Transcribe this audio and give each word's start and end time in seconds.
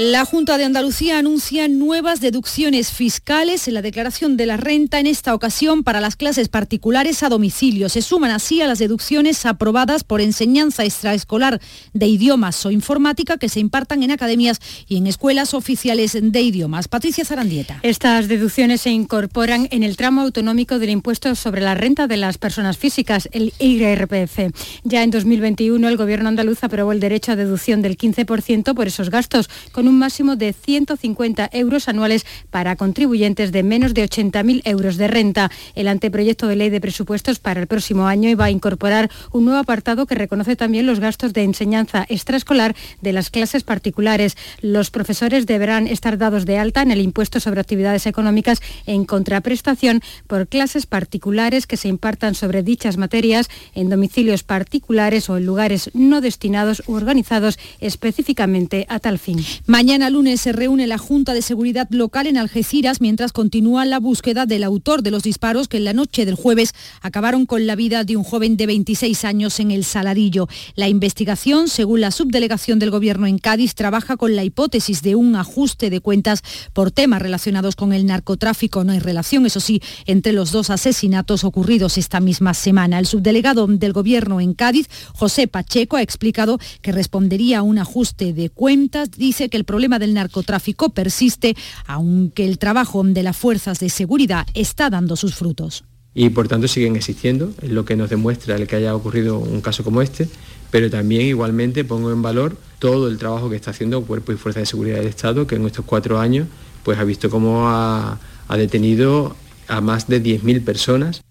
La 0.00 0.24
Junta 0.24 0.58
de 0.58 0.64
Andalucía 0.64 1.18
anuncia 1.18 1.66
nuevas 1.66 2.20
deducciones 2.20 2.92
fiscales 2.92 3.66
en 3.66 3.74
la 3.74 3.82
declaración 3.82 4.36
de 4.36 4.46
la 4.46 4.56
renta, 4.56 5.00
en 5.00 5.08
esta 5.08 5.34
ocasión 5.34 5.82
para 5.82 6.00
las 6.00 6.14
clases 6.14 6.48
particulares 6.48 7.24
a 7.24 7.28
domicilio. 7.28 7.88
Se 7.88 8.00
suman 8.00 8.30
así 8.30 8.62
a 8.62 8.68
las 8.68 8.78
deducciones 8.78 9.44
aprobadas 9.44 10.04
por 10.04 10.20
enseñanza 10.20 10.84
extraescolar 10.84 11.60
de 11.94 12.06
idiomas 12.06 12.64
o 12.64 12.70
informática 12.70 13.38
que 13.38 13.48
se 13.48 13.58
impartan 13.58 14.04
en 14.04 14.12
academias 14.12 14.60
y 14.86 14.98
en 14.98 15.08
escuelas 15.08 15.52
oficiales 15.52 16.16
de 16.22 16.40
idiomas. 16.42 16.86
Patricia 16.86 17.24
Zarandieta. 17.24 17.80
Estas 17.82 18.28
deducciones 18.28 18.82
se 18.82 18.90
incorporan 18.90 19.66
en 19.72 19.82
el 19.82 19.96
tramo 19.96 20.20
autonómico 20.20 20.78
del 20.78 20.90
impuesto 20.90 21.34
sobre 21.34 21.60
la 21.60 21.74
renta 21.74 22.06
de 22.06 22.18
las 22.18 22.38
personas 22.38 22.78
físicas, 22.78 23.28
el 23.32 23.52
IRPF. 23.58 24.54
Ya 24.84 25.02
en 25.02 25.10
2021 25.10 25.88
el 25.88 25.96
Gobierno 25.96 26.28
andaluz 26.28 26.62
aprobó 26.62 26.92
el 26.92 27.00
derecho 27.00 27.32
a 27.32 27.36
deducción 27.36 27.82
del 27.82 27.98
15% 27.98 28.74
por 28.74 28.86
esos 28.86 29.10
gastos, 29.10 29.50
con 29.72 29.87
un 29.88 29.98
máximo 29.98 30.36
de 30.36 30.52
150 30.52 31.50
euros 31.52 31.88
anuales 31.88 32.26
para 32.50 32.76
contribuyentes 32.76 33.52
de 33.52 33.62
menos 33.62 33.94
de 33.94 34.08
80.000 34.08 34.62
euros 34.64 34.96
de 34.96 35.08
renta. 35.08 35.50
El 35.74 35.88
anteproyecto 35.88 36.46
de 36.46 36.56
ley 36.56 36.70
de 36.70 36.80
presupuestos 36.80 37.38
para 37.38 37.60
el 37.60 37.66
próximo 37.66 38.06
año 38.06 38.28
iba 38.28 38.44
a 38.44 38.50
incorporar 38.50 39.10
un 39.32 39.44
nuevo 39.44 39.60
apartado 39.60 40.06
que 40.06 40.14
reconoce 40.14 40.56
también 40.56 40.86
los 40.86 41.00
gastos 41.00 41.32
de 41.32 41.42
enseñanza 41.42 42.06
extraescolar 42.08 42.76
de 43.00 43.12
las 43.12 43.30
clases 43.30 43.64
particulares. 43.64 44.36
Los 44.60 44.90
profesores 44.90 45.46
deberán 45.46 45.86
estar 45.86 46.18
dados 46.18 46.44
de 46.44 46.58
alta 46.58 46.82
en 46.82 46.90
el 46.90 47.00
impuesto 47.00 47.40
sobre 47.40 47.60
actividades 47.60 48.06
económicas 48.06 48.60
en 48.86 49.04
contraprestación 49.04 50.02
por 50.26 50.48
clases 50.48 50.86
particulares 50.86 51.66
que 51.66 51.76
se 51.76 51.88
impartan 51.88 52.34
sobre 52.34 52.62
dichas 52.62 52.96
materias 52.96 53.48
en 53.74 53.88
domicilios 53.88 54.42
particulares 54.42 55.30
o 55.30 55.36
en 55.36 55.46
lugares 55.46 55.90
no 55.94 56.20
destinados 56.20 56.82
u 56.86 56.94
organizados 56.94 57.58
específicamente 57.80 58.86
a 58.88 58.98
tal 58.98 59.18
fin. 59.18 59.38
Mañana 59.78 60.10
lunes 60.10 60.40
se 60.40 60.50
reúne 60.50 60.88
la 60.88 60.98
Junta 60.98 61.34
de 61.34 61.40
Seguridad 61.40 61.86
Local 61.90 62.26
en 62.26 62.36
Algeciras 62.36 63.00
mientras 63.00 63.30
continúa 63.30 63.84
la 63.84 64.00
búsqueda 64.00 64.44
del 64.44 64.64
autor 64.64 65.04
de 65.04 65.12
los 65.12 65.22
disparos 65.22 65.68
que 65.68 65.76
en 65.76 65.84
la 65.84 65.92
noche 65.92 66.26
del 66.26 66.34
jueves 66.34 66.74
acabaron 67.00 67.46
con 67.46 67.64
la 67.68 67.76
vida 67.76 68.02
de 68.02 68.16
un 68.16 68.24
joven 68.24 68.56
de 68.56 68.66
26 68.66 69.24
años 69.24 69.60
en 69.60 69.70
el 69.70 69.84
Saladillo. 69.84 70.48
La 70.74 70.88
investigación, 70.88 71.68
según 71.68 72.00
la 72.00 72.10
subdelegación 72.10 72.80
del 72.80 72.90
Gobierno 72.90 73.28
en 73.28 73.38
Cádiz, 73.38 73.76
trabaja 73.76 74.16
con 74.16 74.34
la 74.34 74.42
hipótesis 74.42 75.00
de 75.02 75.14
un 75.14 75.36
ajuste 75.36 75.90
de 75.90 76.00
cuentas 76.00 76.42
por 76.72 76.90
temas 76.90 77.22
relacionados 77.22 77.76
con 77.76 77.92
el 77.92 78.04
narcotráfico. 78.04 78.82
No 78.82 78.90
hay 78.90 78.98
relación, 78.98 79.46
eso 79.46 79.60
sí, 79.60 79.80
entre 80.06 80.32
los 80.32 80.50
dos 80.50 80.70
asesinatos 80.70 81.44
ocurridos 81.44 81.98
esta 81.98 82.18
misma 82.18 82.52
semana. 82.52 82.98
El 82.98 83.06
subdelegado 83.06 83.68
del 83.68 83.92
Gobierno 83.92 84.40
en 84.40 84.54
Cádiz, 84.54 84.88
José 85.14 85.46
Pacheco, 85.46 85.94
ha 85.94 86.02
explicado 86.02 86.58
que 86.82 86.90
respondería 86.90 87.60
a 87.60 87.62
un 87.62 87.78
ajuste 87.78 88.32
de 88.32 88.50
cuentas. 88.50 89.12
Dice 89.12 89.48
que 89.48 89.57
el 89.58 89.64
problema 89.64 89.98
del 89.98 90.14
narcotráfico 90.14 90.88
persiste, 90.90 91.56
aunque 91.86 92.46
el 92.46 92.58
trabajo 92.58 93.02
de 93.04 93.22
las 93.22 93.36
fuerzas 93.36 93.78
de 93.80 93.90
seguridad 93.90 94.46
está 94.54 94.88
dando 94.88 95.16
sus 95.16 95.34
frutos. 95.34 95.84
Y 96.14 96.30
por 96.30 96.48
tanto 96.48 96.66
siguen 96.66 96.96
existiendo, 96.96 97.52
es 97.62 97.70
lo 97.70 97.84
que 97.84 97.94
nos 97.94 98.10
demuestra 98.10 98.56
el 98.56 98.66
que 98.66 98.76
haya 98.76 98.94
ocurrido 98.94 99.38
un 99.38 99.60
caso 99.60 99.84
como 99.84 100.02
este, 100.02 100.28
pero 100.70 100.90
también 100.90 101.26
igualmente 101.26 101.84
pongo 101.84 102.10
en 102.10 102.22
valor 102.22 102.56
todo 102.78 103.08
el 103.08 103.18
trabajo 103.18 103.50
que 103.50 103.56
está 103.56 103.70
haciendo 103.70 104.02
Cuerpo 104.02 104.32
y 104.32 104.36
Fuerza 104.36 104.60
de 104.60 104.66
Seguridad 104.66 104.96
del 104.96 105.06
Estado, 105.06 105.46
que 105.46 105.56
en 105.56 105.66
estos 105.66 105.84
cuatro 105.84 106.18
años 106.18 106.48
pues 106.82 106.98
ha 106.98 107.04
visto 107.04 107.30
cómo 107.30 107.68
ha, 107.68 108.18
ha 108.48 108.56
detenido 108.56 109.36
a 109.68 109.80
más 109.80 110.08
de 110.08 110.22
10.000 110.22 110.64
personas 110.64 111.22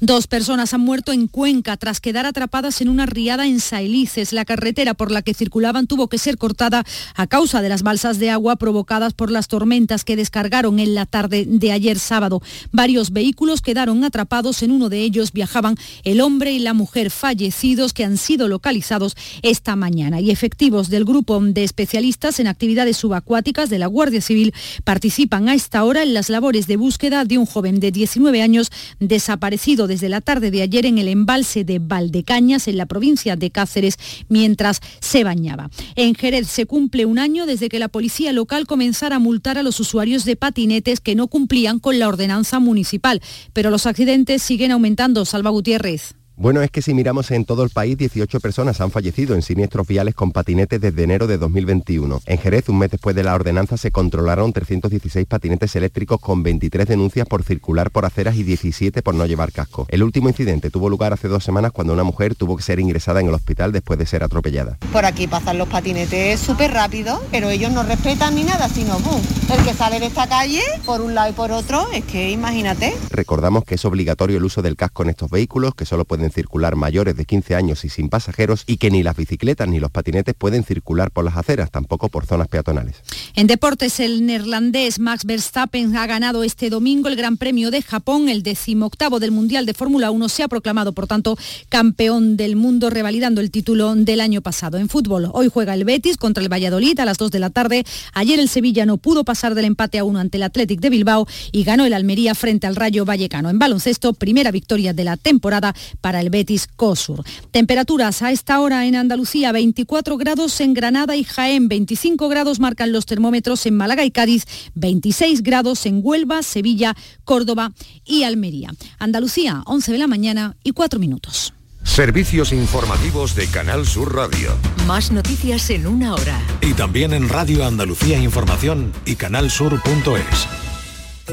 Dos 0.00 0.26
personas 0.26 0.74
han 0.74 0.80
muerto 0.80 1.12
en 1.12 1.28
Cuenca 1.28 1.76
tras 1.76 2.00
quedar 2.00 2.26
atrapadas 2.26 2.80
en 2.80 2.88
una 2.88 3.06
riada 3.06 3.46
en 3.46 3.60
Sailices. 3.60 4.32
La 4.32 4.44
carretera 4.44 4.94
por 4.94 5.10
la 5.10 5.22
que 5.22 5.34
circulaban 5.34 5.86
tuvo 5.86 6.08
que 6.08 6.18
ser 6.18 6.36
cortada 6.36 6.84
a 7.14 7.26
causa 7.26 7.62
de 7.62 7.68
las 7.68 7.82
balsas 7.82 8.18
de 8.18 8.30
agua 8.30 8.56
provocadas 8.56 9.14
por 9.14 9.30
las 9.30 9.48
tormentas 9.48 10.04
que 10.04 10.16
descargaron 10.16 10.78
en 10.78 10.94
la 10.94 11.06
tarde 11.06 11.46
de 11.48 11.72
ayer 11.72 11.98
sábado. 11.98 12.42
Varios 12.72 13.12
vehículos 13.12 13.62
quedaron 13.62 14.04
atrapados. 14.04 14.62
En 14.62 14.72
uno 14.72 14.88
de 14.88 15.00
ellos 15.00 15.32
viajaban 15.32 15.76
el 16.02 16.20
hombre 16.20 16.52
y 16.52 16.58
la 16.58 16.74
mujer 16.74 17.10
fallecidos 17.10 17.92
que 17.92 18.04
han 18.04 18.18
sido 18.18 18.48
localizados 18.48 19.16
esta 19.42 19.76
mañana. 19.76 20.20
Y 20.20 20.30
efectivos 20.30 20.90
del 20.90 21.04
grupo 21.04 21.40
de 21.40 21.64
especialistas 21.64 22.40
en 22.40 22.48
actividades 22.48 22.96
subacuáticas 22.96 23.70
de 23.70 23.78
la 23.78 23.86
Guardia 23.86 24.20
Civil 24.20 24.52
participan 24.84 25.48
a 25.48 25.54
esta 25.54 25.84
hora 25.84 26.02
en 26.02 26.14
las 26.14 26.28
labores 26.28 26.66
de 26.66 26.76
búsqueda 26.76 27.24
de 27.24 27.38
un 27.38 27.46
joven 27.46 27.80
de 27.80 27.90
19 27.90 28.42
años 28.42 28.70
desaparecido 29.00 29.53
desde 29.86 30.08
la 30.08 30.20
tarde 30.20 30.50
de 30.50 30.62
ayer 30.62 30.84
en 30.84 30.98
el 30.98 31.08
embalse 31.08 31.64
de 31.64 31.78
Valdecañas, 31.78 32.68
en 32.68 32.76
la 32.76 32.86
provincia 32.86 33.36
de 33.36 33.50
Cáceres, 33.50 33.96
mientras 34.28 34.80
se 35.00 35.24
bañaba. 35.24 35.70
En 35.94 36.14
Jerez 36.14 36.48
se 36.48 36.66
cumple 36.66 37.06
un 37.06 37.18
año 37.18 37.46
desde 37.46 37.68
que 37.68 37.78
la 37.78 37.88
policía 37.88 38.32
local 38.32 38.66
comenzara 38.66 39.16
a 39.16 39.20
multar 39.20 39.56
a 39.56 39.62
los 39.62 39.78
usuarios 39.80 40.24
de 40.24 40.36
patinetes 40.36 41.00
que 41.00 41.14
no 41.14 41.28
cumplían 41.28 41.78
con 41.78 41.98
la 41.98 42.08
ordenanza 42.08 42.58
municipal. 42.58 43.22
Pero 43.52 43.70
los 43.70 43.86
accidentes 43.86 44.42
siguen 44.42 44.72
aumentando. 44.72 45.24
Salva 45.24 45.50
Gutiérrez. 45.50 46.14
Bueno, 46.36 46.62
es 46.62 46.70
que 46.72 46.82
si 46.82 46.94
miramos 46.94 47.30
en 47.30 47.44
todo 47.44 47.62
el 47.62 47.70
país, 47.70 47.96
18 47.96 48.40
personas 48.40 48.80
han 48.80 48.90
fallecido 48.90 49.36
en 49.36 49.42
siniestros 49.42 49.86
viales 49.86 50.16
con 50.16 50.32
patinetes 50.32 50.80
desde 50.80 51.04
enero 51.04 51.28
de 51.28 51.38
2021. 51.38 52.22
En 52.26 52.38
Jerez, 52.38 52.68
un 52.68 52.78
mes 52.78 52.90
después 52.90 53.14
de 53.14 53.22
la 53.22 53.36
ordenanza, 53.36 53.76
se 53.76 53.92
controlaron 53.92 54.52
316 54.52 55.26
patinetes 55.26 55.76
eléctricos 55.76 56.18
con 56.18 56.42
23 56.42 56.88
denuncias 56.88 57.28
por 57.28 57.44
circular 57.44 57.92
por 57.92 58.04
aceras 58.04 58.34
y 58.34 58.42
17 58.42 59.00
por 59.00 59.14
no 59.14 59.26
llevar 59.26 59.52
casco. 59.52 59.86
El 59.88 60.02
último 60.02 60.28
incidente 60.28 60.70
tuvo 60.70 60.88
lugar 60.88 61.12
hace 61.12 61.28
dos 61.28 61.44
semanas 61.44 61.70
cuando 61.70 61.92
una 61.92 62.02
mujer 62.02 62.34
tuvo 62.34 62.56
que 62.56 62.64
ser 62.64 62.80
ingresada 62.80 63.20
en 63.20 63.28
el 63.28 63.34
hospital 63.34 63.70
después 63.70 63.96
de 64.00 64.06
ser 64.06 64.24
atropellada. 64.24 64.76
Por 64.92 65.04
aquí 65.04 65.28
pasan 65.28 65.56
los 65.56 65.68
patinetes 65.68 66.40
súper 66.40 66.72
rápido, 66.72 67.22
pero 67.30 67.48
ellos 67.48 67.70
no 67.70 67.84
respetan 67.84 68.34
ni 68.34 68.42
nada, 68.42 68.68
sino 68.68 68.98
boom. 68.98 69.22
El 69.56 69.64
que 69.64 69.72
sale 69.72 70.00
de 70.00 70.06
esta 70.06 70.28
calle, 70.28 70.62
por 70.84 71.00
un 71.00 71.14
lado 71.14 71.30
y 71.30 71.32
por 71.34 71.52
otro, 71.52 71.86
es 71.92 72.04
que 72.04 72.32
imagínate. 72.32 72.92
Recordamos 73.10 73.64
que 73.64 73.76
es 73.76 73.84
obligatorio 73.84 74.38
el 74.38 74.44
uso 74.44 74.62
del 74.62 74.74
casco 74.74 75.04
en 75.04 75.10
estos 75.10 75.30
vehículos, 75.30 75.76
que 75.76 75.84
solo 75.84 76.04
pueden 76.04 76.23
circular 76.30 76.76
mayores 76.76 77.16
de 77.16 77.24
15 77.24 77.54
años 77.54 77.84
y 77.84 77.88
sin 77.88 78.08
pasajeros 78.08 78.64
y 78.66 78.76
que 78.76 78.90
ni 78.90 79.02
las 79.02 79.16
bicicletas 79.16 79.68
ni 79.68 79.80
los 79.80 79.90
patinetes 79.90 80.34
pueden 80.34 80.64
circular 80.64 81.10
por 81.10 81.24
las 81.24 81.36
aceras, 81.36 81.70
tampoco 81.70 82.08
por 82.08 82.26
zonas 82.26 82.48
peatonales. 82.48 82.96
En 83.34 83.46
deportes, 83.46 84.00
el 84.00 84.26
neerlandés 84.26 84.98
Max 84.98 85.24
Verstappen 85.24 85.96
ha 85.96 86.06
ganado 86.06 86.44
este 86.44 86.70
domingo 86.70 87.08
el 87.08 87.16
Gran 87.16 87.36
Premio 87.36 87.70
de 87.70 87.82
Japón, 87.82 88.28
el 88.28 88.42
decimoctavo 88.42 89.20
del 89.20 89.30
Mundial 89.30 89.66
de 89.66 89.74
Fórmula 89.74 90.10
1. 90.10 90.28
Se 90.28 90.42
ha 90.42 90.48
proclamado, 90.48 90.92
por 90.92 91.06
tanto, 91.06 91.36
campeón 91.68 92.36
del 92.36 92.56
mundo, 92.56 92.90
revalidando 92.90 93.40
el 93.40 93.50
título 93.50 93.94
del 93.94 94.20
año 94.20 94.40
pasado. 94.40 94.78
En 94.78 94.88
fútbol, 94.88 95.28
hoy 95.32 95.48
juega 95.52 95.74
el 95.74 95.84
Betis 95.84 96.16
contra 96.16 96.42
el 96.42 96.52
Valladolid 96.52 96.98
a 97.00 97.04
las 97.04 97.18
2 97.18 97.30
de 97.30 97.38
la 97.38 97.50
tarde. 97.50 97.84
Ayer 98.12 98.38
el 98.38 98.48
Sevilla 98.48 98.86
no 98.86 98.96
pudo 98.96 99.24
pasar 99.24 99.54
del 99.54 99.64
empate 99.64 99.98
a 99.98 100.04
uno 100.04 100.18
ante 100.18 100.36
el 100.36 100.42
Athletic 100.42 100.80
de 100.80 100.90
Bilbao 100.90 101.26
y 101.52 101.64
ganó 101.64 101.84
el 101.84 101.92
Almería 101.92 102.34
frente 102.34 102.66
al 102.66 102.76
Rayo 102.76 103.04
Vallecano. 103.04 103.50
En 103.50 103.58
baloncesto, 103.58 104.12
primera 104.12 104.50
victoria 104.50 104.92
de 104.92 105.04
la 105.04 105.16
temporada 105.16 105.74
para 106.00 106.13
el 106.20 106.30
Betis 106.30 106.66
Cosur. 106.66 107.24
Temperaturas 107.50 108.22
a 108.22 108.30
esta 108.30 108.60
hora 108.60 108.86
en 108.86 108.96
Andalucía, 108.96 109.52
24 109.52 110.16
grados 110.16 110.60
en 110.60 110.74
Granada 110.74 111.16
y 111.16 111.24
Jaén, 111.24 111.68
25 111.68 112.28
grados 112.28 112.60
marcan 112.60 112.92
los 112.92 113.06
termómetros 113.06 113.66
en 113.66 113.76
Málaga 113.76 114.04
y 114.04 114.10
Cádiz, 114.10 114.44
26 114.74 115.42
grados 115.42 115.86
en 115.86 116.00
Huelva, 116.02 116.42
Sevilla, 116.42 116.96
Córdoba 117.24 117.72
y 118.04 118.24
Almería. 118.24 118.72
Andalucía, 118.98 119.62
11 119.66 119.92
de 119.92 119.98
la 119.98 120.06
mañana 120.06 120.56
y 120.62 120.72
4 120.72 120.98
minutos. 121.00 121.54
Servicios 121.84 122.52
informativos 122.52 123.34
de 123.36 123.46
Canal 123.46 123.86
Sur 123.86 124.14
Radio. 124.14 124.56
Más 124.86 125.12
noticias 125.12 125.70
en 125.70 125.86
una 125.86 126.14
hora. 126.14 126.40
Y 126.60 126.72
también 126.72 127.12
en 127.12 127.28
Radio 127.28 127.64
Andalucía 127.64 128.18
Información 128.18 128.92
y 129.04 129.16
canalsur.es. 129.16 130.48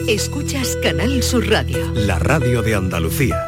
Escuchas 0.08 0.78
Canal 0.84 1.24
Sur 1.24 1.50
Radio. 1.50 1.92
La 1.94 2.20
radio 2.20 2.62
de 2.62 2.76
Andalucía. 2.76 3.48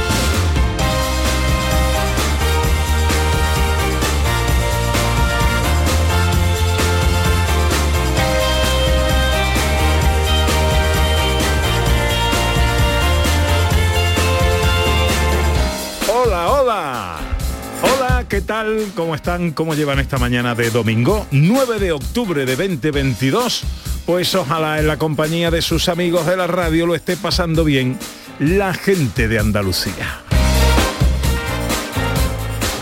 ¿Qué 18.31 18.39
tal? 18.39 18.93
¿Cómo 18.95 19.13
están? 19.13 19.51
¿Cómo 19.51 19.75
llevan 19.75 19.99
esta 19.99 20.17
mañana 20.17 20.55
de 20.55 20.69
domingo? 20.69 21.27
9 21.31 21.79
de 21.79 21.91
octubre 21.91 22.45
de 22.45 22.55
2022. 22.55 23.63
Pues 24.05 24.33
ojalá 24.35 24.79
en 24.79 24.87
la 24.87 24.95
compañía 24.95 25.51
de 25.51 25.61
sus 25.61 25.89
amigos 25.89 26.25
de 26.25 26.37
la 26.37 26.47
radio 26.47 26.85
lo 26.85 26.95
esté 26.95 27.17
pasando 27.17 27.65
bien 27.65 27.99
la 28.39 28.73
gente 28.73 29.27
de 29.27 29.37
Andalucía. 29.37 30.30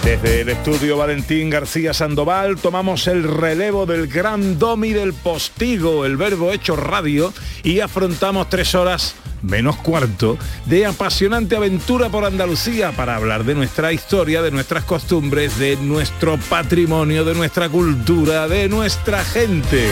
Desde 0.04 0.42
el 0.42 0.50
estudio 0.50 0.98
Valentín 0.98 1.50
García 1.50 1.94
Sandoval 1.94 2.58
tomamos 2.58 3.08
el 3.08 3.24
relevo 3.24 3.86
del 3.86 4.08
gran 4.08 4.58
domi 4.58 4.92
del 4.92 5.14
postigo, 5.14 6.06
el 6.06 6.18
verbo 6.18 6.52
hecho 6.52 6.76
radio, 6.76 7.34
y 7.64 7.82
afrontamos 7.82 8.50
tres 8.50 8.76
horas 8.76 9.16
menos 9.42 9.78
cuarto 9.78 10.38
de 10.66 10.86
apasionante 10.86 11.56
aventura 11.56 12.10
por 12.10 12.26
Andalucía 12.26 12.92
para 12.92 13.16
hablar 13.16 13.44
de 13.44 13.56
nuestra 13.56 13.94
historia, 13.94 14.42
de 14.42 14.52
nuestras 14.52 14.84
costumbres, 14.84 15.58
de 15.60 15.78
nuestro 15.78 16.38
patrimonio, 16.50 17.24
de 17.24 17.36
nuestra 17.36 17.70
cultura, 17.70 18.48
de 18.48 18.70
nuestra 18.70 19.24
gente. 19.24 19.90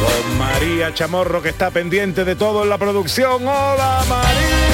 Con 0.00 0.38
María 0.38 0.94
Chamorro 0.94 1.42
que 1.42 1.50
está 1.50 1.70
pendiente 1.70 2.24
de 2.24 2.36
todo 2.36 2.62
en 2.62 2.70
la 2.70 2.78
producción. 2.78 3.46
¡Hola 3.46 4.04
María! 4.08 4.69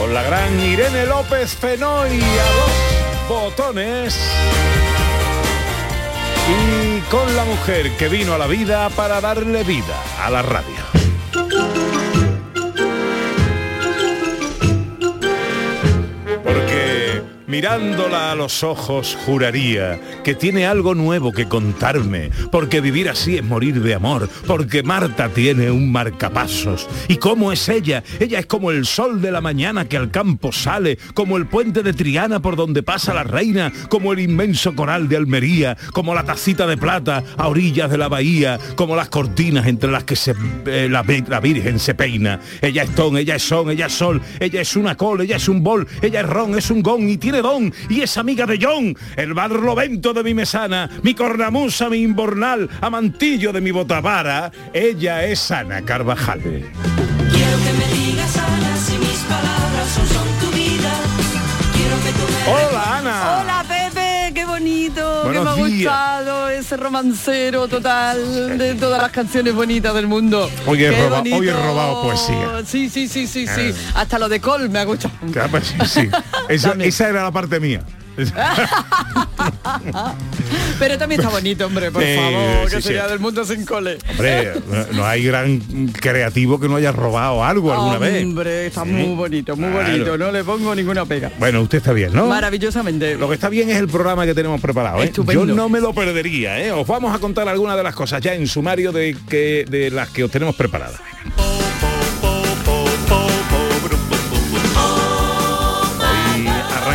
Con 0.00 0.14
la 0.14 0.22
gran 0.22 0.58
Irene 0.58 1.04
López 1.04 1.54
Fenoy 1.56 2.22
a 2.22 3.28
dos 3.28 3.28
botones 3.28 4.18
y 6.48 7.00
con 7.10 7.36
la 7.36 7.44
mujer 7.44 7.94
que 7.98 8.08
vino 8.08 8.32
a 8.32 8.38
la 8.38 8.46
vida 8.46 8.88
para 8.88 9.20
darle 9.20 9.62
vida 9.62 10.02
a 10.24 10.30
la 10.30 10.40
radio. 10.40 10.99
Mirándola 17.50 18.30
a 18.30 18.36
los 18.36 18.62
ojos 18.62 19.18
juraría 19.26 20.00
que 20.22 20.36
tiene 20.36 20.66
algo 20.66 20.94
nuevo 20.94 21.32
que 21.32 21.48
contarme, 21.48 22.30
porque 22.52 22.80
vivir 22.80 23.08
así 23.08 23.36
es 23.36 23.44
morir 23.44 23.82
de 23.82 23.94
amor, 23.94 24.28
porque 24.46 24.84
Marta 24.84 25.28
tiene 25.28 25.70
un 25.70 25.90
marcapasos. 25.90 26.88
¿Y 27.08 27.16
cómo 27.16 27.50
es 27.50 27.68
ella? 27.68 28.04
Ella 28.20 28.38
es 28.38 28.46
como 28.46 28.70
el 28.70 28.86
sol 28.86 29.20
de 29.20 29.32
la 29.32 29.40
mañana 29.40 29.86
que 29.86 29.96
al 29.96 30.12
campo 30.12 30.52
sale, 30.52 30.96
como 31.12 31.36
el 31.36 31.46
puente 31.46 31.82
de 31.82 31.92
Triana 31.92 32.40
por 32.40 32.54
donde 32.54 32.84
pasa 32.84 33.12
la 33.14 33.24
reina, 33.24 33.72
como 33.88 34.12
el 34.12 34.20
inmenso 34.20 34.76
coral 34.76 35.08
de 35.08 35.16
Almería, 35.16 35.76
como 35.92 36.14
la 36.14 36.24
tacita 36.24 36.68
de 36.68 36.76
plata 36.76 37.24
a 37.36 37.48
orillas 37.48 37.90
de 37.90 37.98
la 37.98 38.08
bahía, 38.08 38.60
como 38.76 38.94
las 38.94 39.08
cortinas 39.08 39.66
entre 39.66 39.90
las 39.90 40.04
que 40.04 40.14
se, 40.14 40.34
eh, 40.66 40.88
la, 40.88 41.02
Virgen 41.02 41.80
se 41.80 41.94
peina. 41.94 42.38
Ella 42.62 42.84
es 42.84 42.94
ton, 42.94 43.16
ella 43.16 43.34
es 43.34 43.42
son, 43.42 43.70
ella 43.70 43.86
es 43.86 43.92
sol, 43.92 44.22
ella 44.38 44.60
es 44.60 44.76
una 44.76 44.96
col, 44.96 45.22
ella 45.22 45.36
es 45.36 45.48
un 45.48 45.64
bol, 45.64 45.88
ella 46.00 46.20
es 46.20 46.26
ron, 46.26 46.56
es 46.56 46.70
un 46.70 46.82
gong 46.82 47.08
y 47.08 47.16
tiene 47.16 47.39
don 47.42 47.72
y 47.88 48.02
es 48.02 48.16
amiga 48.16 48.46
de 48.46 48.58
John, 48.60 48.96
el 49.16 49.34
barlovento 49.34 50.12
de 50.12 50.22
mi 50.22 50.34
mesana, 50.34 50.88
mi 51.02 51.14
cornamusa, 51.14 51.88
mi 51.88 51.98
imbornal, 51.98 52.68
amantillo 52.80 53.52
de 53.52 53.60
mi 53.60 53.70
botavara. 53.70 54.50
Ella 54.72 55.24
es 55.24 55.50
Ana 55.50 55.82
Carvajal. 55.82 56.40
Quiero 56.40 57.56
que 57.64 57.72
me 57.78 57.94
digas 57.94 58.36
Ana 58.36 58.76
si 58.76 58.98
mis 58.98 59.18
palabras 59.28 59.88
son, 59.94 60.06
son 60.06 60.28
tu 60.40 60.56
vida. 60.56 60.92
Quiero 61.74 61.96
que 62.04 62.12
tú 62.12 62.24
me 62.32 62.52
Hola 62.52 62.98
Ana. 62.98 63.40
Hola 63.42 63.59
Buenos 65.24 65.54
que 65.54 65.60
me 65.60 65.66
ha 65.66 65.66
días. 65.68 65.78
gustado 65.92 66.48
ese 66.48 66.76
romancero 66.76 67.68
total 67.68 68.58
de 68.58 68.74
todas 68.74 69.00
las 69.02 69.10
canciones 69.10 69.54
bonitas 69.54 69.94
del 69.94 70.06
mundo. 70.06 70.50
Hoy 70.66 70.84
he 70.84 70.90
roba- 70.90 71.20
hoy 71.20 71.28
he 71.28 71.34
bonito. 71.34 71.62
robado 71.62 72.02
poesía. 72.02 72.62
Sí, 72.66 72.88
sí, 72.88 73.08
sí, 73.08 73.26
sí, 73.26 73.46
sí. 73.46 73.74
Ah. 73.94 74.00
Hasta 74.02 74.18
lo 74.18 74.28
de 74.28 74.40
Col 74.40 74.68
me 74.70 74.78
ha 74.78 74.84
gustado. 74.84 75.14
Pues 75.50 75.66
sí, 75.66 75.74
sí. 75.86 76.08
Esa, 76.48 76.70
También. 76.70 76.88
esa 76.88 77.08
era 77.08 77.22
la 77.22 77.30
parte 77.30 77.60
mía. 77.60 77.82
Pero 80.78 80.98
también 80.98 81.20
está 81.20 81.30
bonito, 81.32 81.66
hombre, 81.66 81.90
por 81.90 82.02
Sí, 82.02 82.16
favor, 82.16 82.68
sí, 82.70 82.76
que 82.76 82.82
sí. 82.82 82.88
sería 82.88 83.06
del 83.06 83.18
mundo 83.18 83.44
sin 83.44 83.64
cole. 83.64 83.98
Hombre, 84.10 84.52
no- 84.68 84.86
no 84.98 85.06
hay 85.06 85.24
gran 85.24 85.58
creativo 86.00 86.58
que 86.58 86.68
no 86.68 86.76
haya 86.76 86.92
robado 86.92 87.44
algo 87.44 87.72
alguna 87.72 87.98
vez. 87.98 88.22
Hombre, 88.24 88.66
está 88.66 88.84
muy 88.84 89.14
bonito, 89.14 89.56
muy 89.56 89.70
Claro. 89.70 89.88
bonito, 89.90 90.18
no 90.18 90.32
le 90.32 90.44
pongo 90.44 90.74
ninguna 90.74 91.04
pega. 91.06 91.30
Bueno, 91.38 91.60
usted 91.62 91.78
está 91.78 91.92
bien, 91.92 92.12
¿no? 92.14 92.26
Maravillosamente. 92.26 93.16
Lo 93.16 93.28
que 93.28 93.34
está 93.34 93.48
bien 93.48 93.70
es 93.70 93.76
el 93.76 93.88
programa 93.88 94.24
que 94.26 94.34
tenemos 94.34 94.60
preparado. 94.60 95.02
¿eh? 95.02 95.06
Estupendo. 95.06 95.46
Yo 95.46 95.54
no 95.54 95.68
me 95.68 95.80
lo 95.80 95.92
perdería. 95.94 96.58
¿eh? 96.60 96.72
Os 96.72 96.86
vamos 96.86 97.14
a 97.14 97.18
contar 97.18 97.48
algunas 97.48 97.76
de 97.76 97.82
las 97.82 97.94
cosas 97.94 98.20
ya 98.20 98.34
en 98.34 98.46
sumario 98.46 98.92
de, 98.92 99.16
que, 99.28 99.64
de 99.68 99.90
las 99.90 100.08
que 100.10 100.24
os 100.24 100.30
tenemos 100.30 100.54
preparadas. 100.54 101.00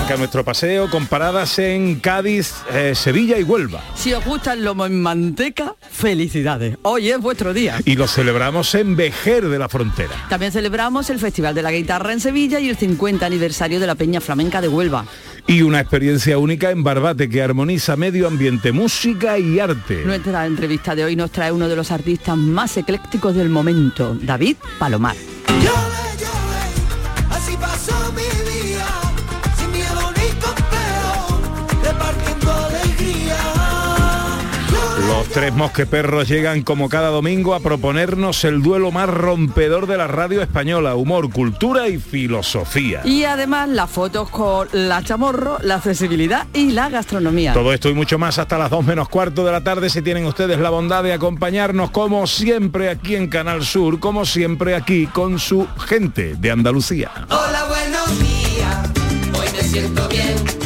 Arranca 0.06 0.18
nuestro 0.18 0.44
paseo 0.44 0.90
con 0.90 1.08
paradas 1.08 1.58
en 1.58 2.00
Cádiz, 2.00 2.54
eh, 2.72 2.94
Sevilla 2.94 3.40
y 3.40 3.44
Huelva. 3.44 3.82
Si 3.96 4.14
os 4.14 4.24
gusta 4.24 4.54
el 4.54 4.64
lomo 4.64 4.86
en 4.86 5.02
manteca, 5.02 5.76
felicidades. 5.90 6.78
Hoy 6.84 7.10
es 7.10 7.20
vuestro 7.20 7.54
día. 7.54 7.80
Y 7.86 7.96
lo 7.96 8.08
celebramos 8.08 8.76
en 8.76 8.96
Vejer 8.96 9.48
de 9.48 9.58
la 9.58 9.68
Frontera. 9.68 10.14
También 10.30 10.52
celebramos 10.52 11.10
el 11.10 11.18
Festival 11.18 11.56
de 11.56 11.64
la 11.64 11.72
Guitarra 11.72 12.14
en 12.14 12.20
Sevilla 12.20 12.60
y 12.60 12.70
el 12.70 12.78
50 12.78 13.26
aniversario 13.26 13.80
de 13.80 13.88
la 13.88 13.96
Peña 13.96 14.22
Flamenca 14.22 14.62
de 14.62 14.68
Huelva. 14.68 15.06
Y 15.48 15.64
una 15.64 15.80
experiencia 15.80 16.38
única 16.38 16.70
en 16.70 16.84
Barbate 16.84 17.28
que 17.28 17.42
armoniza 17.42 17.96
medio 17.96 18.28
ambiente, 18.28 18.72
música 18.72 19.40
y 19.40 19.60
arte. 19.60 20.04
Nuestra 20.06 20.46
entrevista 20.46 20.94
de 20.94 21.06
hoy 21.06 21.16
nos 21.16 21.32
trae 21.32 21.52
uno 21.52 21.68
de 21.68 21.76
los 21.76 21.92
artistas 21.92 22.38
más 22.38 22.78
eclécticos 22.78 23.36
del 23.36 23.50
momento, 23.50 24.16
David 24.22 24.58
Palomar. 24.78 25.16
Así 27.32 27.58
pasó 27.58 28.14
mi 28.14 28.35
tres 35.36 35.54
mosqueperros 35.54 36.30
llegan 36.30 36.62
como 36.62 36.88
cada 36.88 37.10
domingo 37.10 37.56
a 37.56 37.60
proponernos 37.60 38.46
el 38.46 38.62
duelo 38.62 38.94
más 38.94 39.10
rompedor 39.10 39.86
de 39.86 39.98
la 39.98 40.08
radio 40.08 40.42
española, 40.42 40.96
humor, 40.96 41.30
cultura 41.30 41.90
y 41.90 41.98
filosofía. 41.98 43.02
Y 43.04 43.26
además 43.26 43.68
las 43.68 43.92
fotos 43.92 44.30
con 44.30 44.70
la 44.72 45.04
chamorro, 45.04 45.58
la 45.62 45.76
accesibilidad 45.76 46.48
y 46.54 46.72
la 46.72 46.88
gastronomía. 46.88 47.52
Todo 47.52 47.74
esto 47.74 47.90
y 47.90 47.94
mucho 47.94 48.18
más 48.18 48.40
hasta 48.40 48.58
las 48.58 48.70
2 48.70 48.86
menos 48.86 49.10
cuarto 49.10 49.46
de 49.46 49.52
la 49.52 49.62
tarde 49.62 49.90
si 49.90 50.02
tienen 50.02 50.26
ustedes 50.26 50.58
la 50.58 50.70
bondad 50.70 51.04
de 51.04 51.12
acompañarnos 51.12 51.92
como 51.92 52.28
siempre 52.28 52.90
aquí 52.90 53.18
en 53.18 53.28
Canal 53.28 53.66
Sur, 53.66 54.00
como 54.00 54.24
siempre 54.24 54.74
aquí 54.74 55.06
con 55.06 55.38
su 55.38 55.68
gente 55.86 56.36
de 56.38 56.52
Andalucía. 56.52 57.12
Hola, 57.30 57.66
buenos 57.68 58.20
días, 58.20 58.90
hoy 59.38 59.48
me 59.52 59.64
siento 59.64 60.08
bien. 60.08 60.65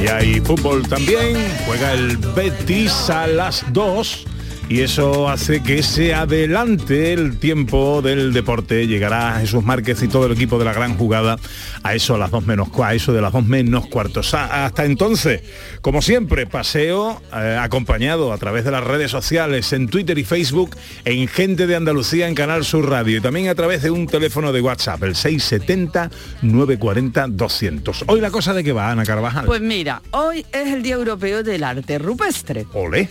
Hoy 0.00 0.08
hay 0.08 0.40
fútbol 0.40 0.88
también, 0.88 1.36
juega 1.66 1.92
el 1.92 2.16
Betis 2.16 3.10
a 3.10 3.26
las 3.26 3.70
2 3.70 4.24
y 4.70 4.82
eso 4.82 5.28
hace 5.28 5.62
que 5.64 5.82
se 5.82 6.14
adelante 6.14 7.12
el 7.12 7.38
tiempo 7.38 8.00
del 8.02 8.32
deporte. 8.32 8.86
Llegará 8.86 9.38
Jesús 9.40 9.64
Márquez 9.64 10.00
y 10.04 10.06
todo 10.08 10.26
el 10.26 10.32
equipo 10.32 10.60
de 10.60 10.64
la 10.64 10.72
gran 10.72 10.96
jugada 10.96 11.36
a 11.82 11.94
eso 11.96 12.14
a 12.14 12.18
las 12.18 12.30
2 12.30 12.46
menos 12.46 12.68
a 12.80 12.94
eso 12.94 13.12
de 13.12 13.20
las 13.20 13.32
2 13.32 13.44
menos 13.46 13.86
cuartos. 13.88 14.32
A- 14.32 14.64
Hasta 14.64 14.84
entonces, 14.84 15.42
como 15.82 16.00
siempre, 16.02 16.46
paseo 16.46 17.20
eh, 17.36 17.58
acompañado 17.60 18.32
a 18.32 18.38
través 18.38 18.64
de 18.64 18.70
las 18.70 18.84
redes 18.84 19.10
sociales 19.10 19.72
en 19.72 19.88
Twitter 19.88 20.16
y 20.18 20.24
Facebook 20.24 20.76
en 21.04 21.26
Gente 21.26 21.66
de 21.66 21.74
Andalucía 21.74 22.28
en 22.28 22.36
Canal 22.36 22.64
Sur 22.64 22.88
Radio 22.88 23.18
y 23.18 23.20
también 23.20 23.48
a 23.48 23.56
través 23.56 23.82
de 23.82 23.90
un 23.90 24.06
teléfono 24.06 24.52
de 24.52 24.60
WhatsApp, 24.60 25.02
el 25.02 25.16
670 25.16 26.10
940 26.42 27.26
200. 27.28 28.04
Hoy 28.06 28.20
la 28.20 28.30
cosa 28.30 28.54
de 28.54 28.62
que 28.62 28.72
va 28.72 28.92
Ana 28.92 29.04
Carvajal. 29.04 29.46
Pues 29.46 29.60
mira, 29.60 30.00
hoy 30.12 30.46
es 30.52 30.68
el 30.72 30.84
Día 30.84 30.94
Europeo 30.94 31.42
del 31.42 31.64
Arte 31.64 31.98
Rupestre. 31.98 32.66
Ole. 32.72 33.08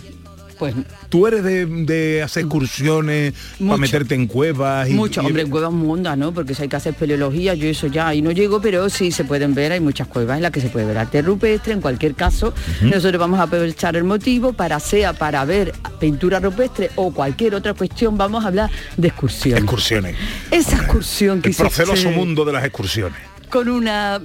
Pues 0.59 0.75
Tú 1.07 1.25
eres 1.25 1.43
de, 1.43 1.65
de 1.65 2.21
hacer 2.21 2.43
excursiones, 2.43 3.33
para 3.57 3.77
meterte 3.77 4.13
en 4.13 4.27
cuevas 4.27 4.89
y. 4.89 4.93
mucho, 4.93 5.23
y- 5.23 5.25
hombre, 5.25 5.43
en 5.43 5.49
cuevas 5.49 5.71
mundas, 5.71 6.17
¿no? 6.17 6.33
Porque 6.33 6.53
si 6.53 6.63
hay 6.63 6.67
que 6.67 6.75
hacer 6.75 6.91
espeleología, 6.93 7.53
yo 7.53 7.67
eso 7.67 7.87
ya 7.87 8.09
ahí 8.09 8.21
no 8.21 8.31
llego, 8.31 8.61
pero 8.61 8.89
sí 8.89 9.11
se 9.11 9.23
pueden 9.23 9.55
ver, 9.55 9.71
hay 9.71 9.79
muchas 9.79 10.07
cuevas 10.07 10.35
en 10.37 10.43
las 10.43 10.51
que 10.51 10.59
se 10.61 10.69
puede 10.69 10.85
ver 10.85 10.97
arte 10.97 11.21
rupestre, 11.21 11.73
en 11.73 11.81
cualquier 11.81 12.13
caso, 12.13 12.53
nosotros 12.81 13.19
vamos 13.19 13.39
a 13.39 13.43
aprovechar 13.43 13.95
el 13.95 14.03
motivo 14.03 14.51
para 14.53 14.79
sea 14.81 15.13
para 15.13 15.45
ver 15.45 15.71
pintura 15.99 16.39
rupestre 16.39 16.91
o 16.95 17.11
cualquier 17.13 17.55
otra 17.55 17.73
cuestión, 17.73 18.17
vamos 18.17 18.43
a 18.43 18.49
hablar 18.49 18.69
de 18.97 19.07
excursiones. 19.07 19.63
Excursiones. 19.63 20.15
Esa 20.51 20.75
excursión 20.75 21.41
que 21.41 21.49
El 21.49 21.55
proceloso 21.55 22.11
mundo 22.11 22.43
de 22.45 22.51
las 22.53 22.65
excursiones. 22.65 23.17
con 23.49 23.69
una 23.69 24.19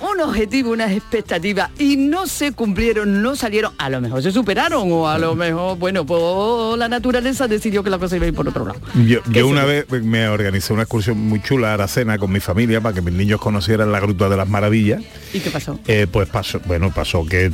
un 0.00 0.20
objetivo, 0.20 0.70
unas 0.70 0.92
expectativas 0.92 1.70
y 1.78 1.96
no 1.96 2.26
se 2.26 2.52
cumplieron, 2.52 3.22
no 3.22 3.36
salieron, 3.36 3.72
a 3.78 3.90
lo 3.90 4.00
mejor 4.00 4.22
se 4.22 4.32
superaron 4.32 4.90
o 4.90 5.08
a 5.08 5.18
lo 5.18 5.34
mejor, 5.34 5.78
bueno, 5.78 6.06
pues 6.06 6.78
la 6.78 6.88
naturaleza 6.88 7.48
decidió 7.48 7.82
que 7.82 7.90
la 7.90 7.98
cosa 7.98 8.16
iba 8.16 8.24
a 8.24 8.28
ir 8.28 8.34
por 8.34 8.48
otro 8.48 8.64
lado. 8.64 8.80
Yo, 9.06 9.22
¿Qué 9.22 9.40
yo 9.40 9.48
una 9.48 9.64
vez 9.64 9.86
me 9.90 10.28
organicé 10.28 10.72
una 10.72 10.82
excursión 10.82 11.18
muy 11.18 11.42
chula 11.42 11.70
a 11.70 11.74
Aracena 11.74 12.18
con 12.18 12.32
mi 12.32 12.40
familia 12.40 12.80
para 12.80 12.94
que 12.94 13.02
mis 13.02 13.14
niños 13.14 13.40
conocieran 13.40 13.92
la 13.92 14.00
Gruta 14.00 14.28
de 14.28 14.36
las 14.36 14.48
Maravillas 14.48 15.02
¿Y 15.32 15.40
qué 15.40 15.50
pasó? 15.50 15.78
Eh, 15.86 16.06
pues 16.10 16.28
pasó, 16.28 16.60
bueno, 16.66 16.90
pasó 16.92 17.24
que 17.24 17.52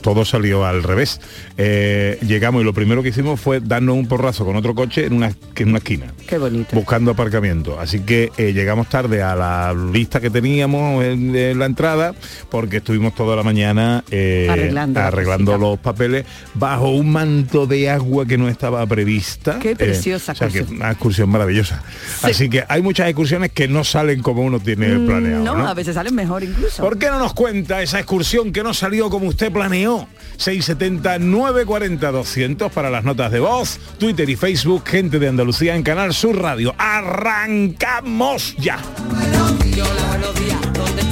todo 0.00 0.24
salió 0.24 0.64
al 0.64 0.82
revés. 0.82 1.20
Eh, 1.58 2.18
llegamos 2.26 2.62
y 2.62 2.64
lo 2.64 2.72
primero 2.72 3.02
que 3.02 3.10
hicimos 3.10 3.40
fue 3.40 3.60
darnos 3.60 3.96
un 3.96 4.06
porrazo 4.06 4.44
con 4.44 4.56
otro 4.56 4.74
coche 4.74 5.06
en 5.06 5.14
una, 5.14 5.32
en 5.56 5.68
una 5.68 5.78
esquina. 5.78 6.12
Qué 6.26 6.38
bonito. 6.38 6.74
Buscando 6.74 7.10
aparcamiento. 7.10 7.78
Así 7.78 8.00
que 8.00 8.30
eh, 8.36 8.52
llegamos 8.52 8.88
tarde 8.88 9.22
a 9.22 9.34
la 9.34 9.74
lista 9.74 10.20
que 10.20 10.30
teníamos 10.30 11.04
en, 11.04 11.34
en 11.34 11.58
la 11.58 11.66
entrada 11.72 12.14
porque 12.50 12.76
estuvimos 12.78 13.14
toda 13.14 13.34
la 13.34 13.42
mañana 13.42 14.04
eh, 14.10 14.46
Arreglando 14.50 15.00
la 15.00 15.06
arreglando 15.08 15.58
los 15.58 15.78
papeles 15.78 16.24
bajo 16.54 16.90
un 16.90 17.10
manto 17.10 17.66
de 17.66 17.88
agua 17.90 18.26
que 18.26 18.36
no 18.38 18.48
estaba 18.48 18.86
prevista. 18.86 19.58
Qué 19.58 19.70
Eh, 19.72 19.76
preciosa 19.76 20.32
o 20.32 20.34
sea, 20.34 20.48
que 20.48 20.58
excursión. 20.58 20.80
una 20.80 20.90
excursión 20.92 21.28
maravillosa. 21.30 21.82
Así 22.22 22.48
que 22.48 22.64
hay 22.68 22.82
muchas 22.82 23.08
excursiones 23.08 23.50
que 23.52 23.68
no 23.68 23.84
salen 23.84 24.22
como 24.22 24.42
uno 24.42 24.60
tiene 24.60 24.86
planeado. 24.98 25.40
Mm, 25.42 25.44
no, 25.44 25.56
¿no? 25.56 25.66
a 25.66 25.74
veces 25.74 25.94
salen 25.94 26.14
mejor 26.14 26.44
incluso. 26.44 26.82
¿Por 26.82 26.98
qué 26.98 27.08
no 27.08 27.18
nos 27.18 27.32
cuenta 27.34 27.80
esa 27.82 27.98
excursión 27.98 28.52
que 28.52 28.62
no 28.62 28.74
salió 28.74 29.08
como 29.10 29.26
usted 29.28 29.50
planeó? 29.50 30.06
670 30.36 31.18
940 31.18 32.10
200 32.10 32.72
para 32.72 32.90
las 32.90 33.04
notas 33.04 33.30
de 33.32 33.40
voz, 33.40 33.78
Twitter 33.98 34.28
y 34.28 34.36
Facebook, 34.36 34.82
gente 34.86 35.18
de 35.18 35.28
Andalucía 35.28 35.74
en 35.74 35.82
Canal 35.82 36.12
Sur 36.12 36.40
Radio. 36.40 36.74
Arrancamos 36.78 38.54
ya. 38.58 38.78
buenos 38.98 39.64
días, 39.64 40.58
¿dónde 40.74 41.00
está 41.02 41.11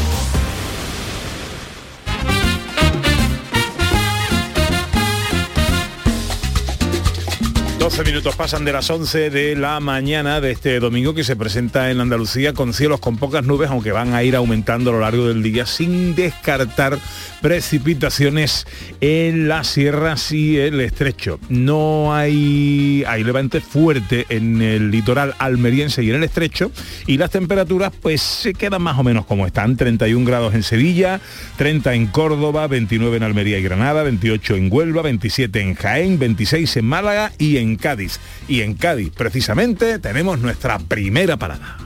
12 7.81 8.03
minutos 8.03 8.35
pasan 8.35 8.63
de 8.63 8.73
las 8.73 8.87
11 8.91 9.31
de 9.31 9.55
la 9.55 9.79
mañana 9.79 10.39
de 10.39 10.51
este 10.51 10.79
domingo 10.79 11.15
que 11.15 11.23
se 11.23 11.35
presenta 11.35 11.89
en 11.89 11.99
Andalucía 11.99 12.53
con 12.53 12.75
cielos 12.75 12.99
con 12.99 13.17
pocas 13.17 13.43
nubes, 13.43 13.71
aunque 13.71 13.91
van 13.91 14.13
a 14.13 14.21
ir 14.21 14.35
aumentando 14.35 14.91
a 14.91 14.93
lo 14.93 14.99
largo 14.99 15.27
del 15.27 15.41
día 15.41 15.65
sin 15.65 16.13
descartar 16.13 16.99
precipitaciones 17.41 18.67
en 19.01 19.47
las 19.47 19.65
sierras 19.65 20.31
y 20.31 20.59
el 20.59 20.79
estrecho. 20.79 21.39
No 21.49 22.13
hay, 22.13 23.03
hay 23.07 23.23
levante 23.23 23.61
fuerte 23.61 24.27
en 24.29 24.61
el 24.61 24.91
litoral 24.91 25.33
almeriense 25.39 26.03
y 26.03 26.11
en 26.11 26.17
el 26.17 26.23
estrecho 26.23 26.71
y 27.07 27.17
las 27.17 27.31
temperaturas 27.31 27.91
pues 27.99 28.21
se 28.21 28.53
quedan 28.53 28.83
más 28.83 28.99
o 28.99 29.03
menos 29.03 29.25
como 29.25 29.47
están. 29.47 29.75
31 29.75 30.23
grados 30.23 30.53
en 30.53 30.61
Sevilla, 30.61 31.19
30 31.57 31.95
en 31.95 32.05
Córdoba, 32.05 32.67
29 32.67 33.17
en 33.17 33.23
Almería 33.23 33.57
y 33.57 33.63
Granada, 33.63 34.03
28 34.03 34.55
en 34.55 34.69
Huelva, 34.71 35.01
27 35.01 35.61
en 35.61 35.73
Jaén, 35.73 36.19
26 36.19 36.77
en 36.77 36.85
Málaga 36.85 37.31
y 37.39 37.57
en 37.57 37.70
Cádiz. 37.75 38.19
Y 38.47 38.61
en 38.61 38.73
Cádiz, 38.75 39.11
precisamente, 39.15 39.99
tenemos 39.99 40.39
nuestra 40.39 40.79
primera 40.79 41.37
parada. 41.37 41.77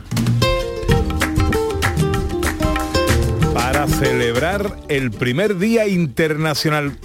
Para 3.53 3.87
celebrar 3.87 4.77
el 4.89 5.11
primer 5.11 5.57
Día 5.57 5.87
Internacional 5.87 6.97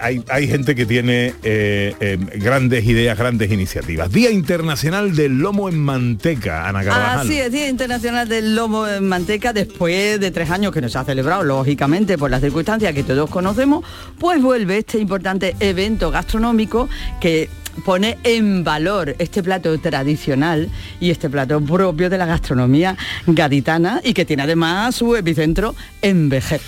Hay, 0.00 0.24
hay 0.28 0.48
gente 0.48 0.74
que 0.74 0.84
tiene 0.84 1.32
eh, 1.44 1.94
eh, 2.00 2.18
grandes 2.36 2.84
ideas, 2.86 3.16
grandes 3.16 3.52
iniciativas. 3.52 4.10
Día 4.10 4.30
Internacional 4.30 5.14
del 5.14 5.38
Lomo 5.38 5.68
en 5.68 5.78
Manteca, 5.78 6.68
Ana 6.68 6.82
Carvajal. 6.82 7.20
Así 7.20 7.38
es, 7.38 7.52
Día 7.52 7.68
Internacional 7.68 8.28
del 8.28 8.56
Lomo 8.56 8.88
en 8.88 9.06
Manteca, 9.06 9.52
después 9.52 10.18
de 10.18 10.30
tres 10.32 10.50
años 10.50 10.72
que 10.72 10.80
no 10.80 10.88
se 10.88 10.98
ha 10.98 11.04
celebrado, 11.04 11.44
lógicamente, 11.44 12.18
por 12.18 12.32
las 12.32 12.40
circunstancias 12.40 12.92
que 12.94 13.04
todos 13.04 13.30
conocemos, 13.30 13.84
pues 14.18 14.42
vuelve 14.42 14.78
este 14.78 14.98
importante 14.98 15.54
evento 15.60 16.10
gastronómico 16.10 16.88
que 17.20 17.48
pone 17.84 18.18
en 18.24 18.64
valor 18.64 19.14
este 19.18 19.42
plato 19.42 19.76
tradicional 19.78 20.68
y 21.00 21.10
este 21.10 21.28
plato 21.30 21.60
propio 21.60 22.10
de 22.10 22.18
la 22.18 22.26
gastronomía 22.26 22.96
gaditana 23.26 24.00
y 24.04 24.14
que 24.14 24.24
tiene 24.24 24.42
además 24.44 24.94
su 24.94 25.16
epicentro 25.16 25.74
en 26.02 26.28
Vejer. 26.28 26.60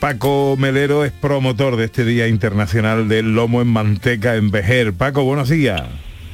Paco 0.00 0.56
Melero 0.58 1.04
es 1.04 1.12
promotor 1.12 1.76
de 1.76 1.84
este 1.86 2.04
Día 2.04 2.28
Internacional 2.28 3.08
del 3.08 3.34
Lomo 3.34 3.62
en 3.62 3.68
Manteca 3.68 4.36
en 4.36 4.50
Vejer. 4.50 4.92
Paco, 4.92 5.24
buenos 5.24 5.48
días. 5.48 5.82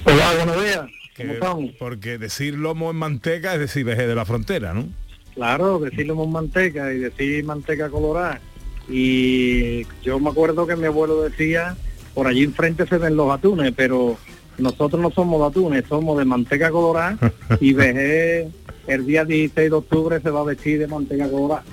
Hola, 0.04 0.32
buenos 0.44 0.62
días. 0.64 0.80
Que- 1.14 1.22
¿Cómo 1.24 1.32
estamos? 1.34 1.70
porque 1.78 2.16
decir 2.18 2.54
lomo 2.54 2.90
en 2.90 2.96
manteca 2.96 3.52
es 3.54 3.60
decir 3.60 3.84
Vejer 3.84 4.08
de 4.08 4.14
la 4.14 4.24
frontera, 4.24 4.72
¿no? 4.72 4.86
Claro, 5.34 5.78
decirle 5.78 6.14
con 6.14 6.32
manteca 6.32 6.92
y 6.92 6.98
decir 6.98 7.44
manteca 7.44 7.88
colorada. 7.90 8.40
Y 8.88 9.86
yo 10.02 10.18
me 10.18 10.30
acuerdo 10.30 10.66
que 10.66 10.76
mi 10.76 10.86
abuelo 10.86 11.22
decía, 11.22 11.76
por 12.14 12.26
allí 12.26 12.44
enfrente 12.44 12.86
se 12.86 12.98
ven 12.98 13.16
los 13.16 13.30
atunes, 13.32 13.72
pero 13.76 14.16
nosotros 14.58 15.00
no 15.00 15.10
somos 15.10 15.40
de 15.40 15.46
atunes, 15.46 15.84
somos 15.88 16.18
de 16.18 16.24
manteca 16.24 16.70
colorada 16.70 17.16
y 17.60 17.72
Vejer 17.80 18.48
el 18.86 19.06
día 19.06 19.24
16 19.24 19.70
de 19.70 19.76
octubre 19.76 20.20
se 20.20 20.30
va 20.30 20.40
a 20.40 20.44
vestir 20.44 20.78
de 20.78 20.86
manteca 20.86 21.28
colorada. 21.28 21.64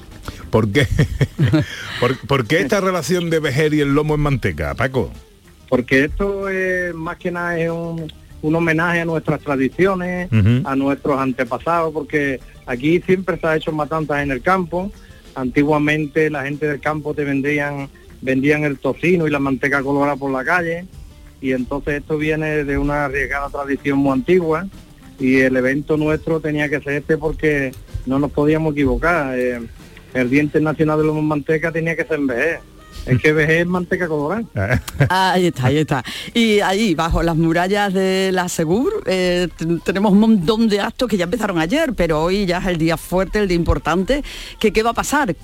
¿Por 0.49 0.71
qué? 0.71 0.87
¿Por, 1.99 2.17
por 2.27 2.47
qué 2.47 2.61
esta 2.61 2.79
relación 2.81 3.29
de 3.29 3.39
Vejer 3.39 3.73
y 3.73 3.81
el 3.81 3.93
lomo 3.93 4.15
en 4.15 4.21
manteca, 4.21 4.75
Paco? 4.75 5.11
porque 5.69 6.05
esto 6.05 6.49
es 6.49 6.93
más 6.93 7.17
que 7.17 7.31
nada 7.31 7.59
es 7.59 7.69
un, 7.69 8.11
un 8.41 8.55
homenaje 8.55 9.01
a 9.01 9.05
nuestras 9.05 9.41
tradiciones, 9.41 10.29
a 10.63 10.75
nuestros 10.75 11.19
antepasados, 11.19 11.93
porque 11.93 12.39
aquí 12.65 13.01
siempre 13.01 13.37
se 13.39 13.47
ha 13.47 13.55
hecho 13.55 13.71
matanzas 13.71 14.23
en 14.23 14.31
el 14.31 14.41
campo. 14.41 14.91
Antiguamente 15.35 16.29
la 16.29 16.43
gente 16.43 16.67
del 16.67 16.79
campo 16.79 17.13
te 17.13 17.23
vendían, 17.23 17.89
vendían 18.21 18.63
el 18.63 18.77
tocino 18.77 19.27
y 19.27 19.31
la 19.31 19.39
manteca 19.39 19.81
colorada 19.81 20.15
por 20.15 20.31
la 20.31 20.43
calle, 20.43 20.85
y 21.41 21.51
entonces 21.51 21.95
esto 22.01 22.17
viene 22.17 22.63
de 22.63 22.77
una 22.77 23.05
arriesgada 23.05 23.49
tradición 23.49 23.99
muy 23.99 24.13
antigua, 24.13 24.67
y 25.19 25.37
el 25.37 25.55
evento 25.57 25.97
nuestro 25.97 26.39
tenía 26.39 26.69
que 26.69 26.79
ser 26.79 26.93
este 26.93 27.17
porque 27.17 27.71
no 28.05 28.19
nos 28.19 28.31
podíamos 28.31 28.73
equivocar. 28.73 29.37
eh, 29.37 29.59
el 30.13 30.29
Día 30.29 30.41
Internacional 30.41 30.97
de 30.99 31.05
los 31.05 31.21
Manteca 31.21 31.71
tenía 31.71 31.95
que 31.95 32.05
ser 32.05 32.19
en 32.19 32.27
Vejer. 32.27 32.59
Es 33.05 33.21
que 33.21 33.31
Vejer 33.31 33.61
es 33.61 33.67
manteca 33.67 34.07
colorada. 34.07 34.43
Ahí 35.09 35.47
está, 35.47 35.67
ahí 35.67 35.77
está. 35.77 36.03
Y 36.33 36.59
ahí, 36.59 36.93
bajo 36.93 37.23
las 37.23 37.37
murallas 37.37 37.93
de 37.93 38.31
la 38.33 38.49
Segur, 38.49 39.03
eh, 39.05 39.47
tenemos 39.85 40.11
un 40.11 40.19
montón 40.19 40.67
de 40.67 40.81
actos 40.81 41.07
que 41.07 41.15
ya 41.15 41.23
empezaron 41.23 41.57
ayer, 41.57 41.93
pero 41.93 42.23
hoy 42.23 42.45
ya 42.45 42.57
es 42.57 42.65
el 42.65 42.77
día 42.77 42.97
fuerte, 42.97 43.39
el 43.39 43.47
día 43.47 43.55
importante. 43.55 44.23
que 44.59 44.73
¿Qué 44.73 44.83
va 44.83 44.89
a 44.89 44.93
pasar? 44.93 45.35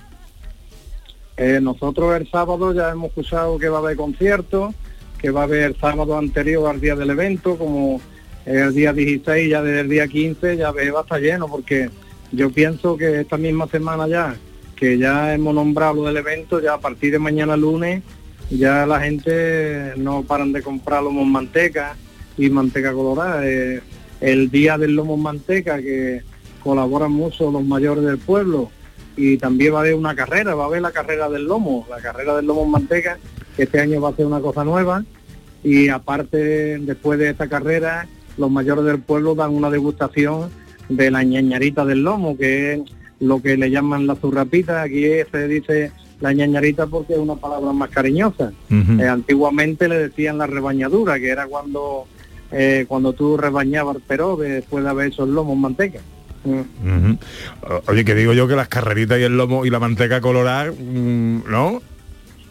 Eh, 1.35 1.59
nosotros 1.61 2.15
el 2.15 2.29
sábado 2.29 2.73
ya 2.73 2.91
hemos 2.91 3.09
escuchado 3.09 3.57
que 3.57 3.69
va 3.69 3.77
a 3.77 3.81
haber 3.81 3.97
conciertos, 3.97 4.73
que 5.19 5.31
va 5.31 5.41
a 5.41 5.43
haber 5.45 5.77
sábado 5.79 6.17
anterior 6.17 6.69
al 6.69 6.79
día 6.79 6.95
del 6.95 7.09
evento, 7.09 7.57
como 7.57 8.01
el 8.45 8.73
día 8.73 8.93
16, 8.93 9.49
ya 9.49 9.61
desde 9.61 9.81
el 9.81 9.89
día 9.89 10.07
15, 10.07 10.57
ya 10.57 10.71
va 10.71 10.81
a 10.81 11.01
estar 11.01 11.21
lleno, 11.21 11.47
porque 11.47 11.89
yo 12.31 12.51
pienso 12.51 12.97
que 12.97 13.21
esta 13.21 13.37
misma 13.37 13.67
semana 13.67 14.07
ya, 14.07 14.35
que 14.75 14.97
ya 14.97 15.33
hemos 15.33 15.55
nombrado 15.55 15.95
lo 15.95 16.03
del 16.03 16.17
evento, 16.17 16.59
ya 16.59 16.73
a 16.73 16.79
partir 16.79 17.11
de 17.11 17.19
mañana 17.19 17.55
lunes, 17.55 18.03
ya 18.49 18.85
la 18.85 18.99
gente 18.99 19.93
no 19.97 20.23
paran 20.23 20.51
de 20.51 20.61
comprar 20.61 21.03
lomo 21.03 21.21
en 21.21 21.31
manteca 21.31 21.95
y 22.37 22.49
manteca 22.49 22.91
colorada. 22.91 23.47
Eh, 23.47 23.81
el 24.21 24.49
día 24.51 24.77
del 24.77 24.95
lomo 24.95 25.17
manteca, 25.17 25.81
que 25.81 26.21
colaboran 26.63 27.11
mucho 27.11 27.51
los 27.51 27.63
mayores 27.63 28.03
del 28.03 28.17
pueblo, 28.17 28.71
y 29.15 29.38
también 29.38 29.74
va 29.74 29.77
a 29.77 29.82
haber 29.82 29.96
una 29.96 30.15
carrera, 30.15 30.55
va 30.55 30.63
a 30.63 30.67
haber 30.67 30.82
la 30.82 30.91
carrera 30.91 31.29
del 31.29 31.46
lomo, 31.46 31.86
la 31.89 31.98
carrera 31.98 32.36
del 32.36 32.48
lomo 32.48 32.63
en 32.63 32.72
manteca, 32.72 33.17
que 33.55 33.63
este 33.63 33.79
año 33.79 34.01
va 34.01 34.10
a 34.10 34.15
ser 34.15 34.25
una 34.25 34.39
cosa 34.39 34.63
nueva 34.63 35.03
y 35.63 35.89
aparte 35.89 36.77
después 36.79 37.20
de 37.20 37.29
esta 37.29 37.48
carrera 37.48 38.08
los 38.38 38.51
mayores 38.51 38.86
del 38.86 39.00
pueblo 39.00 39.36
dan 39.36 39.51
una 39.51 39.70
degustación 39.70 40.50
de 40.89 41.12
la 41.12 41.24
ñañarita 41.24 41.86
del 41.86 42.03
lomo, 42.03 42.38
que 42.38 42.74
es 42.74 42.82
lo 43.20 43.41
que 43.41 43.58
le 43.58 43.70
llaman 43.70 44.08
la 44.08 44.15
zurrapita, 44.15 44.82
aquí 44.82 45.05
se 45.32 45.48
dice 45.48 45.91
la 46.20 46.34
ñañarita 46.34 46.88
porque 46.88 47.13
es 47.13 47.20
una 47.20 47.36
palabra 47.36 47.72
más 47.72 47.89
cariñosa. 47.89 48.51
Eh, 48.70 49.08
antiguamente 49.08 49.88
le 49.88 49.98
decían 49.98 50.38
la 50.38 50.48
rebañadura, 50.48 51.20
que 51.20 51.29
era 51.29 51.48
cuando 51.48 52.08
eh, 52.51 52.86
cuando 52.88 53.13
tú 53.13 53.36
rebañabas 53.38 53.96
el 53.96 54.03
pero 54.08 54.38
después 54.38 54.84
de 54.84 54.89
haber 54.89 55.08
hecho 55.08 55.24
el 55.24 55.34
lomo 55.34 55.53
en 55.53 55.62
manteca. 55.62 56.00
Mm. 56.43 57.13
Oye, 57.88 58.05
que 58.05 58.15
digo 58.15 58.33
yo 58.33 58.47
que 58.47 58.55
las 58.55 58.67
carreritas 58.67 59.19
y 59.19 59.23
el 59.23 59.38
lomo 59.38 59.65
y 59.65 59.69
la 59.69 59.79
manteca 59.79 60.19
colorada, 60.21 60.71
mm, 60.71 61.43
¿no? 61.50 61.81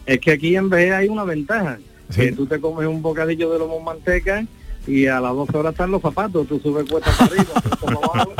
Es 0.05 0.19
que 0.19 0.31
aquí 0.31 0.55
en 0.55 0.69
vez 0.69 0.91
hay 0.91 1.07
una 1.07 1.23
ventaja, 1.23 1.77
Sí. 2.09 2.21
que 2.21 2.31
tú 2.33 2.45
te 2.45 2.59
comes 2.59 2.87
un 2.87 3.01
bocadillo 3.01 3.51
de 3.51 3.59
lomo 3.59 3.77
en 3.77 3.83
manteca 3.85 4.45
y 4.85 5.07
a 5.07 5.19
las 5.21 5.33
12 5.33 5.57
horas 5.57 5.71
están 5.73 5.91
los 5.91 6.01
zapatos, 6.01 6.47
tú 6.47 6.59
subes 6.59 6.89
cuesta 6.89 7.11
para 7.17 7.31
arriba. 7.31 7.53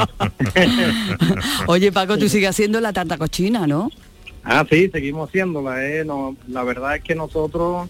Oye, 1.67 1.91
Paco, 1.91 2.17
tú 2.17 2.27
sigues 2.29 2.49
haciendo 2.49 2.81
la 2.81 2.93
tarta 2.93 3.17
cochina, 3.17 3.65
¿no? 3.67 3.89
Ah, 4.43 4.65
sí, 4.69 4.89
seguimos 4.91 5.29
haciéndola. 5.29 5.85
Eh. 5.85 6.03
No, 6.03 6.35
la 6.49 6.63
verdad 6.63 6.97
es 6.97 7.03
que 7.03 7.15
nosotros 7.15 7.89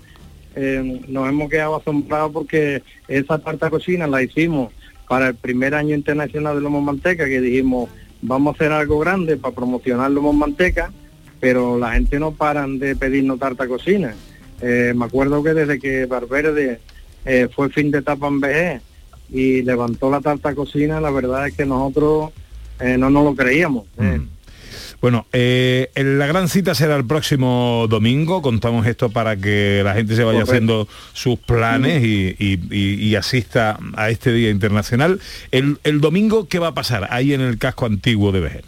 eh, 0.56 1.02
nos 1.08 1.28
hemos 1.28 1.50
quedado 1.50 1.78
asombrados 1.78 2.32
porque 2.32 2.84
esa 3.08 3.40
tarta 3.40 3.70
cocina 3.72 4.06
la 4.06 4.22
hicimos 4.22 4.72
para 5.14 5.28
el 5.28 5.36
primer 5.36 5.76
año 5.76 5.94
internacional 5.94 6.56
de 6.56 6.62
Lomo 6.62 6.82
Manteca, 6.82 7.26
que 7.26 7.40
dijimos, 7.40 7.88
vamos 8.24 8.52
a 8.52 8.56
hacer 8.56 8.72
algo 8.72 8.98
grande 8.98 9.38
para 9.38 9.54
promocionar 9.54 10.10
Lomo 10.10 10.34
Manteca, 10.34 10.92
pero 11.40 11.78
la 11.78 11.92
gente 11.92 12.20
no 12.20 12.32
paran 12.32 12.80
de 12.80 12.96
pedirnos 12.96 13.38
tarta 13.38 13.68
cocina. 13.68 14.16
Eh, 14.60 14.92
me 14.96 15.06
acuerdo 15.06 15.44
que 15.44 15.54
desde 15.54 15.78
que 15.78 16.08
Barberde 16.08 16.80
eh, 17.26 17.48
fue 17.54 17.70
fin 17.70 17.92
de 17.92 18.00
etapa 18.00 18.28
en 18.28 18.40
BG 18.40 18.82
y 19.30 19.62
levantó 19.62 20.10
la 20.10 20.20
tarta 20.20 20.56
cocina, 20.56 21.00
la 21.00 21.12
verdad 21.12 21.48
es 21.48 21.54
que 21.54 21.68
nosotros 21.68 22.32
eh, 22.80 22.98
no 22.98 23.12
nos 23.12 23.24
lo 23.24 23.36
creíamos. 23.36 23.86
eh. 24.00 24.20
Bueno, 25.04 25.26
eh, 25.34 25.90
la 25.98 26.28
gran 26.28 26.48
cita 26.48 26.74
será 26.74 26.96
el 26.96 27.04
próximo 27.06 27.88
domingo. 27.90 28.42
Contamos 28.42 28.88
esto 28.88 29.10
para 29.10 29.36
que 29.36 29.82
la 29.84 29.96
gente 29.96 30.16
se 30.16 30.24
vaya 30.24 30.40
Correcto. 30.46 30.52
haciendo 30.54 30.88
sus 31.12 31.38
planes 31.40 32.02
y, 32.06 32.34
y- 32.40 32.58
y- 32.72 32.94
y 33.10 33.16
asista 33.18 33.78
a 33.98 34.10
este 34.10 34.32
Día 34.32 34.50
Internacional. 34.50 35.20
El, 35.52 35.78
el 35.84 36.00
domingo, 36.00 36.48
¿qué 36.48 36.58
va 36.58 36.70
a 36.70 36.74
pasar 36.74 37.10
ahí 37.12 37.34
en 37.34 37.42
el 37.42 37.58
casco 37.58 37.86
antiguo 37.86 38.32
de 38.32 38.40
Vejer? 38.40 38.64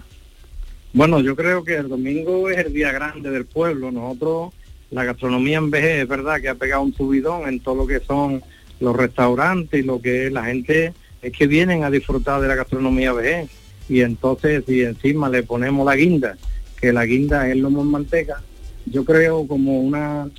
Bueno, 0.91 1.21
yo 1.21 1.37
creo 1.37 1.63
que 1.63 1.75
el 1.77 1.87
domingo 1.87 2.49
es 2.49 2.57
el 2.57 2.73
día 2.73 2.91
grande 2.91 3.29
del 3.31 3.45
pueblo. 3.45 3.89
Nosotros, 3.93 4.53
la 4.91 5.05
gastronomía 5.05 5.59
en 5.59 5.71
Veje 5.71 6.01
es 6.01 6.07
verdad 6.09 6.41
que 6.41 6.49
ha 6.49 6.55
pegado 6.55 6.81
un 6.81 6.93
subidón 6.93 7.47
en 7.47 7.61
todo 7.61 7.75
lo 7.75 7.87
que 7.87 8.01
son 8.01 8.43
los 8.81 8.93
restaurantes 8.93 9.79
y 9.79 9.83
lo 9.83 10.01
que 10.01 10.29
la 10.31 10.43
gente 10.43 10.91
es 11.21 11.31
que 11.31 11.47
vienen 11.47 11.85
a 11.85 11.89
disfrutar 11.89 12.41
de 12.41 12.49
la 12.49 12.55
gastronomía 12.55 13.13
Veje. 13.13 13.47
Y 13.87 14.01
entonces, 14.01 14.63
si 14.67 14.81
encima 14.81 15.29
le 15.29 15.43
ponemos 15.43 15.85
la 15.85 15.95
guinda, 15.95 16.37
que 16.79 16.91
la 16.91 17.05
guinda 17.05 17.47
es 17.49 17.57
lomo 17.57 17.81
en 17.81 17.91
manteca, 17.91 18.41
yo 18.85 19.05
creo 19.05 19.47
como 19.47 19.79
una, 19.79 20.29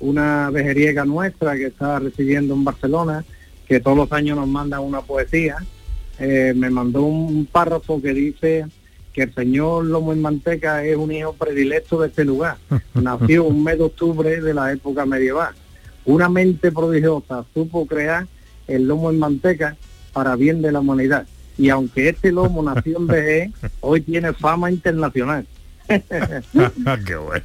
una 0.00 0.50
vejeriega 0.50 1.04
nuestra 1.04 1.56
que 1.56 1.66
está 1.66 1.98
recibiendo 1.98 2.54
en 2.54 2.64
Barcelona, 2.64 3.24
que 3.66 3.80
todos 3.80 3.96
los 3.96 4.12
años 4.12 4.36
nos 4.36 4.48
manda 4.48 4.80
una 4.80 5.00
poesía, 5.00 5.56
eh, 6.18 6.52
me 6.54 6.70
mandó 6.70 7.02
un 7.02 7.46
párrafo 7.46 8.00
que 8.00 8.12
dice 8.12 8.66
que 9.12 9.22
el 9.22 9.34
señor 9.34 9.84
Lomo 9.86 10.12
en 10.12 10.20
Manteca 10.20 10.84
es 10.84 10.96
un 10.96 11.12
hijo 11.12 11.32
predilecto 11.32 12.00
de 12.00 12.08
este 12.08 12.24
lugar. 12.24 12.56
Nació 12.94 13.44
un 13.44 13.62
mes 13.62 13.78
de 13.78 13.84
octubre 13.84 14.40
de 14.40 14.54
la 14.54 14.72
época 14.72 15.06
medieval. 15.06 15.54
Una 16.04 16.28
mente 16.28 16.70
prodigiosa 16.70 17.44
supo 17.54 17.86
crear 17.86 18.26
el 18.66 18.86
lomo 18.86 19.10
en 19.10 19.18
manteca 19.18 19.76
para 20.12 20.36
bien 20.36 20.60
de 20.60 20.72
la 20.72 20.80
humanidad. 20.80 21.26
Y 21.56 21.68
aunque 21.68 22.08
este 22.08 22.32
lomo 22.32 22.62
nació 22.62 22.98
en 22.98 23.06
BG, 23.06 23.70
hoy 23.80 24.00
tiene 24.00 24.32
fama 24.32 24.70
internacional. 24.70 25.46
Qué 25.88 27.16
bueno. 27.16 27.44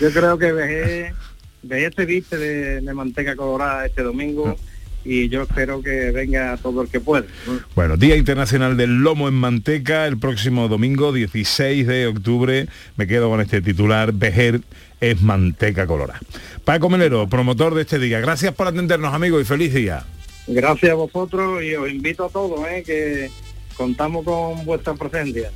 Yo 0.00 0.10
creo 0.12 0.38
que 0.38 0.52
BG, 0.52 1.14
BG 1.62 1.94
se 1.94 2.04
viste 2.04 2.36
de, 2.36 2.80
de 2.80 2.94
manteca 2.94 3.34
colorada 3.34 3.86
este 3.86 4.02
domingo 4.02 4.56
y 5.04 5.28
yo 5.28 5.42
espero 5.42 5.82
que 5.82 6.10
venga 6.10 6.56
todo 6.58 6.82
el 6.82 6.88
que 6.88 7.00
pueda. 7.00 7.26
Bueno, 7.74 7.96
Día 7.96 8.16
Internacional 8.16 8.76
del 8.76 9.02
Lomo 9.02 9.28
en 9.28 9.34
Manteca, 9.34 10.06
el 10.06 10.18
próximo 10.18 10.68
domingo 10.68 11.12
16 11.12 11.86
de 11.86 12.06
octubre. 12.06 12.68
Me 12.96 13.06
quedo 13.06 13.28
con 13.28 13.40
este 13.40 13.62
titular, 13.62 14.12
Vejer 14.12 14.60
es 15.00 15.20
manteca 15.20 15.86
colorada. 15.86 16.20
Paco 16.64 16.88
Melero, 16.88 17.28
promotor 17.28 17.74
de 17.74 17.82
este 17.82 17.98
día. 17.98 18.20
Gracias 18.20 18.54
por 18.54 18.68
atendernos, 18.68 19.12
amigos, 19.12 19.42
y 19.42 19.44
feliz 19.44 19.74
día. 19.74 20.04
Gracias 20.46 20.90
a 20.90 20.94
vosotros 20.94 21.62
y 21.62 21.74
os 21.74 21.90
invito 21.90 22.24
a 22.24 22.28
todos, 22.28 22.60
¿eh? 22.68 22.82
que 22.84 23.30
contamos 23.76 24.24
con 24.24 24.64
vuestra 24.64 24.94
presencia. 24.94 25.50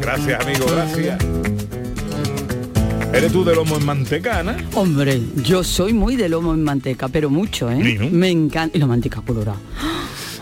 Gracias, 0.00 0.44
amigo, 0.44 0.66
gracias. 0.66 1.24
¿Eres 3.12 3.30
tú 3.30 3.44
de 3.44 3.54
lomo 3.54 3.76
en 3.76 3.84
manteca, 3.84 4.38
Ana? 4.38 4.56
Hombre, 4.74 5.20
yo 5.44 5.62
soy 5.62 5.92
muy 5.92 6.16
de 6.16 6.28
lomo 6.28 6.54
en 6.54 6.62
manteca, 6.62 7.08
pero 7.08 7.28
mucho, 7.28 7.70
¿eh? 7.70 8.08
Me 8.10 8.30
encanta. 8.30 8.76
Y 8.76 8.80
la 8.80 8.86
manteca 8.86 9.20
colorada. 9.20 9.58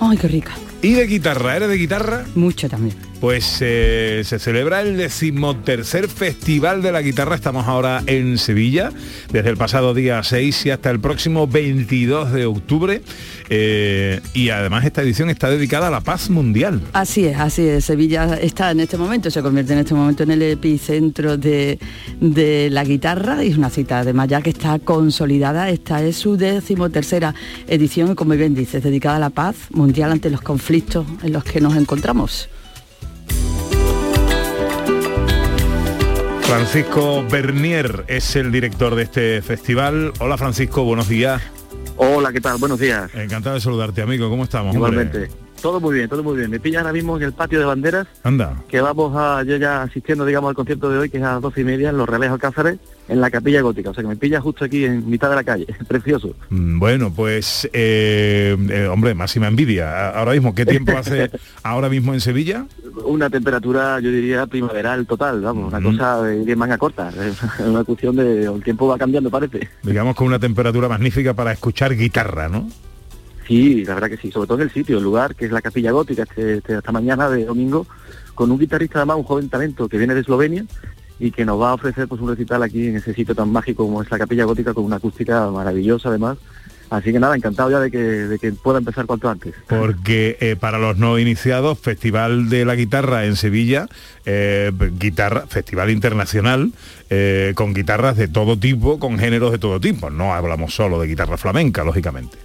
Ay, 0.00 0.16
qué 0.16 0.28
rica. 0.28 0.52
¿Y 0.82 0.94
de 0.94 1.06
guitarra? 1.06 1.56
¿Eres 1.56 1.68
de 1.68 1.76
guitarra? 1.76 2.24
Mucho 2.34 2.66
también. 2.68 2.96
Pues 3.20 3.58
eh, 3.60 4.22
se 4.24 4.38
celebra 4.38 4.80
el 4.80 4.96
decimotercer 4.96 6.08
Festival 6.08 6.80
de 6.80 6.90
la 6.90 7.02
Guitarra. 7.02 7.34
Estamos 7.34 7.66
ahora 7.66 8.02
en 8.06 8.38
Sevilla, 8.38 8.90
desde 9.30 9.50
el 9.50 9.58
pasado 9.58 9.92
día 9.92 10.22
6 10.22 10.64
y 10.64 10.70
hasta 10.70 10.88
el 10.88 11.00
próximo 11.00 11.46
22 11.46 12.32
de 12.32 12.46
octubre. 12.46 13.02
Eh, 13.52 14.20
y 14.32 14.50
además 14.50 14.84
esta 14.84 15.02
edición 15.02 15.28
está 15.28 15.50
dedicada 15.50 15.88
a 15.88 15.90
la 15.90 16.00
paz 16.00 16.30
mundial. 16.30 16.80
Así 16.92 17.24
es, 17.24 17.36
así 17.36 17.66
es. 17.66 17.84
Sevilla 17.84 18.36
está 18.36 18.70
en 18.70 18.78
este 18.78 18.96
momento, 18.96 19.28
se 19.28 19.42
convierte 19.42 19.72
en 19.72 19.80
este 19.80 19.92
momento 19.92 20.22
en 20.22 20.30
el 20.30 20.42
epicentro 20.42 21.36
de, 21.36 21.80
de 22.20 22.70
la 22.70 22.84
guitarra 22.84 23.42
y 23.42 23.48
es 23.48 23.58
una 23.58 23.68
cita 23.68 23.98
además 23.98 24.28
ya 24.28 24.40
que 24.40 24.50
está 24.50 24.78
consolidada. 24.78 25.68
Esta 25.68 26.00
es 26.00 26.16
su 26.16 26.36
decimotercera 26.36 27.34
edición 27.66 28.12
y 28.12 28.14
como 28.14 28.34
bien 28.34 28.54
dices, 28.54 28.84
dedicada 28.84 29.16
a 29.16 29.20
la 29.20 29.30
paz 29.30 29.56
mundial 29.70 30.12
ante 30.12 30.30
los 30.30 30.42
conflictos 30.42 31.04
en 31.24 31.32
los 31.32 31.42
que 31.42 31.60
nos 31.60 31.76
encontramos. 31.76 32.48
Francisco 36.42 37.24
Bernier 37.28 38.04
es 38.06 38.36
el 38.36 38.52
director 38.52 38.94
de 38.94 39.02
este 39.02 39.42
festival. 39.42 40.12
Hola 40.20 40.36
Francisco, 40.36 40.84
buenos 40.84 41.08
días. 41.08 41.42
Hola, 42.02 42.32
¿qué 42.32 42.40
tal? 42.40 42.56
Buenos 42.56 42.78
días. 42.78 43.14
Encantado 43.14 43.56
de 43.56 43.60
saludarte, 43.60 44.00
amigo. 44.00 44.30
¿Cómo 44.30 44.44
estamos? 44.44 44.74
hombre? 44.74 45.28
Todo 45.62 45.78
muy 45.80 45.94
bien, 45.96 46.08
todo 46.08 46.22
muy 46.22 46.36
bien. 46.38 46.50
Me 46.50 46.58
pilla 46.58 46.78
ahora 46.80 46.92
mismo 46.92 47.16
en 47.18 47.22
el 47.22 47.32
patio 47.32 47.58
de 47.58 47.66
banderas, 47.66 48.06
Anda. 48.22 48.62
que 48.68 48.80
vamos 48.80 49.14
a, 49.16 49.42
yo 49.42 49.56
ya 49.56 49.82
asistiendo, 49.82 50.24
digamos, 50.24 50.48
al 50.48 50.54
concierto 50.54 50.88
de 50.88 50.98
hoy, 50.98 51.10
que 51.10 51.18
es 51.18 51.22
a 51.22 51.32
las 51.34 51.42
doce 51.42 51.60
y 51.60 51.64
media 51.64 51.90
en 51.90 51.98
los 51.98 52.08
Reales 52.08 52.30
Alcázares, 52.30 52.78
en 53.08 53.20
la 53.20 53.30
capilla 53.30 53.60
gótica. 53.60 53.90
O 53.90 53.94
sea 53.94 54.02
que 54.02 54.08
me 54.08 54.16
pilla 54.16 54.40
justo 54.40 54.64
aquí 54.64 54.84
en 54.86 55.08
mitad 55.08 55.28
de 55.28 55.36
la 55.36 55.44
calle. 55.44 55.66
Precioso. 55.88 56.34
Mm, 56.48 56.78
Bueno, 56.78 57.12
pues, 57.14 57.68
eh, 57.74 58.56
eh, 58.70 58.86
hombre, 58.90 59.14
máxima 59.14 59.48
envidia. 59.48 60.10
Ahora 60.10 60.32
mismo, 60.32 60.54
¿qué 60.54 60.64
tiempo 60.64 60.92
hace 60.96 61.30
ahora 61.62 61.88
mismo 61.90 62.14
en 62.14 62.20
Sevilla? 62.20 62.64
Una 63.04 63.28
temperatura, 63.28 64.00
yo 64.00 64.10
diría, 64.10 64.46
primaveral 64.46 65.06
total, 65.06 65.42
vamos, 65.42 65.72
una 65.72 65.78
Ujú. 65.86 65.90
cosa 65.96 66.22
de, 66.22 66.44
de 66.44 66.56
manga 66.56 66.78
corta. 66.78 67.10
Es 67.20 67.66
una 67.66 67.84
cuestión 67.84 68.16
de, 68.16 68.44
el 68.44 68.62
tiempo 68.64 68.88
va 68.88 68.96
cambiando, 68.96 69.30
parece. 69.30 69.68
Digamos 69.82 70.14
con 70.16 70.26
una 70.26 70.38
temperatura 70.38 70.88
magnífica 70.88 71.34
para 71.34 71.52
escuchar 71.52 71.94
guitarra, 71.94 72.48
¿no? 72.48 72.66
Sí, 73.50 73.84
la 73.84 73.94
verdad 73.94 74.10
que 74.10 74.16
sí, 74.16 74.30
sobre 74.30 74.46
todo 74.46 74.58
en 74.58 74.68
el 74.68 74.70
sitio, 74.70 74.98
el 74.98 75.02
lugar, 75.02 75.34
que 75.34 75.46
es 75.46 75.50
la 75.50 75.60
capilla 75.60 75.90
gótica, 75.90 76.24
esta 76.36 76.92
mañana 76.92 77.28
de 77.28 77.46
domingo, 77.46 77.84
con 78.32 78.52
un 78.52 78.60
guitarrista 78.60 79.00
además, 79.00 79.16
un 79.16 79.24
joven 79.24 79.48
talento 79.48 79.88
que 79.88 79.98
viene 79.98 80.14
de 80.14 80.20
Eslovenia 80.20 80.64
y 81.18 81.32
que 81.32 81.44
nos 81.44 81.60
va 81.60 81.70
a 81.70 81.74
ofrecer 81.74 82.06
pues 82.06 82.20
un 82.20 82.28
recital 82.28 82.62
aquí 82.62 82.86
en 82.86 82.98
ese 82.98 83.12
sitio 83.12 83.34
tan 83.34 83.50
mágico 83.50 83.84
como 83.84 84.02
es 84.02 84.10
la 84.12 84.18
capilla 84.20 84.44
gótica, 84.44 84.72
con 84.72 84.84
una 84.84 84.96
acústica 84.96 85.50
maravillosa 85.50 86.10
además. 86.10 86.38
Así 86.90 87.10
que 87.10 87.18
nada, 87.18 87.34
encantado 87.34 87.72
ya 87.72 87.80
de 87.80 87.90
que, 87.90 88.52
pueda 88.52 88.78
empezar 88.78 89.06
cuanto 89.06 89.28
antes. 89.28 89.52
Porque 89.66 90.36
eh, 90.40 90.54
para 90.54 90.78
los 90.78 90.96
no 90.98 91.18
iniciados, 91.18 91.76
Festival 91.76 92.50
de 92.50 92.64
la 92.64 92.76
Guitarra 92.76 93.24
en 93.24 93.34
Sevilla, 93.34 93.88
eh, 94.26 94.70
guitarra, 94.96 95.48
Festival 95.48 95.90
Internacional, 95.90 96.70
eh, 97.08 97.52
con 97.56 97.74
guitarras 97.74 98.16
de 98.16 98.28
todo 98.28 98.56
tipo, 98.56 99.00
con 99.00 99.18
géneros 99.18 99.50
de 99.50 99.58
todo 99.58 99.80
tipo. 99.80 100.08
No 100.08 100.34
hablamos 100.34 100.72
solo 100.72 101.00
de 101.00 101.08
guitarra 101.08 101.36
flamenca, 101.36 101.82
lógicamente. 101.82 102.38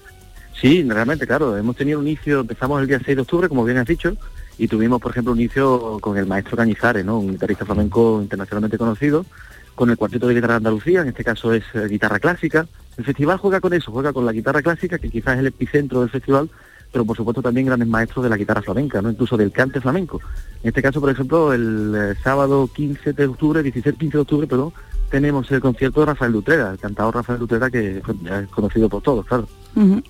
Sí, 0.65 0.81
realmente, 0.81 1.27
claro. 1.27 1.55
Hemos 1.55 1.75
tenido 1.75 1.99
un 1.99 2.07
inicio, 2.07 2.39
empezamos 2.39 2.81
el 2.81 2.87
día 2.87 2.99
6 3.05 3.17
de 3.17 3.21
octubre, 3.21 3.47
como 3.47 3.63
bien 3.63 3.77
has 3.77 3.85
dicho, 3.85 4.17
y 4.57 4.67
tuvimos, 4.67 4.99
por 4.99 5.11
ejemplo, 5.11 5.31
un 5.31 5.39
inicio 5.39 5.99
con 6.01 6.17
el 6.17 6.25
maestro 6.25 6.57
Cañizares, 6.57 7.05
¿no? 7.05 7.19
un 7.19 7.33
guitarrista 7.33 7.65
flamenco 7.65 8.19
internacionalmente 8.19 8.79
conocido, 8.79 9.27
con 9.75 9.91
el 9.91 9.95
cuarteto 9.95 10.27
de 10.27 10.33
guitarra 10.33 10.53
de 10.53 10.57
Andalucía, 10.57 11.01
en 11.01 11.09
este 11.09 11.23
caso 11.23 11.53
es 11.53 11.63
eh, 11.75 11.87
guitarra 11.87 12.17
clásica. 12.17 12.67
El 12.97 13.05
festival 13.05 13.37
juega 13.37 13.61
con 13.61 13.75
eso, 13.75 13.91
juega 13.91 14.11
con 14.11 14.25
la 14.25 14.31
guitarra 14.31 14.63
clásica, 14.63 14.97
que 14.97 15.11
quizás 15.11 15.35
es 15.35 15.41
el 15.41 15.47
epicentro 15.47 16.01
del 16.01 16.09
festival, 16.09 16.49
pero 16.91 17.05
por 17.05 17.15
supuesto 17.15 17.43
también 17.43 17.67
grandes 17.67 17.87
maestros 17.87 18.23
de 18.23 18.31
la 18.31 18.37
guitarra 18.37 18.63
flamenca, 18.63 19.03
¿no? 19.03 19.11
incluso 19.11 19.37
del 19.37 19.51
cante 19.51 19.79
flamenco. 19.79 20.19
En 20.63 20.69
este 20.69 20.81
caso, 20.81 20.99
por 20.99 21.11
ejemplo, 21.11 21.53
el 21.53 21.93
eh, 21.95 22.15
sábado 22.23 22.67
15 22.73 23.13
de 23.13 23.27
octubre, 23.27 23.61
16-15 23.61 24.11
de 24.13 24.17
octubre, 24.17 24.47
perdón, 24.47 24.73
tenemos 25.09 25.49
el 25.51 25.61
concierto 25.61 26.01
de 26.01 26.05
Rafael 26.07 26.31
Lutrera, 26.31 26.71
el 26.71 26.79
cantador 26.79 27.15
Rafael 27.15 27.39
Lutrera 27.39 27.69
que 27.69 27.97
es 27.99 28.49
conocido 28.49 28.89
por 28.89 29.01
todos, 29.01 29.25
claro. 29.25 29.47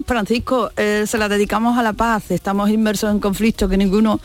Francisco, 0.05 0.69
eh, 0.77 1.05
se 1.07 1.17
la 1.17 1.27
dedicamos 1.27 1.77
a 1.77 1.83
la 1.83 1.93
paz, 1.93 2.29
estamos 2.31 2.69
inmersos 2.69 3.11
en 3.11 3.19
conflictos 3.19 3.69
que 3.69 3.77
ninguno 3.77 4.19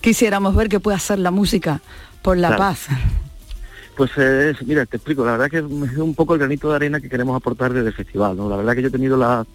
quisiéramos 0.00 0.54
ver 0.56 0.68
que 0.68 0.80
pueda 0.80 0.96
hacer 0.96 1.18
la 1.18 1.30
música 1.30 1.80
por 2.22 2.36
la 2.38 2.48
Claro. 2.48 2.62
paz. 2.62 2.86
Pues 3.96 4.10
eh, 4.16 4.50
es- 4.50 4.66
mira, 4.66 4.84
te 4.86 4.96
explico, 4.96 5.24
la 5.24 5.32
verdad 5.32 5.50
que 5.50 5.58
es 5.58 5.96
un 5.98 6.14
poco 6.14 6.34
el 6.34 6.40
granito 6.40 6.68
de 6.70 6.76
arena 6.76 7.00
que 7.00 7.08
queremos 7.08 7.34
aportar 7.36 7.72
desde 7.72 7.88
el 7.88 7.94
festival, 7.94 8.36
¿no? 8.36 8.48
La 8.48 8.56
verdad 8.56 8.74
que 8.74 8.82
yo 8.82 8.88
he 8.88 8.90
tenido 8.90 9.16
la, 9.16 9.46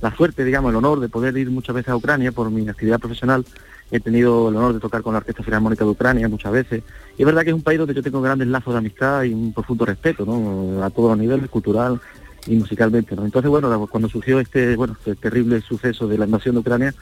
la 0.00 0.16
suerte, 0.16 0.44
digamos, 0.44 0.70
el 0.70 0.76
honor 0.76 1.00
de 1.00 1.08
poder 1.10 1.36
ir 1.36 1.50
muchas 1.50 1.74
veces 1.74 1.90
a 1.90 1.96
Ucrania 1.96 2.32
por 2.32 2.50
mi 2.50 2.66
actividad 2.68 2.98
profesional. 2.98 3.44
He 3.90 4.00
tenido 4.00 4.48
el 4.48 4.56
honor 4.56 4.74
de 4.74 4.80
tocar 4.80 5.02
con 5.02 5.12
la 5.14 5.18
Orquesta 5.18 5.42
Filarmónica 5.42 5.84
de 5.84 5.90
Ucrania 5.90 6.28
muchas 6.28 6.52
veces. 6.52 6.82
Y 7.18 7.22
es 7.22 7.26
verdad 7.26 7.42
que 7.42 7.50
es 7.50 7.54
un 7.54 7.62
país 7.62 7.78
donde 7.78 7.94
yo 7.94 8.02
tengo 8.02 8.20
grandes 8.22 8.48
lazos 8.48 8.72
de 8.72 8.78
amistad 8.78 9.24
y 9.24 9.32
un 9.34 9.52
profundo 9.52 9.84
respeto, 9.84 10.24
¿no? 10.24 10.82
A 10.84 10.90
todos 10.90 11.10
los 11.10 11.18
niveles, 11.18 11.50
cultural 11.50 12.00
y 12.46 12.56
musicalmente. 12.56 13.14
Entonces, 13.14 13.50
bueno, 13.50 13.86
cuando 13.88 14.08
surgió 14.08 14.38
este, 14.40 14.76
bueno, 14.76 14.94
este 14.98 15.14
terrible 15.16 15.60
suceso 15.60 16.06
de 16.06 16.18
la 16.18 16.24
invasión 16.26 16.54
de 16.54 16.60
Ucrania, 16.60 16.94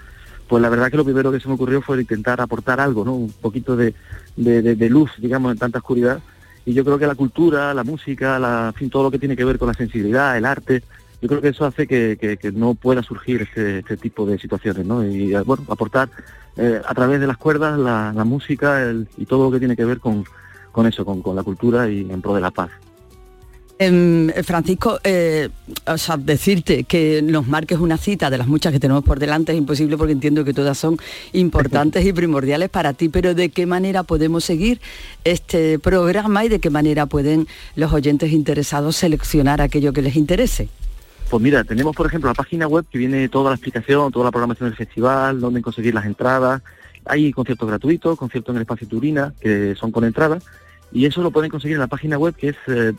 pues 0.48 0.62
la 0.62 0.70
verdad 0.70 0.90
que 0.90 0.96
lo 0.96 1.04
primero 1.04 1.30
que 1.30 1.40
se 1.40 1.48
me 1.48 1.54
ocurrió 1.54 1.82
fue 1.82 2.00
intentar 2.00 2.40
aportar 2.40 2.80
algo, 2.80 3.04
¿no? 3.04 3.14
Un 3.14 3.30
poquito 3.32 3.76
de, 3.76 3.94
de- 4.36 4.88
luz, 4.88 5.10
digamos, 5.18 5.52
en 5.52 5.58
tanta 5.58 5.78
oscuridad. 5.78 6.20
Y 6.64 6.72
yo 6.72 6.84
creo 6.84 6.98
que 6.98 7.06
la 7.06 7.14
cultura, 7.14 7.72
la 7.74 7.84
música, 7.84 8.38
la, 8.38 8.72
fin, 8.74 8.88
todo 8.90 9.02
lo 9.04 9.10
que 9.10 9.18
tiene 9.18 9.36
que 9.36 9.44
ver 9.44 9.58
con 9.58 9.68
la 9.68 9.74
sensibilidad, 9.74 10.36
el 10.36 10.44
arte, 10.46 10.82
yo 11.20 11.28
creo 11.28 11.40
que 11.40 11.48
eso 11.48 11.64
hace 11.64 11.86
que, 11.86 12.16
que- 12.40 12.52
no 12.52 12.74
pueda 12.74 13.02
surgir 13.02 13.42
este, 13.42 13.80
este 13.80 13.96
tipo 13.96 14.24
de 14.26 14.38
situaciones, 14.38 14.86
¿no? 14.86 15.04
Y 15.04 15.34
eh, 15.34 15.40
bueno, 15.40 15.64
aportar 15.68 16.08
eh, 16.56 16.80
a 16.84 16.94
través 16.94 17.20
de 17.20 17.26
las 17.26 17.36
cuerdas 17.36 17.78
la, 17.78 18.12
música 18.24 18.92
y 19.16 19.26
todo 19.26 19.44
lo 19.44 19.50
que 19.50 19.58
tiene 19.58 19.76
que 19.76 19.84
ver 19.84 19.98
con, 19.98 20.24
con 20.72 20.86
eso, 20.86 21.04
con, 21.04 21.22
con 21.22 21.34
la 21.34 21.42
cultura 21.42 21.88
y 21.88 22.00
en 22.00 22.22
pro 22.22 22.34
de 22.34 22.40
la 22.40 22.50
paz. 22.50 22.70
Em, 23.80 24.28
eh, 24.30 24.42
Francisco, 24.42 24.98
o 25.86 25.98
sea, 25.98 26.16
decirte 26.16 26.82
que 26.84 27.22
nos 27.22 27.46
marques 27.46 27.78
una 27.78 27.96
cita 27.96 28.28
de 28.28 28.38
las 28.38 28.48
muchas 28.48 28.72
que 28.72 28.80
tenemos 28.80 29.04
por 29.04 29.20
delante 29.20 29.52
es 29.52 29.58
imposible 29.58 29.96
porque 29.96 30.12
entiendo 30.12 30.44
que 30.44 30.52
todas 30.52 30.76
son 30.78 30.98
importantes 31.32 32.04
y 32.04 32.12
primordiales 32.12 32.70
para 32.70 32.92
ti, 32.92 33.08
pero 33.08 33.34
¿de 33.34 33.50
qué 33.50 33.66
manera 33.66 34.02
podemos 34.02 34.44
seguir 34.44 34.80
este 35.24 35.78
programa 35.78 36.44
y 36.44 36.48
de 36.48 36.58
qué 36.58 36.70
manera 36.70 37.06
pueden 37.06 37.46
los 37.76 37.92
oyentes 37.92 38.32
interesados 38.32 38.96
seleccionar 38.96 39.60
aquello 39.60 39.92
que 39.92 40.02
les 40.02 40.16
interese? 40.16 40.68
Pues 41.30 41.42
mira, 41.42 41.62
tenemos 41.62 41.94
por 41.94 42.06
ejemplo 42.06 42.30
la 42.30 42.34
página 42.34 42.66
web 42.66 42.86
que 42.90 42.96
viene 42.96 43.28
toda 43.28 43.50
la 43.50 43.56
explicación, 43.56 44.10
toda 44.10 44.24
la 44.24 44.30
programación 44.30 44.70
del 44.70 44.78
festival, 44.78 45.40
dónde 45.40 45.60
conseguir 45.60 45.92
las 45.92 46.06
entradas. 46.06 46.62
Hay 47.04 47.32
conciertos 47.32 47.68
gratuitos, 47.68 48.16
conciertos 48.18 48.52
en 48.52 48.56
el 48.56 48.62
espacio 48.62 48.88
Turina, 48.88 49.34
que 49.38 49.74
son 49.74 49.92
con 49.92 50.04
entrada, 50.04 50.38
y 50.90 51.04
eso 51.04 51.22
lo 51.22 51.30
pueden 51.30 51.50
conseguir 51.50 51.74
en 51.74 51.80
la 51.80 51.86
página 51.86 52.16
web 52.16 52.34
que 52.34 52.48
es 52.48 52.56
eh, 52.66 52.92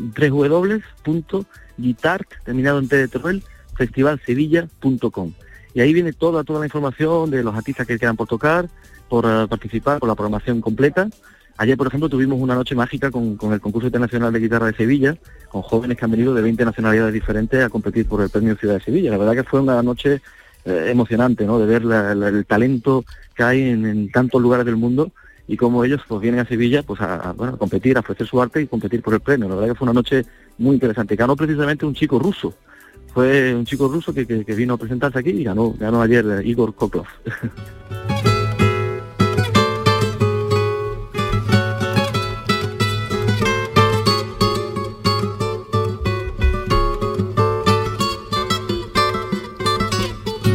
terminado 2.46 2.80
en 2.80 2.88
T 2.88 2.98
de 2.98 3.08
Teruel, 3.08 3.44
festivalsevilla.com. 3.76 5.34
Y 5.74 5.82
ahí 5.82 5.94
viene 5.94 6.14
toda, 6.14 6.44
toda 6.44 6.60
la 6.60 6.66
información 6.68 7.32
de 7.32 7.44
los 7.44 7.56
artistas 7.56 7.88
que 7.88 7.98
quedan 7.98 8.16
por 8.16 8.28
tocar, 8.28 8.70
por 9.08 9.26
eh, 9.26 9.48
participar, 9.48 10.00
por 10.00 10.08
la 10.08 10.16
programación 10.16 10.62
completa. 10.62 11.10
Ayer, 11.62 11.76
por 11.76 11.88
ejemplo, 11.88 12.08
tuvimos 12.08 12.40
una 12.40 12.56
noche 12.56 12.74
mágica 12.74 13.12
con, 13.12 13.36
con 13.36 13.52
el 13.52 13.60
concurso 13.60 13.88
internacional 13.88 14.32
de 14.32 14.40
guitarra 14.40 14.68
de 14.68 14.74
Sevilla, 14.76 15.18
con 15.50 15.62
jóvenes 15.62 15.98
que 15.98 16.06
han 16.06 16.12
venido 16.12 16.34
de 16.34 16.42
20 16.42 16.64
nacionalidades 16.64 17.14
diferentes 17.14 17.62
a 17.62 17.68
competir 17.70 18.08
por 18.08 18.22
el 18.22 18.30
premio 18.30 18.56
Ciudad 18.56 18.76
de 18.76 18.80
Sevilla. 18.80 19.12
La 19.12 19.18
verdad 19.18 19.34
que 19.34 19.44
fue 19.44 19.60
una 19.60 19.84
noche 19.84 20.22
eh, 20.64 20.88
emocionante, 20.90 21.46
¿no? 21.46 21.60
De 21.60 21.66
ver 21.66 21.82
el 21.84 22.46
talento 22.46 23.04
que 23.36 23.44
hay 23.44 23.62
en, 23.72 24.10
tantos 24.10 24.42
lugares 24.42 24.66
del 24.66 24.78
mundo 24.78 25.12
y 25.50 25.58
cómo 25.58 25.84
ellos 25.84 26.00
pues 26.08 26.22
vienen 26.22 26.40
a 26.40 26.46
Sevilla 26.46 26.82
pues 26.82 27.02
a, 27.02 27.34
bueno, 27.34 27.58
competir, 27.58 27.98
a 27.98 28.00
ofrecer 28.00 28.26
su 28.26 28.42
arte 28.42 28.62
y 28.62 28.68
competir 28.68 29.02
por 29.02 29.14
el 29.14 29.20
premio. 29.20 29.50
La 29.50 29.56
verdad 29.56 29.70
que 29.74 29.76
fue 29.76 29.86
una 29.86 29.94
noche 29.94 30.26
muy 30.60 30.76
interesante. 30.76 31.18
Ganó 31.18 31.36
precisamente 31.36 31.86
un 31.86 31.94
chico 31.94 32.20
ruso. 32.20 32.54
Fue 33.14 33.54
un 33.54 33.66
chico 33.66 33.90
ruso 33.90 34.14
que, 34.14 34.26
que- 34.26 34.46
que 34.46 34.56
vino 34.56 34.76
a 34.76 34.78
presentarse 34.78 35.20
aquí 35.20 35.32
y 35.32 35.44
ganó, 35.44 35.74
ganó 35.78 36.02
ayer 36.02 36.24
eh, 36.26 36.48
Igor 36.48 36.74
Koklov. 36.74 37.08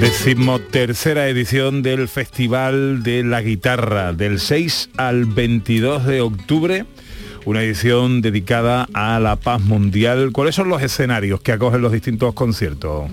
Decimotercera 0.05 1.29
edición 1.29 1.83
del 1.83 2.09
Festival 2.09 3.03
de 3.03 3.25
la 3.25 3.40
Guitarra, 3.40 4.12
del 4.12 4.38
6 4.38 4.90
al 4.99 5.25
22 5.25 6.05
de 6.05 6.21
octubre, 6.21 6.85
una 7.47 7.62
edición 7.62 8.21
dedicada 8.21 8.87
a 8.93 9.19
la 9.19 9.37
paz 9.37 9.62
mundial. 9.62 10.31
¿Cuáles 10.31 10.57
son 10.57 10.69
los 10.69 10.83
escenarios 10.83 11.40
que 11.40 11.53
acogen 11.53 11.81
los 11.81 11.90
distintos 11.90 12.35
conciertos? 12.35 13.11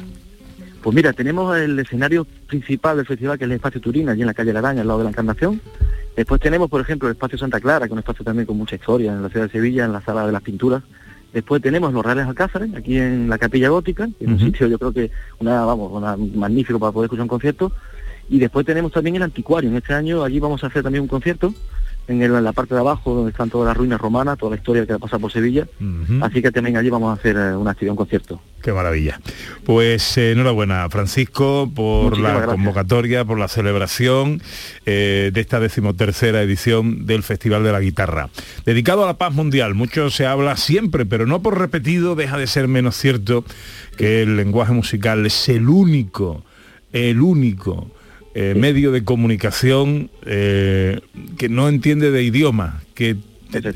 Pues 0.84 0.94
mira, 0.94 1.14
tenemos 1.14 1.58
el 1.58 1.80
escenario 1.80 2.28
principal 2.46 2.98
del 2.98 3.06
festival, 3.06 3.38
que 3.38 3.46
es 3.46 3.50
el 3.50 3.56
Espacio 3.56 3.80
Turina, 3.80 4.12
allí 4.12 4.22
en 4.22 4.28
la 4.28 4.34
calle 4.34 4.52
La 4.52 4.60
Araña, 4.60 4.82
al 4.82 4.88
lado 4.88 5.00
de 5.00 5.06
la 5.06 5.12
Encarnación. 5.12 5.62
Después 6.18 6.42
tenemos, 6.42 6.70
por 6.70 6.82
ejemplo, 6.82 7.08
el 7.08 7.14
Espacio 7.14 7.38
Santa 7.38 7.62
Clara, 7.62 7.86
que 7.86 7.86
es 7.86 7.94
un 7.94 8.00
espacio 8.00 8.26
también 8.26 8.46
con 8.46 8.58
mucha 8.58 8.76
historia 8.76 9.14
en 9.14 9.24
la 9.24 9.30
ciudad 9.30 9.46
de 9.46 9.52
Sevilla, 9.54 9.86
en 9.86 9.94
la 9.94 10.02
sala 10.02 10.26
de 10.26 10.34
las 10.34 10.42
pinturas. 10.42 10.84
Después 11.34 11.62
tenemos 11.62 11.94
los 11.94 12.04
Reales 12.04 12.28
Alcázares, 12.28 12.74
aquí 12.76 12.98
en 12.98 13.30
la 13.30 13.38
Capilla 13.38 13.70
Gótica, 13.70 14.08
que 14.18 14.26
es 14.26 14.30
un 14.30 14.40
sitio 14.40 14.68
yo 14.68 14.78
creo 14.78 14.92
que 14.92 15.12
una, 15.40 15.64
vamos, 15.66 15.92
una, 15.92 16.18
magnífico 16.18 16.78
para 16.78 16.92
poder 16.92 17.06
escuchar 17.06 17.24
un 17.24 17.30
concierto. 17.30 17.72
Y 18.30 18.40
después 18.40 18.66
tenemos 18.66 18.92
también 18.92 19.16
el 19.16 19.24
Anticuario. 19.24 19.70
En 19.70 19.78
este 19.78 19.94
año 19.94 20.24
allí 20.24 20.40
vamos 20.40 20.64
a 20.64 20.68
hacer 20.68 20.84
también 20.84 21.02
un 21.02 21.08
concierto 21.08 21.54
en, 22.12 22.22
el- 22.22 22.36
en 22.36 22.44
la 22.44 22.52
parte 22.54 22.74
de 22.76 22.80
abajo 22.82 23.14
donde 23.16 23.32
están 23.32 23.50
todas 23.50 23.68
las 23.68 23.78
ruinas 23.78 24.00
romanas, 24.00 24.38
toda 24.38 24.52
la 24.52 24.58
historia 24.58 24.86
que 24.86 24.94
ha 24.94 25.00
pasado 25.00 25.22
por 25.22 25.32
Sevilla. 25.32 25.68
Así 26.22 26.42
que 26.42 26.52
también 26.52 26.78
allí 26.78 26.90
vamos 26.90 27.10
a 27.10 27.20
hacer 27.20 27.36
eh, 27.38 27.56
una 27.56 27.72
actividad, 27.72 27.92
un 27.92 27.98
concierto. 27.98 28.42
Qué 28.62 28.72
maravilla. 28.72 29.20
Pues 29.66 30.18
eh, 30.18 30.34
enhorabuena, 30.34 30.88
Francisco, 30.90 31.72
por 31.74 32.04
Muchísimas 32.06 32.34
la 32.34 32.38
gracias. 32.40 32.56
convocatoria, 32.56 33.26
por 33.26 33.40
la 33.40 33.48
celebración 33.48 34.42
eh, 34.86 35.32
de 35.34 35.42
esta 35.42 35.60
decimotercera 35.60 36.42
edición 36.44 37.06
del 37.08 37.24
Festival 37.24 37.64
de 37.64 37.72
la 37.72 37.80
Guitarra. 37.80 38.30
Dedicado 38.66 39.04
a 39.04 39.08
la 39.08 39.18
paz 39.18 39.34
mundial, 39.34 39.74
mucho 39.74 40.10
se 40.12 40.26
habla 40.28 40.58
siempre, 40.58 41.06
pero 41.06 41.26
no 41.26 41.42
por 41.42 41.58
repetido 41.58 42.16
deja 42.16 42.38
de 42.38 42.46
ser 42.48 42.68
menos 42.68 42.96
cierto 42.98 43.44
que 43.98 44.22
el 44.22 44.38
lenguaje 44.38 44.74
musical 44.74 45.26
es 45.26 45.50
el 45.50 45.68
único, 45.68 46.44
el 46.94 47.22
único 47.22 47.90
eh, 48.34 48.54
medio 48.56 48.92
de 48.92 49.04
comunicación 49.04 50.10
eh, 50.26 51.02
que 51.38 51.50
no 51.50 51.68
entiende 51.68 52.12
de 52.12 52.24
idioma, 52.24 52.82
que 52.94 53.18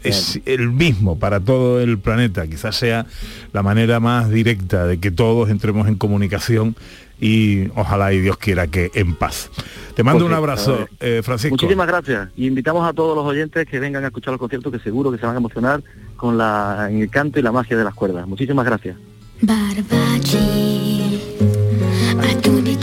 es 0.04 0.40
el 0.46 0.72
mismo 0.72 1.20
para 1.20 1.40
todo 1.40 1.82
el 1.82 2.00
planeta. 2.00 2.48
Quizás 2.48 2.76
sea 2.76 3.06
la 3.52 3.64
manera 3.64 4.00
más 4.00 4.30
directa 4.30 4.86
de 4.86 5.00
que 5.00 5.12
todos 5.12 5.50
entremos 5.50 5.88
en 5.88 5.96
comunicación 5.96 6.76
y 7.20 7.68
ojalá 7.76 8.14
y 8.14 8.22
Dios 8.22 8.38
quiera 8.38 8.68
que 8.68 8.92
en 8.94 9.16
paz. 9.16 9.50
Te 9.96 10.04
mando 10.04 10.26
Pues 10.26 10.32
un 10.32 10.38
abrazo, 10.38 10.88
eh, 11.00 11.22
Francisco. 11.24 11.54
Muchísimas 11.56 11.88
gracias. 11.88 12.30
Y 12.36 12.48
invitamos 12.48 12.88
a 12.88 12.94
todos 12.94 13.16
los 13.16 13.26
oyentes 13.26 13.66
que 13.68 13.80
vengan 13.80 14.04
a 14.04 14.08
escuchar 14.08 14.32
los 14.32 14.40
conciertos, 14.40 14.72
que 14.72 14.80
seguro 14.80 15.12
que 15.12 15.18
se 15.18 15.26
van 15.26 15.36
a 15.36 15.40
emocionar 15.40 15.82
con 16.18 16.38
la, 16.38 16.88
en 16.90 17.02
el 17.02 17.10
canto 17.10 17.40
y 17.40 17.42
la 17.42 17.52
magia 17.52 17.78
de 17.78 17.84
las 17.84 17.94
cuerdas. 17.94 18.28
Muchísimas 18.28 18.66
gracias. 18.66 18.98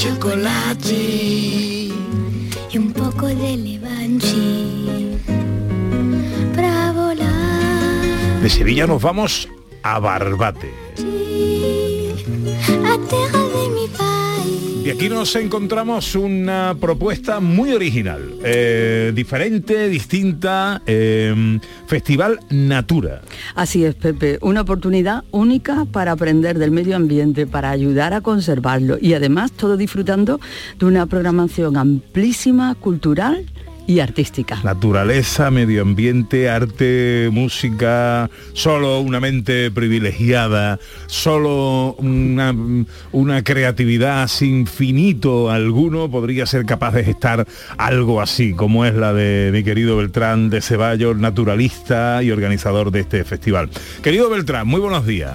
Chocolate 0.03 0.95
y 2.73 2.77
un 2.77 2.93
poco 2.93 3.29
de 3.29 3.57
levanchi 3.57 5.17
para 6.57 6.91
volar 6.91 8.41
De 8.43 8.51
Sevilla 8.51 8.88
nos 8.88 9.01
vamos 9.01 9.49
a 9.85 10.01
Barbate. 10.01 10.73
a 12.85 12.99
tierra 13.09 13.43
de 13.55 13.69
mi 13.77 13.87
país. 13.97 14.12
Y 14.85 14.90
aquí 14.90 15.09
nos 15.09 15.37
encontramos 15.37 16.16
una 16.16 16.75
propuesta 16.81 17.38
muy 17.38 17.73
original, 17.73 18.35
eh, 18.45 19.12
diferente, 19.14 19.88
distinta, 19.88 20.83
eh, 20.87 21.61
Festival 21.87 22.40
Natura. 22.51 23.23
Así 23.55 23.85
es, 23.85 23.95
Pepe, 23.95 24.38
una 24.42 24.62
oportunidad 24.62 25.23
única 25.31 25.85
para 25.85 26.11
aprender 26.11 26.59
del 26.59 26.73
medio 26.73 26.97
ambiente, 26.97 27.47
para 27.47 27.71
ayudar 27.71 28.12
a 28.12 28.23
conservarlo 28.23 28.99
y 29.01 29.14
además 29.14 29.53
todo 29.53 29.77
disfrutando 29.77 30.40
de 30.81 30.87
una 30.87 31.07
programación 31.07 31.77
amplísima, 31.77 32.75
cultural 32.75 33.47
y 33.87 34.01
artística. 34.01 34.61
Naturaleza, 34.62 35.51
medio 35.51 35.83
ambiente, 35.83 36.49
arte, 36.49 37.29
música, 37.33 38.31
solo 38.53 39.01
una 39.01 39.21
mente 39.21 39.71
privilegiada, 39.71 40.79
solo 41.07 41.95
una, 41.99 42.55
una 43.12 43.42
creatividad 43.42 44.29
sin 44.29 44.66
finito 44.66 45.51
alguno 45.51 46.11
podría 46.11 46.47
ser 46.47 46.64
capaz 46.64 46.92
de 46.92 47.05
gestar 47.05 47.47
algo 47.77 48.21
así, 48.21 48.53
como 48.53 48.85
es 48.85 48.95
la 48.95 49.12
de 49.12 49.51
mi 49.53 49.62
querido 49.62 49.97
Beltrán 49.97 50.51
de 50.51 50.61
Ceballos, 50.61 51.16
naturalista 51.16 52.23
y 52.23 52.31
organizador 52.31 52.90
de 52.90 53.01
este 53.01 53.25
festival. 53.25 53.71
Querido 54.03 54.31
Beltrán, 54.31 54.66
muy 54.66 54.81
buenos 54.81 55.07
días. 55.07 55.33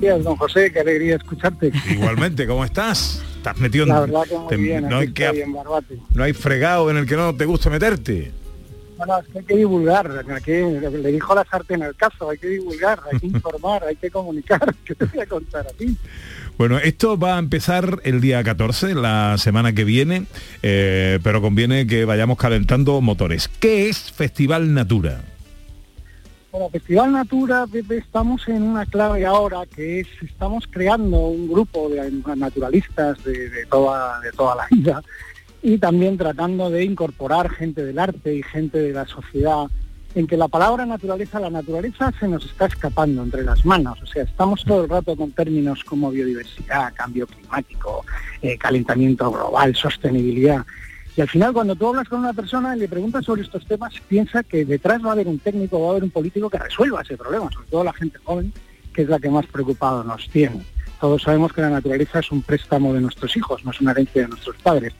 Días, 0.00 0.22
don 0.22 0.36
José, 0.36 0.72
qué 0.72 0.80
alegría 0.80 1.16
escucharte. 1.16 1.72
Igualmente, 1.90 2.46
¿cómo 2.46 2.64
estás? 2.64 3.22
Estás 3.44 3.60
metido 3.60 3.84
en- 3.84 3.90
La 3.90 4.00
verdad 4.00 4.22
que 4.26 4.38
muy 4.38 4.48
te- 4.48 4.56
bien, 4.56 4.88
no, 4.88 4.98
hay 4.98 5.12
que, 5.12 5.24
estoy 5.26 5.40
en 5.42 5.52
Barbate. 5.52 5.98
no 6.14 6.24
hay 6.24 6.32
fregado 6.32 6.90
en 6.90 6.96
el 6.96 7.06
que 7.06 7.16
no 7.16 7.34
te 7.36 7.44
guste 7.44 7.68
meterte. 7.68 8.32
Bueno, 8.96 9.18
es 9.18 9.26
que 9.28 9.38
hay 9.40 9.44
que 9.44 9.56
divulgar, 9.56 10.24
aquí 10.34 10.52
le 10.52 11.12
dijo 11.12 11.34
la 11.34 11.44
sartén 11.44 11.82
al 11.82 11.94
caso, 11.96 12.30
hay 12.30 12.38
que 12.38 12.46
divulgar, 12.46 13.00
hay 13.12 13.18
que 13.18 13.26
informar, 13.36 13.84
hay 13.84 13.96
que 13.96 14.10
comunicar, 14.10 14.60
¿qué 14.84 14.94
te 14.94 15.04
voy 15.04 15.20
a 15.20 15.26
contar 15.26 15.66
a 15.66 15.70
ti? 15.76 15.96
Bueno, 16.56 16.78
esto 16.78 17.18
va 17.18 17.34
a 17.36 17.38
empezar 17.40 17.98
el 18.04 18.20
día 18.20 18.42
14, 18.44 18.94
la 18.94 19.36
semana 19.38 19.72
que 19.74 19.82
viene, 19.84 20.26
eh, 20.62 21.18
pero 21.24 21.42
conviene 21.42 21.86
que 21.88 22.04
vayamos 22.04 22.38
calentando 22.38 23.00
motores. 23.00 23.48
¿Qué 23.60 23.88
es 23.88 24.12
Festival 24.12 24.72
Natura? 24.72 25.20
Bueno, 26.54 26.70
Festival 26.70 27.10
Natura, 27.10 27.66
estamos 27.90 28.46
en 28.46 28.62
una 28.62 28.86
clave 28.86 29.26
ahora 29.26 29.66
que 29.66 29.98
es, 29.98 30.06
estamos 30.22 30.68
creando 30.70 31.18
un 31.26 31.48
grupo 31.48 31.88
de 31.88 32.12
naturalistas 32.36 33.24
de, 33.24 33.50
de 33.50 33.66
toda, 33.66 34.20
de 34.20 34.30
toda 34.30 34.54
la 34.54 34.66
vida 34.70 35.02
y 35.62 35.78
también 35.78 36.16
tratando 36.16 36.70
de 36.70 36.84
incorporar 36.84 37.50
gente 37.50 37.84
del 37.84 37.98
arte 37.98 38.36
y 38.36 38.44
gente 38.44 38.78
de 38.78 38.92
la 38.92 39.04
sociedad 39.04 39.66
en 40.14 40.28
que 40.28 40.36
la 40.36 40.46
palabra 40.46 40.86
naturaleza, 40.86 41.40
la 41.40 41.50
naturaleza 41.50 42.12
se 42.20 42.28
nos 42.28 42.44
está 42.44 42.66
escapando 42.66 43.24
entre 43.24 43.42
las 43.42 43.66
manos. 43.66 44.00
O 44.00 44.06
sea, 44.06 44.22
estamos 44.22 44.62
todo 44.64 44.84
el 44.84 44.90
rato 44.90 45.16
con 45.16 45.32
términos 45.32 45.82
como 45.82 46.12
biodiversidad, 46.12 46.94
cambio 46.94 47.26
climático, 47.26 48.06
eh, 48.42 48.56
calentamiento 48.56 49.28
global, 49.28 49.74
sostenibilidad. 49.74 50.64
Y 51.16 51.20
al 51.20 51.28
final, 51.28 51.52
cuando 51.52 51.76
tú 51.76 51.88
hablas 51.88 52.08
con 52.08 52.20
una 52.20 52.32
persona 52.32 52.76
y 52.76 52.80
le 52.80 52.88
preguntas 52.88 53.24
sobre 53.24 53.42
estos 53.42 53.64
temas, 53.66 53.94
piensa 54.08 54.42
que 54.42 54.64
detrás 54.64 55.04
va 55.04 55.10
a 55.10 55.12
haber 55.12 55.28
un 55.28 55.38
técnico, 55.38 55.80
va 55.80 55.88
a 55.88 55.90
haber 55.90 56.04
un 56.04 56.10
político 56.10 56.50
que 56.50 56.58
resuelva 56.58 57.02
ese 57.02 57.16
problema, 57.16 57.50
sobre 57.52 57.68
todo 57.68 57.84
la 57.84 57.92
gente 57.92 58.18
joven, 58.24 58.52
que 58.92 59.02
es 59.02 59.08
la 59.08 59.20
que 59.20 59.30
más 59.30 59.46
preocupado 59.46 60.02
nos 60.02 60.28
tiene. 60.28 60.64
Todos 61.00 61.22
sabemos 61.22 61.52
que 61.52 61.60
la 61.60 61.70
naturaleza 61.70 62.18
es 62.18 62.32
un 62.32 62.42
préstamo 62.42 62.92
de 62.94 63.00
nuestros 63.00 63.36
hijos, 63.36 63.64
no 63.64 63.70
es 63.70 63.80
una 63.80 63.92
herencia 63.92 64.22
de 64.22 64.28
nuestros 64.28 64.56
padres. 64.56 64.92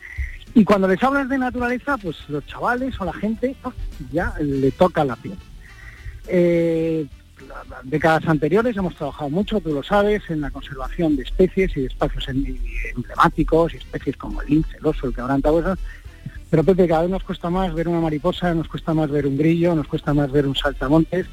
Y 0.55 0.65
cuando 0.65 0.87
les 0.87 1.03
hablas 1.03 1.29
de 1.29 1.39
naturaleza, 1.39 1.97
pues 1.97 2.17
los 2.29 2.47
chavales 2.47 3.01
o 3.01 3.05
la 3.05 3.13
gente 3.13 3.57
¡puf! 3.61 3.75
ya 4.13 4.35
le 4.41 4.71
toca 4.71 5.05
la 5.05 5.17
piel. 5.17 5.37
Eh, 6.29 7.07
décadas 7.83 8.27
anteriores 8.29 8.77
hemos 8.77 8.95
trabajado 8.95 9.31
mucho, 9.31 9.61
tú 9.61 9.73
lo 9.75 9.83
sabes, 9.83 10.23
en 10.29 10.41
la 10.41 10.51
conservación 10.51 11.17
de 11.17 11.25
especies 11.25 11.77
y 11.77 11.81
de 11.81 11.87
espacios 11.87 12.29
em- 12.29 12.57
emblemáticos 12.95 13.75
y 13.75 13.79
especies 13.79 14.17
como 14.17 14.43
el 14.43 14.49
lince, 14.49 14.77
el 14.77 14.87
oso, 14.87 15.09
el 15.09 15.15
quebrantahuesos. 15.15 15.79
Pero 16.55 16.63
Pepe, 16.63 16.87
cada 16.87 17.03
vez 17.03 17.11
nos 17.11 17.25
cuesta 17.25 17.51
más 17.51 17.75
ver 17.75 17.89
una 17.89 17.99
mariposa, 17.99 18.55
nos 18.55 18.69
cuesta 18.69 18.95
más 18.95 19.11
ver 19.11 19.27
un 19.27 19.37
grillo, 19.37 19.75
nos 19.75 19.89
cuesta 19.89 20.15
más 20.15 20.31
ver 20.31 20.47
un 20.47 20.55
saltamontes. 20.55 21.27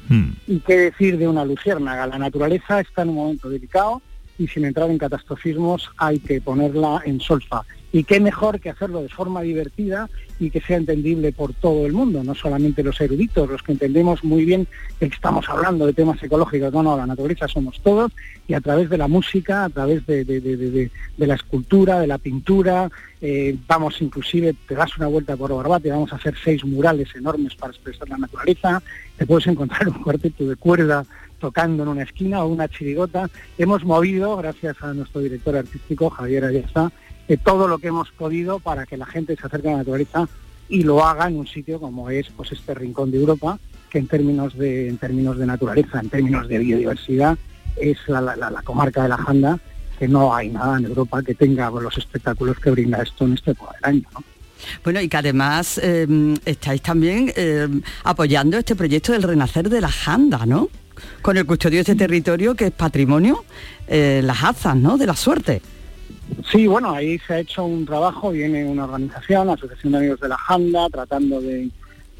¿Y 0.48 0.58
qué 0.58 0.76
decir 0.76 1.16
de 1.16 1.28
una 1.28 1.44
luciérnaga? 1.44 2.08
La 2.08 2.18
naturaleza 2.18 2.80
está 2.80 3.02
en 3.02 3.10
un 3.10 3.14
momento 3.14 3.48
delicado 3.48 4.02
y 4.38 4.48
sin 4.48 4.64
entrar 4.64 4.90
en 4.90 4.98
catastrofismos 4.98 5.90
hay 5.96 6.18
que 6.18 6.40
ponerla 6.40 7.02
en 7.04 7.20
solfa. 7.20 7.62
Y 7.94 8.04
qué 8.04 8.20
mejor 8.20 8.58
que 8.58 8.70
hacerlo 8.70 9.02
de 9.02 9.10
forma 9.10 9.42
divertida 9.42 10.08
y 10.40 10.48
que 10.50 10.62
sea 10.62 10.78
entendible 10.78 11.30
por 11.32 11.52
todo 11.52 11.84
el 11.84 11.92
mundo, 11.92 12.24
no 12.24 12.34
solamente 12.34 12.82
los 12.82 12.98
eruditos, 13.00 13.48
los 13.50 13.62
que 13.62 13.72
entendemos 13.72 14.24
muy 14.24 14.46
bien 14.46 14.66
que 14.98 15.04
estamos 15.06 15.46
hablando 15.50 15.84
de 15.86 15.92
temas 15.92 16.20
ecológicos, 16.22 16.72
no, 16.72 16.82
no, 16.82 16.96
la 16.96 17.06
naturaleza 17.06 17.46
somos 17.48 17.78
todos 17.82 18.10
y 18.48 18.54
a 18.54 18.60
través 18.62 18.88
de 18.88 18.96
la 18.96 19.08
música, 19.08 19.64
a 19.64 19.68
través 19.68 20.06
de, 20.06 20.24
de- 20.24 20.40
de- 20.40 20.56
de- 20.56 21.26
la 21.26 21.34
escultura, 21.34 22.00
de 22.00 22.06
la 22.06 22.16
pintura, 22.18 22.90
eh, 23.20 23.56
vamos 23.68 24.00
inclusive, 24.00 24.54
te 24.66 24.74
das 24.74 24.96
una 24.96 25.06
vuelta 25.06 25.36
por 25.36 25.54
Barbate, 25.54 25.90
vamos 25.90 26.12
a 26.12 26.16
hacer 26.16 26.34
seis 26.42 26.64
murales 26.64 27.14
enormes 27.14 27.54
para 27.54 27.72
expresar 27.72 28.08
la 28.08 28.16
naturaleza, 28.16 28.82
te 29.18 29.26
puedes 29.26 29.46
encontrar 29.46 29.86
un 29.88 30.02
cuarteto 30.02 30.46
de 30.48 30.56
cuerda 30.56 31.04
tocando 31.42 31.82
en 31.82 31.88
una 31.90 32.04
esquina 32.04 32.42
o 32.44 32.46
una 32.46 32.68
chirigota. 32.68 33.28
Hemos 33.58 33.84
movido, 33.84 34.36
gracias 34.36 34.76
a 34.80 34.94
nuestro 34.94 35.20
director 35.20 35.56
artístico, 35.56 36.08
Javier 36.08 36.44
Ayesa, 36.44 36.92
eh, 37.28 37.36
todo 37.36 37.66
lo 37.66 37.78
que 37.78 37.88
hemos 37.88 38.10
podido 38.12 38.60
para 38.60 38.86
que 38.86 38.96
la 38.96 39.06
gente 39.06 39.34
se 39.36 39.44
acerque 39.46 39.68
a 39.68 39.72
la 39.72 39.78
naturaleza 39.78 40.28
y 40.68 40.84
lo 40.84 41.04
haga 41.04 41.26
en 41.26 41.36
un 41.36 41.46
sitio 41.48 41.80
como 41.80 42.08
es 42.10 42.28
pues 42.36 42.52
este 42.52 42.72
rincón 42.74 43.10
de 43.10 43.18
Europa, 43.18 43.58
que 43.90 43.98
en 43.98 44.06
términos 44.06 44.56
de, 44.56 44.88
en 44.88 44.96
términos 44.98 45.36
de 45.36 45.46
naturaleza, 45.46 45.98
en 46.00 46.08
términos 46.08 46.46
de 46.48 46.58
biodiversidad, 46.58 47.36
es 47.76 47.98
la, 48.06 48.20
la- 48.20 48.62
comarca 48.62 49.02
de 49.02 49.08
la 49.08 49.16
Janda, 49.18 49.58
que 49.98 50.06
no 50.06 50.32
hay 50.34 50.48
nada 50.48 50.78
en 50.78 50.84
Europa 50.86 51.22
que 51.22 51.34
tenga 51.34 51.68
los 51.70 51.98
espectáculos 51.98 52.56
que 52.60 52.70
brinda 52.70 53.02
esto 53.02 53.24
en 53.26 53.32
este 53.34 53.50
del 53.50 53.58
año. 53.82 54.08
¿no? 54.14 54.22
Bueno, 54.84 55.00
y 55.00 55.08
que 55.08 55.16
además 55.16 55.78
eh, 55.82 56.06
estáis 56.44 56.80
también 56.82 57.32
eh, 57.34 57.68
apoyando 58.04 58.56
este 58.58 58.76
proyecto 58.76 59.10
del 59.12 59.24
renacer 59.24 59.68
de 59.68 59.80
la 59.80 59.88
Janda, 59.90 60.46
¿no? 60.46 60.68
Con 61.20 61.36
el 61.36 61.46
custodio 61.46 61.76
de 61.76 61.80
este 61.80 61.94
territorio 61.94 62.54
que 62.54 62.66
es 62.66 62.70
patrimonio, 62.72 63.44
eh, 63.86 64.20
las 64.24 64.42
azas, 64.42 64.76
¿no? 64.76 64.98
De 64.98 65.06
la 65.06 65.16
suerte. 65.16 65.62
Sí, 66.50 66.66
bueno, 66.66 66.92
ahí 66.92 67.18
se 67.26 67.34
ha 67.34 67.38
hecho 67.40 67.64
un 67.64 67.84
trabajo, 67.84 68.30
viene 68.30 68.64
una 68.64 68.84
organización, 68.84 69.46
la 69.48 69.52
Asociación 69.54 69.92
de 69.92 69.98
Amigos 69.98 70.20
de 70.20 70.28
la 70.28 70.38
Janda, 70.38 70.88
tratando 70.88 71.40
de, 71.40 71.68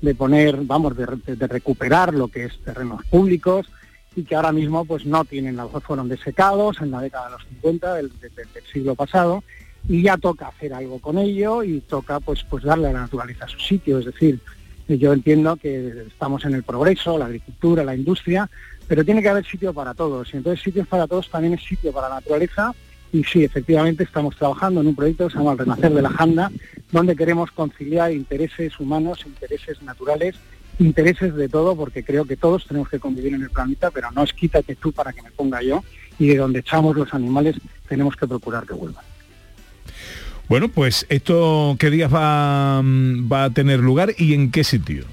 de 0.01 0.15
poner, 0.15 0.59
vamos, 0.63 0.97
de, 0.97 1.07
re- 1.07 1.37
de 1.37 1.47
recuperar 1.47 2.13
lo 2.13 2.29
que 2.29 2.45
es 2.45 2.59
terrenos 2.65 3.05
públicos 3.07 3.67
y 4.15 4.25
que 4.25 4.35
ahora 4.35 4.53
mismo 4.53 4.85
pues 4.85 5.07
no 5.07 5.25
tienen, 5.25 5.59
fueron 5.87 6.09
desecados 6.09 6.77
en 6.83 6.91
la 6.91 7.01
década 7.01 7.27
de 7.27 7.33
los 7.33 7.43
50 7.49 7.95
del, 7.95 8.13
siglo 8.71 8.95
pasado 8.95 9.43
y 9.89 10.03
ya 10.03 10.17
toca 10.19 10.49
hacer 10.49 10.75
algo 10.75 10.99
con 10.99 11.17
ello 11.19 11.63
y 11.63 11.81
toca 11.81 12.21
pues 12.21 12.45
pues 12.49 12.63
darle 12.65 12.89
a 12.89 12.93
la 12.93 13.01
naturaleza 13.01 13.49
su 13.49 13.59
sitio, 13.59 13.99
es 13.99 14.05
decir, 14.05 14.39
yo 14.89 15.13
entiendo 15.15 15.57
que 15.57 16.05
estamos 16.09 16.45
en 16.45 16.55
el 16.55 16.63
progreso, 16.65 17.17
la 17.17 17.25
agricultura, 17.27 17.83
la 17.83 17.95
industria, 17.97 18.51
pero 18.93 19.07
tiene 19.07 19.23
que 19.23 19.31
haber 19.31 19.47
sitio 19.47 19.73
para 19.73 19.95
todos 19.95 20.35
y 20.35 20.37
entonces 20.37 20.63
sitios 20.63 20.87
para 20.87 21.07
todos 21.07 21.31
también 21.31 21.55
es 21.55 21.65
sitio 21.65 21.95
para 21.95 22.11
la 22.11 22.17
naturaleza 22.17 22.75
y 23.11 23.25
sí, 23.25 23.43
efectivamente 23.43 24.05
estamos 24.05 24.37
trabajando 24.37 24.83
en 24.83 24.89
un 24.89 24.95
proyecto 24.95 25.27
que 25.27 25.33
se 25.33 25.39
llama 25.39 25.53
El 25.53 25.59
Renacer 25.61 25.95
de 25.95 26.03
la 26.03 26.11
Janda, 26.11 26.53
donde 26.91 27.17
queremos 27.17 27.51
conciliar 27.53 28.13
intereses 28.13 28.79
humanos, 28.79 29.25
intereses 29.25 29.81
naturales, 29.81 30.35
intereses 30.79 31.35
de 31.35 31.49
todo, 31.49 31.75
porque 31.75 32.05
creo 32.05 32.27
que 32.27 32.37
todos 32.37 32.67
tenemos 32.67 32.91
que 32.91 32.99
convivir 32.99 33.33
en 33.33 33.41
el 33.41 33.49
planeta, 33.49 33.91
pero 33.91 34.11
no 34.11 34.25
es 34.25 34.35
quítate 34.35 34.77
tú 34.77 34.93
para 34.93 35.15
que 35.15 35.23
me 35.23 35.31
ponga 35.31 35.63
yo, 35.63 35.83
y 36.19 36.27
de 36.27 36.37
donde 36.37 36.59
echamos 36.59 36.95
los 36.95 37.15
animales 37.15 37.57
tenemos 37.89 38.15
que 38.15 38.27
procurar 38.27 38.67
que 38.67 38.75
vuelvan. 38.75 39.05
Bueno, 40.51 40.69
pues 40.69 41.07
esto, 41.09 41.77
¿qué 41.79 41.89
días 41.89 42.13
va, 42.13 42.83
va 42.83 43.45
a 43.45 43.51
tener 43.51 43.81
lugar 43.81 44.11
y 44.19 44.35
en 44.35 44.51
qué 44.51 44.65
sitio? 44.65 45.07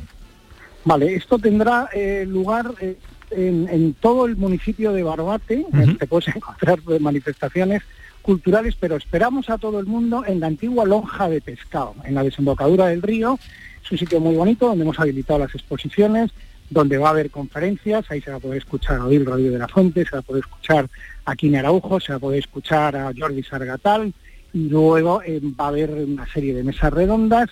Vale, 0.83 1.15
esto 1.15 1.39
tendrá 1.39 1.89
eh, 1.93 2.25
lugar 2.27 2.73
eh, 2.81 2.97
en, 3.31 3.67
en 3.69 3.93
todo 3.93 4.25
el 4.25 4.35
municipio 4.37 4.91
de 4.93 5.03
Barbate, 5.03 5.65
eh, 5.73 5.95
te 5.99 6.07
puedes 6.07 6.27
encontrar 6.35 6.79
pues, 6.81 6.99
manifestaciones 7.01 7.81
culturales, 8.21 8.75
pero 8.79 8.95
esperamos 8.97 9.49
a 9.49 9.57
todo 9.57 9.79
el 9.79 9.85
mundo 9.85 10.23
en 10.27 10.39
la 10.39 10.47
antigua 10.47 10.85
lonja 10.85 11.29
de 11.29 11.41
pescado, 11.41 11.95
en 12.03 12.15
la 12.15 12.23
desembocadura 12.23 12.87
del 12.87 13.01
río. 13.01 13.39
Es 13.83 13.91
un 13.91 13.97
sitio 13.97 14.19
muy 14.19 14.35
bonito 14.35 14.67
donde 14.67 14.83
hemos 14.83 14.99
habilitado 14.99 15.39
las 15.39 15.55
exposiciones, 15.55 16.31
donde 16.69 16.97
va 16.97 17.07
a 17.07 17.11
haber 17.11 17.31
conferencias, 17.31 18.05
ahí 18.11 18.21
se 18.21 18.29
va 18.29 18.37
a 18.37 18.41
poder 18.41 18.59
escuchar 18.59 18.97
a 18.97 19.05
Odil 19.05 19.25
Radio 19.25 19.51
de 19.51 19.57
la 19.57 19.67
Fuente, 19.67 20.03
se 20.05 20.11
va 20.11 20.19
a 20.19 20.21
poder 20.23 20.43
escuchar 20.43 20.87
a 21.25 21.35
Kine 21.35 21.59
Araujo, 21.59 21.99
se 21.99 22.11
va 22.11 22.17
a 22.17 22.19
poder 22.19 22.39
escuchar 22.39 22.95
a 22.95 23.11
Jordi 23.17 23.41
Sargatal, 23.41 24.13
y 24.53 24.67
luego 24.69 25.21
eh, 25.23 25.39
va 25.59 25.65
a 25.65 25.67
haber 25.69 25.89
una 25.91 26.27
serie 26.31 26.53
de 26.53 26.63
mesas 26.63 26.91
redondas 26.93 27.49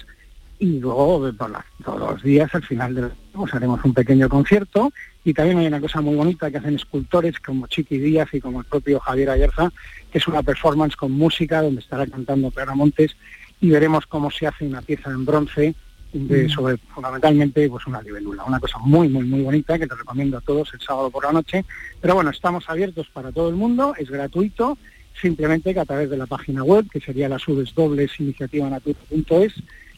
y 0.59 0.79
luego 0.79 1.31
por 1.37 1.49
la- 1.51 1.65
todos 1.85 1.99
los 2.13 2.23
días 2.23 2.49
al 2.53 2.63
final 2.63 2.95
de 2.95 3.07
pues, 3.31 3.53
haremos 3.53 3.83
un 3.85 3.93
pequeño 3.93 4.27
concierto 4.29 4.91
y 5.27 5.33
también 5.33 5.57
hay 5.57 5.67
una 5.67 5.81
cosa 5.81 5.99
muy 5.99 6.15
bonita 6.15 6.49
que 6.49 6.57
hacen 6.57 6.75
escultores 6.75 7.37
como 7.41 7.67
Chiqui 7.67 7.97
Díaz 7.97 8.29
y 8.31 8.39
como 8.39 8.61
el 8.61 8.65
propio 8.65 8.97
Javier 9.01 9.31
Ayerza, 9.31 9.73
que 10.09 10.19
es 10.19 10.27
una 10.29 10.41
performance 10.41 10.95
con 10.95 11.11
música 11.11 11.61
donde 11.61 11.81
estará 11.81 12.07
cantando 12.07 12.49
Pedro 12.49 12.77
Montes 12.77 13.11
y 13.59 13.69
veremos 13.69 14.07
cómo 14.07 14.31
se 14.31 14.47
hace 14.47 14.65
una 14.65 14.81
pieza 14.81 15.09
en 15.09 15.25
bronce 15.25 15.75
de, 16.13 16.45
Mm. 16.45 16.49
sobre 16.49 16.77
fundamentalmente 16.77 17.67
pues 17.67 17.85
una 17.87 18.01
libélula, 18.01 18.45
una 18.45 18.61
cosa 18.61 18.77
muy 18.79 19.09
muy 19.09 19.25
muy 19.25 19.41
bonita 19.41 19.77
que 19.77 19.85
te 19.85 19.95
recomiendo 19.95 20.37
a 20.37 20.41
todos 20.41 20.73
el 20.73 20.79
sábado 20.79 21.11
por 21.11 21.25
la 21.25 21.33
noche. 21.33 21.65
Pero 21.99 22.15
bueno, 22.15 22.29
estamos 22.29 22.63
abiertos 22.69 23.07
para 23.11 23.33
todo 23.33 23.49
el 23.49 23.55
mundo, 23.55 23.95
es 23.97 24.09
gratuito, 24.09 24.77
simplemente 25.21 25.73
que 25.73 25.81
a 25.81 25.85
través 25.85 26.09
de 26.09 26.15
la 26.15 26.27
página 26.27 26.63
web, 26.63 26.89
que 26.89 27.01
sería 27.01 27.27
las 27.27 27.43
dobles 27.75 28.17
iniciativanatura.es, 28.17 29.55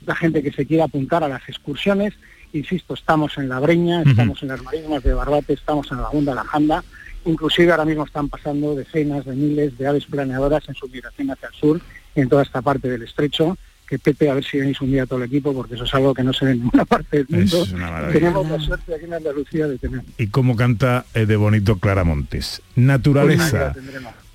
la 0.08 0.16
gente 0.16 0.42
que 0.42 0.52
se 0.52 0.66
quiera 0.66 0.86
apuntar 0.86 1.24
a 1.24 1.28
las 1.28 1.48
excursiones, 1.48 2.16
insisto, 2.54 2.94
estamos 2.94 3.38
en 3.38 3.50
La 3.50 3.60
Breña, 3.60 4.04
estamos 4.04 4.42
en 4.42 4.50
las 4.50 4.64
marismas 4.64 5.04
de 5.04 5.14
Barbate, 5.14 5.54
estamos 5.54 5.90
en 5.92 5.98
la 5.98 6.04
Laguna 6.04 6.32
de 6.32 6.36
la 6.36 6.44
Janda, 6.44 6.84
inclusive 7.26 7.72
ahora 7.72 7.86
mismo 7.86 8.06
están 8.06 8.30
pasando 8.30 8.76
decenas 8.76 9.26
de 9.26 9.36
miles 9.36 9.78
de 9.78 9.88
aves 9.88 10.06
planeadoras 10.06 10.68
en 10.68 10.76
su 10.76 10.88
migración 10.88 11.32
hacia 11.32 11.48
el 11.50 11.54
sur, 11.54 11.82
en 12.16 12.30
toda 12.30 12.44
esta 12.44 12.62
parte 12.62 12.90
del 12.90 13.04
estrecho, 13.04 13.58
que 13.88 13.98
Pepe, 13.98 14.30
a 14.30 14.36
ver 14.36 14.44
si 14.44 14.60
venís 14.60 14.80
un 14.82 14.92
día 14.92 15.08
todo 15.08 15.18
el 15.18 15.26
equipo, 15.26 15.52
porque 15.52 15.74
eso 15.74 15.84
es 15.84 15.94
algo 15.96 16.14
que 16.14 16.24
no 16.24 16.32
se 16.32 16.46
ve 16.46 16.52
en 16.52 16.60
ninguna 16.60 16.86
parte 16.86 17.24
del 17.24 17.28
mundo. 17.28 17.66
Tenemos 18.12 18.50
la 18.50 18.60
suerte 18.60 18.94
aquí 18.94 19.06
en 19.06 19.14
Andalucía 19.16 19.68
de 19.68 19.78
tener. 19.80 20.02
Y 20.18 20.28
cómo 20.28 20.56
canta 20.56 21.06
eh, 21.16 21.26
de 21.26 21.36
bonito 21.36 21.80
Clara 21.80 22.04
Montes. 22.04 22.62
Pues 22.76 22.86
Naturaleza. 22.86 23.74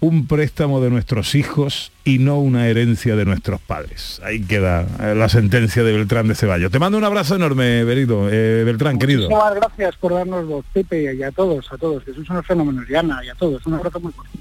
Un 0.05 0.27
préstamo 0.27 0.83
de 0.83 0.91
nuestros 0.91 1.35
hijos 1.35 1.91
y 2.05 2.19
no 2.19 2.39
una 2.39 2.69
herencia 2.69 3.17
de 3.17 3.25
nuestros 3.25 3.59
padres. 3.61 4.21
Ahí 4.23 4.43
queda 4.43 4.87
eh, 5.01 5.15
la 5.15 5.31
sentencia 5.31 5.83
de 5.83 5.93
Beltrán 5.93 6.29
de 6.29 6.35
Ceballos. 6.35 6.71
Te 6.71 6.79
mando 6.79 6.99
un 6.99 7.05
abrazo 7.05 7.37
enorme, 7.37 7.85
Berido, 7.85 8.29
eh, 8.31 8.65
Beltrán, 8.65 8.99
querido. 8.99 9.31
Muchísimas 9.31 9.55
gracias 9.55 9.97
por 9.97 10.13
darnos 10.13 10.47
voz, 10.47 10.65
Pepe, 10.75 11.15
y 11.15 11.23
a 11.23 11.33
todos, 11.33 11.73
a 11.73 11.79
todos, 11.79 12.05
que 12.05 12.13
sois 12.13 12.29
unos 12.29 12.47
fenómenos, 12.47 12.85
y 12.89 12.95
Ana, 12.95 13.25
y 13.25 13.31
a 13.31 13.35
todos. 13.35 13.65
Un 13.67 13.75
abrazo 13.75 13.99
muy 14.01 14.13
fuerte. 14.13 14.39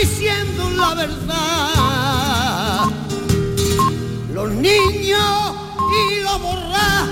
diciendo 0.00 0.70
la 0.76 0.94
verdad. 0.94 2.84
Los 4.32 4.50
niños 4.50 5.54
y 6.10 6.22
los 6.22 6.40
borrachos 6.40 7.03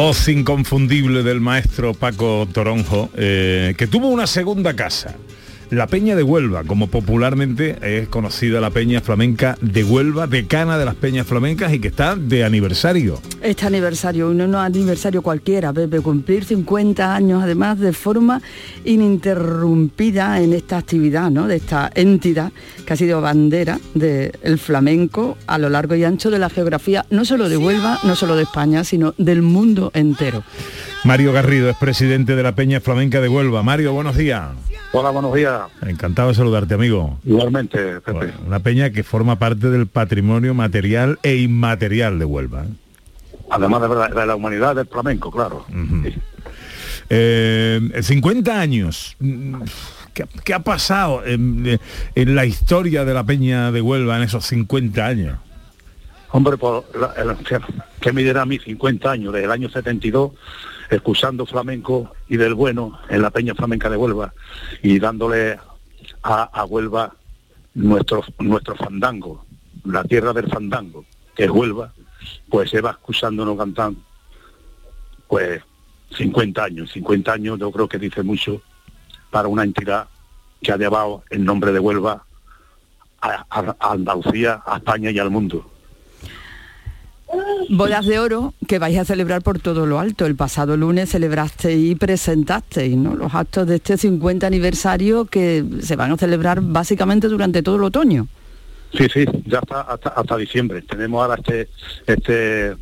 voz 0.00 0.28
inconfundible 0.28 1.22
del 1.22 1.42
maestro 1.42 1.92
Paco 1.92 2.48
Toronjo, 2.50 3.10
eh, 3.14 3.74
que 3.76 3.86
tuvo 3.86 4.08
una 4.08 4.26
segunda 4.26 4.74
casa. 4.74 5.14
La 5.70 5.86
Peña 5.86 6.16
de 6.16 6.24
Huelva, 6.24 6.64
como 6.64 6.88
popularmente 6.88 7.76
es 7.80 8.08
conocida 8.08 8.60
la 8.60 8.70
Peña 8.70 9.00
Flamenca 9.00 9.56
de 9.60 9.84
Huelva, 9.84 10.26
decana 10.26 10.76
de 10.76 10.84
las 10.84 10.96
Peñas 10.96 11.28
Flamencas 11.28 11.72
y 11.72 11.78
que 11.78 11.86
está 11.86 12.16
de 12.16 12.42
aniversario. 12.42 13.20
Este 13.40 13.66
aniversario, 13.66 14.34
no, 14.34 14.48
no 14.48 14.58
aniversario 14.58 15.22
cualquiera, 15.22 15.72
Pepe, 15.72 16.00
cumplir 16.00 16.44
50 16.44 17.14
años 17.14 17.44
además 17.44 17.78
de 17.78 17.92
forma 17.92 18.42
ininterrumpida 18.84 20.40
en 20.40 20.54
esta 20.54 20.76
actividad, 20.76 21.30
¿no? 21.30 21.46
De 21.46 21.56
esta 21.56 21.88
entidad 21.94 22.50
que 22.84 22.92
ha 22.92 22.96
sido 22.96 23.20
bandera 23.20 23.78
del 23.94 24.58
flamenco 24.58 25.38
a 25.46 25.56
lo 25.58 25.68
largo 25.68 25.94
y 25.94 26.02
ancho 26.02 26.32
de 26.32 26.40
la 26.40 26.50
geografía, 26.50 27.06
no 27.10 27.24
solo 27.24 27.48
de 27.48 27.56
Huelva, 27.56 28.00
no 28.02 28.16
solo 28.16 28.34
de 28.34 28.42
España, 28.42 28.82
sino 28.82 29.14
del 29.18 29.42
mundo 29.42 29.92
entero. 29.94 30.42
Mario 31.04 31.32
Garrido 31.32 31.70
es 31.70 31.76
presidente 31.76 32.36
de 32.36 32.42
la 32.42 32.54
Peña 32.54 32.80
Flamenca 32.80 33.20
de 33.20 33.28
Huelva. 33.28 33.62
Mario, 33.62 33.92
buenos 33.92 34.16
días. 34.16 34.50
Hola, 34.92 35.10
buenos 35.10 35.34
días. 35.34 35.62
Encantado 35.86 36.28
de 36.28 36.34
saludarte, 36.34 36.74
amigo. 36.74 37.18
Igualmente, 37.24 37.78
Pepe. 38.00 38.12
Bueno, 38.12 38.32
una 38.46 38.60
peña 38.60 38.90
que 38.90 39.02
forma 39.02 39.38
parte 39.38 39.70
del 39.70 39.86
patrimonio 39.86 40.52
material 40.52 41.18
e 41.22 41.36
inmaterial 41.36 42.18
de 42.18 42.24
Huelva. 42.26 42.64
¿eh? 42.64 42.68
Además 43.50 43.82
de 43.82 43.88
la, 43.88 44.08
de 44.08 44.26
la 44.26 44.34
humanidad 44.36 44.76
del 44.76 44.86
flamenco, 44.86 45.30
claro. 45.30 45.64
Eh, 47.08 47.90
50 48.02 48.60
años. 48.60 49.16
Mm, 49.20 49.62
¿Qué, 50.12 50.26
qué 50.44 50.54
ha 50.54 50.60
pasado 50.60 51.24
en, 51.24 51.78
en 52.14 52.34
la 52.34 52.44
historia 52.44 53.04
de 53.04 53.14
la 53.14 53.24
Peña 53.24 53.72
de 53.72 53.80
Huelva 53.80 54.16
en 54.18 54.24
esos 54.24 54.44
50 54.46 55.06
años? 55.06 55.38
Hombre, 56.32 56.56
por 56.58 56.84
la- 56.96 57.14
el- 57.20 57.36
que- 57.44 57.58
que 58.00 58.12
me 58.12 58.22
dirá 58.22 58.42
a 58.42 58.46
mí 58.46 58.58
50 58.58 59.10
años, 59.10 59.32
desde 59.32 59.46
el 59.46 59.50
año 59.52 59.68
72, 59.70 60.32
escuchando 60.90 61.46
flamenco 61.46 62.12
y 62.28 62.36
del 62.36 62.54
bueno 62.54 62.98
en 63.08 63.22
la 63.22 63.30
Peña 63.30 63.54
Flamenca 63.54 63.88
de 63.88 63.96
Huelva 63.96 64.34
y 64.82 64.98
dándole 64.98 65.58
a, 66.22 66.64
Huelva 66.64 67.14
nuestro, 67.74 68.22
nuestro 68.40 68.74
fandango, 68.74 69.44
la 69.84 70.02
tierra 70.04 70.32
del 70.32 70.48
fandango, 70.48 71.04
que 71.34 71.44
es 71.44 71.50
Huelva, 71.50 71.92
pues 72.48 72.70
se 72.70 72.80
va 72.80 72.90
escuchándonos 72.90 73.56
cantando, 73.56 74.00
pues 75.28 75.62
50 76.16 76.64
años, 76.64 76.90
50 76.92 77.32
años 77.32 77.58
yo 77.58 77.70
creo 77.70 77.88
que 77.88 77.98
dice 77.98 78.22
mucho 78.22 78.60
para 79.30 79.48
una 79.48 79.62
entidad 79.62 80.08
que 80.60 80.72
ha 80.72 80.76
llevado 80.76 81.22
el 81.30 81.44
nombre 81.44 81.72
de 81.72 81.78
Huelva 81.78 82.24
a 83.22 83.92
Andalucía, 83.92 84.62
a 84.66 84.78
España 84.78 85.10
y 85.10 85.18
al 85.18 85.30
mundo. 85.30 85.69
Bodas 87.68 88.04
de 88.06 88.18
oro 88.18 88.54
que 88.66 88.78
vais 88.78 88.98
a 88.98 89.04
celebrar 89.04 89.42
por 89.42 89.58
todo 89.60 89.86
lo 89.86 90.00
alto. 90.00 90.26
El 90.26 90.34
pasado 90.36 90.76
lunes 90.76 91.10
celebraste 91.10 91.76
y 91.76 91.94
presentasteis 91.94 92.96
¿no? 92.96 93.14
los 93.14 93.34
actos 93.34 93.66
de 93.66 93.76
este 93.76 93.96
50 93.96 94.46
aniversario 94.46 95.24
que 95.26 95.64
se 95.80 95.94
van 95.96 96.10
a 96.12 96.16
celebrar 96.16 96.60
básicamente 96.60 97.28
durante 97.28 97.62
todo 97.62 97.76
el 97.76 97.84
otoño. 97.84 98.26
Sí, 98.92 99.06
sí, 99.12 99.24
ya 99.46 99.60
hasta, 99.60 100.08
hasta 100.08 100.36
diciembre. 100.36 100.82
Tenemos 100.82 101.22
ahora 101.22 101.36
este 101.36 101.68
este 102.06 102.76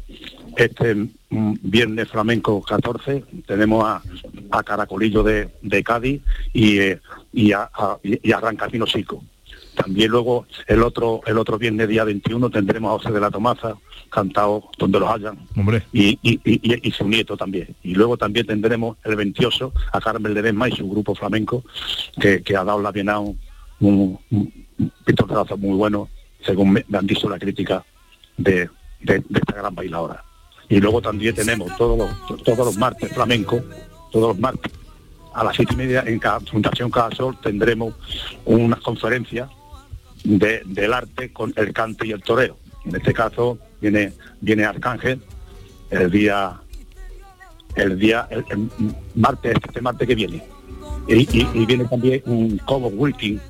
este 0.56 1.08
viernes 1.30 2.08
flamenco 2.08 2.60
14, 2.62 3.22
tenemos 3.46 3.84
a, 3.84 4.02
a 4.50 4.62
Caracolillo 4.62 5.22
de, 5.22 5.50
de 5.62 5.84
Cádiz 5.84 6.22
y, 6.54 6.78
eh, 6.78 7.00
y 7.32 7.52
a, 7.52 7.70
a- 7.72 7.98
y 8.02 8.32
a 8.32 8.40
Chico. 8.86 9.22
También 9.78 10.10
luego 10.10 10.46
el 10.66 10.82
otro 10.82 11.20
el 11.26 11.38
otro 11.38 11.58
viernes 11.58 11.88
día 11.88 12.04
21 12.04 12.50
tendremos 12.50 12.90
a 12.90 12.98
José 12.98 13.12
de 13.12 13.20
la 13.20 13.30
Tomaza, 13.30 13.74
cantado 14.10 14.64
donde 14.78 14.98
los 15.00 15.08
hayan, 15.10 15.38
Hombre. 15.56 15.82
y, 15.92 16.18
y, 16.22 16.40
y- 16.44 16.88
y- 16.88 16.90
su 16.92 17.06
nieto 17.08 17.36
también. 17.36 17.74
Y 17.82 17.94
luego 17.94 18.16
también 18.16 18.46
tendremos 18.46 18.96
el 19.04 19.16
28 19.16 19.72
a 19.92 20.00
Carmen 20.00 20.34
Ledesma 20.34 20.68
y 20.68 20.72
su 20.72 20.88
grupo 20.88 21.14
flamenco, 21.14 21.62
que, 22.20 22.42
que 22.42 22.56
ha 22.56 22.64
dado 22.64 22.80
la 22.82 22.90
Bienal 22.92 23.18
un, 23.80 24.18
un, 24.30 24.66
un 24.76 24.92
muy 25.58 25.76
bueno, 25.76 26.08
según 26.44 26.72
me, 26.72 26.84
han 26.92 27.06
dicho 27.06 27.28
la 27.28 27.38
crítica 27.38 27.84
de, 28.36 28.68
de- 29.00 29.22
de 29.28 29.38
esta 29.38 29.54
gran 29.56 29.74
bailadora. 29.74 30.24
Y 30.68 30.80
luego 30.80 31.00
también 31.00 31.34
tenemos 31.34 31.74
todos 31.76 31.96
los, 31.98 32.42
todos 32.42 32.58
los 32.66 32.76
martes 32.76 33.12
flamenco, 33.12 33.60
todos 34.10 34.28
los 34.28 34.38
martes, 34.38 34.72
a 35.34 35.44
las 35.44 35.54
siete 35.54 35.74
y 35.74 35.76
media 35.76 36.02
en 36.06 36.18
cada 36.18 36.40
Fundación 36.40 36.90
Cajasol 36.90 37.38
tendremos 37.40 37.94
unas 38.44 38.80
conferencias 38.80 39.48
de- 40.24 40.62
del 40.66 40.92
arte 40.92 41.32
con 41.32 41.52
el 41.56 41.72
cante 41.72 42.06
y 42.06 42.12
el 42.12 42.22
toreo. 42.22 42.56
En 42.84 42.96
este 42.96 43.12
caso 43.12 43.58
viene 43.80 44.12
viene 44.40 44.64
Arcángel 44.64 45.20
el 45.90 46.10
día 46.10 46.60
el 47.76 47.98
día 47.98 48.26
el, 48.30 48.44
martes 49.14 49.54
este 49.66 49.80
martes 49.80 50.06
que 50.08 50.14
viene. 50.14 50.42
Y, 51.06 51.64
viene 51.64 51.84
también 51.86 52.22
un 52.26 52.58
Cobo 52.58 52.88
Wilking 52.88 53.40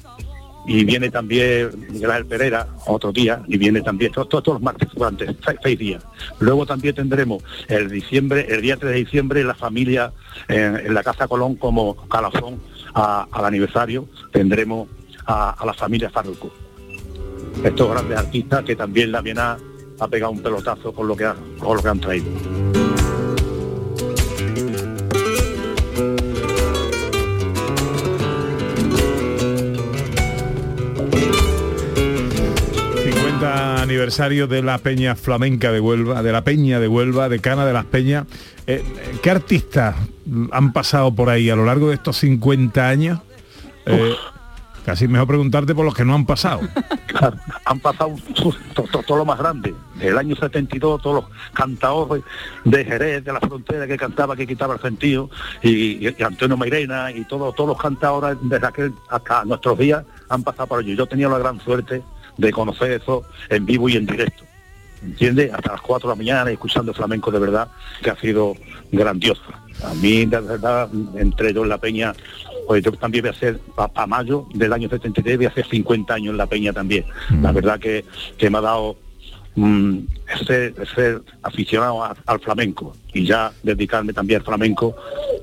y 0.67 0.85
viene 0.85 1.11
también 1.11 1.71
Miguel 1.91 2.11
Ángel 2.11 2.27
Pereira 2.27 2.69
otro 2.87 3.11
día 3.11 3.43
y 3.49 3.57
viene 3.57 3.81
también 3.81 4.13
todos, 4.13 4.29
todos 4.29 4.47
los 4.49 4.63
martes 4.63 4.89
durante 4.95 5.27
seis, 5.63 5.79
días. 5.79 6.05
Luego 6.41 6.67
también 6.67 6.95
tendremos 6.95 7.43
el 7.69 7.89
diciembre 7.89 8.47
el 8.51 8.61
día 8.63 8.77
3 8.77 8.93
de 8.93 8.99
diciembre 8.99 9.43
la 9.45 9.55
familia 9.55 10.13
en, 10.47 10.77
en 10.77 10.95
la 10.95 11.03
casa 11.03 11.27
Colón 11.27 11.57
como 11.57 11.97
calafón 12.09 12.61
a- 12.95 13.27
al 13.33 13.45
aniversario. 13.47 14.07
Tendremos 14.31 14.89
a, 15.29 15.51
a 15.51 15.67
la 15.67 15.75
familia 15.75 16.11
Farruco 16.11 16.51
estos 17.63 17.91
grandes 17.91 18.17
artistas 18.19 18.65
que 18.65 18.75
también 18.77 19.11
la 19.13 19.21
Bienal 19.21 19.59
ha 20.01 20.09
pegado 20.09 20.33
un 20.33 20.43
pelotazo 20.43 20.93
con 20.93 21.07
lo 21.09 21.17
que, 21.17 21.25
ha- 21.25 21.37
con 21.59 21.77
lo 21.77 21.83
que 21.83 21.89
han 21.89 22.01
traído. 22.01 22.27
aniversario 33.81 34.47
de 34.47 34.63
la 34.63 34.79
Peña 34.79 35.15
Flamenca 35.15 35.73
de 35.73 35.81
Huelva, 35.81 36.23
de 36.23 36.33
la 36.33 36.43
Peña 36.45 36.81
de 36.81 36.89
Huelva, 36.89 37.29
de 37.29 37.39
Cana 37.39 37.65
de 37.65 37.73
las 37.73 37.85
Peñas. 37.87 38.27
Eh, 38.67 38.83
¿Qué 39.23 39.31
artistas 39.31 39.97
han 40.53 40.73
pasado 40.73 41.15
por 41.15 41.31
ahí 41.31 41.49
a 41.51 41.57
lo 41.57 41.65
largo 41.65 41.89
de 41.89 41.95
estos 41.95 42.19
50 42.19 42.89
años? 42.89 43.21
Eh, 43.87 44.15
casi 44.89 45.07
mejor 45.07 45.29
preguntarte 45.29 45.75
por 45.75 45.85
los 45.85 45.95
que 45.95 46.03
no 46.03 46.15
han 46.15 46.25
pasado. 46.25 46.63
han 47.67 47.79
pasado 47.79 48.17
todo, 49.07 49.19
lo 49.19 49.27
más 49.27 49.39
grande. 49.39 49.75
El 50.01 50.17
año 50.17 50.35
72, 50.35 51.03
todos 51.03 51.25
los 51.25 51.25
cantadores 51.53 52.25
de 52.65 52.87
Jerez, 52.87 53.23
de 53.23 53.35
la 53.35 53.39
frontera, 53.39 53.87
que 53.87 53.99
cantaba, 53.99 54.35
que 54.35 54.47
quitaba 54.47 54.77
el 54.77 54.81
sentido, 54.81 55.29
y, 55.63 56.07
Antonio 56.23 56.57
Mairena, 56.57 57.13
y 57.13 57.27
todos 57.27 57.55
todos 57.55 57.69
los 57.69 57.79
cantadores 57.79 58.39
desde 58.41 58.67
aquel 58.67 58.95
hasta 59.11 59.45
nuestros 59.45 59.79
días 59.79 60.05
han 60.31 60.43
pasado 60.43 60.69
por 60.69 60.79
allí. 60.79 60.97
Yo 60.97 61.05
tenido 61.05 61.29
la 61.29 61.39
gran 61.39 61.61
suerte 61.61 62.03
de 62.39 62.51
conocer 62.51 62.93
eso 62.93 63.25
en 63.51 63.67
vivo 63.67 63.91
y 63.91 63.97
en 63.97 64.07
directo. 64.07 64.45
¿Entiendes? 65.03 65.53
Hasta 65.53 65.73
las 65.73 65.83
4 65.83 66.09
de 66.09 66.13
la 66.15 66.17
mañana 66.17 66.51
escuchando 66.51 66.95
flamenco 66.95 67.31
de 67.31 67.39
verdad, 67.41 67.69
que 68.03 68.09
ha 68.09 68.17
sido 68.17 68.55
grandioso. 68.91 69.43
A 69.85 69.93
mí, 69.95 70.25
de 70.25 70.41
verdad, 70.41 70.89
entré 71.15 71.53
yo 71.53 71.65
la 71.67 71.77
peña, 71.77 72.15
pues 72.69 72.85
yo 72.85 72.93
también 72.93 73.23
voy 73.23 73.31
a 73.31 73.33
hacer, 73.33 73.59
para 73.75 74.07
mayo 74.07 74.47
del 74.53 74.75
año 74.75 74.91
73, 74.91 75.39
voy 75.39 75.47
a 75.47 75.49
hacer 75.49 75.67
50 75.67 76.13
años 76.13 76.33
en 76.33 76.37
la 76.37 76.47
peña 76.47 76.71
también. 76.75 77.07
La 77.43 77.51
verdad 77.51 77.81
que, 77.81 78.05
que 78.37 78.51
me 78.51 78.59
ha 78.59 78.61
dado 78.61 78.97
mm, 79.57 79.99
ser, 80.47 80.75
ser 80.95 81.23
aficionado 81.43 82.05
a- 82.05 82.15
al 82.27 82.41
flamenco 82.41 82.95
y 83.15 83.25
ya 83.25 83.51
dedicarme 83.63 84.13
también 84.13 84.41
al 84.41 84.45
flamenco, 84.45 84.95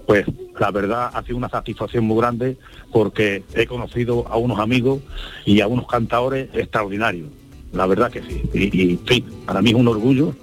pues 0.05 0.23
la 0.59 0.69
verdad 0.69 1.09
ha 1.11 1.23
sido 1.23 1.37
una 1.37 1.49
satisfacción 1.49 2.05
muy 2.05 2.17
grande 2.21 2.57
porque 2.93 3.43
he 3.55 3.65
conocido 3.65 4.27
a 4.27 4.37
unos 4.37 4.59
amigos 4.59 5.01
y 5.45 5.61
a 5.61 5.67
unos 5.67 5.87
cantadores 5.87 6.49
extraordinarios. 6.53 7.27
La 7.73 7.87
verdad 7.87 8.11
que 8.11 8.21
sí. 8.21 8.43
Y, 8.53 8.81
y, 8.93 8.97
fin, 9.03 9.25
para 9.47 9.63
mí 9.63 9.71
es 9.71 9.75
un 9.75 9.87
orgullo 9.87 10.35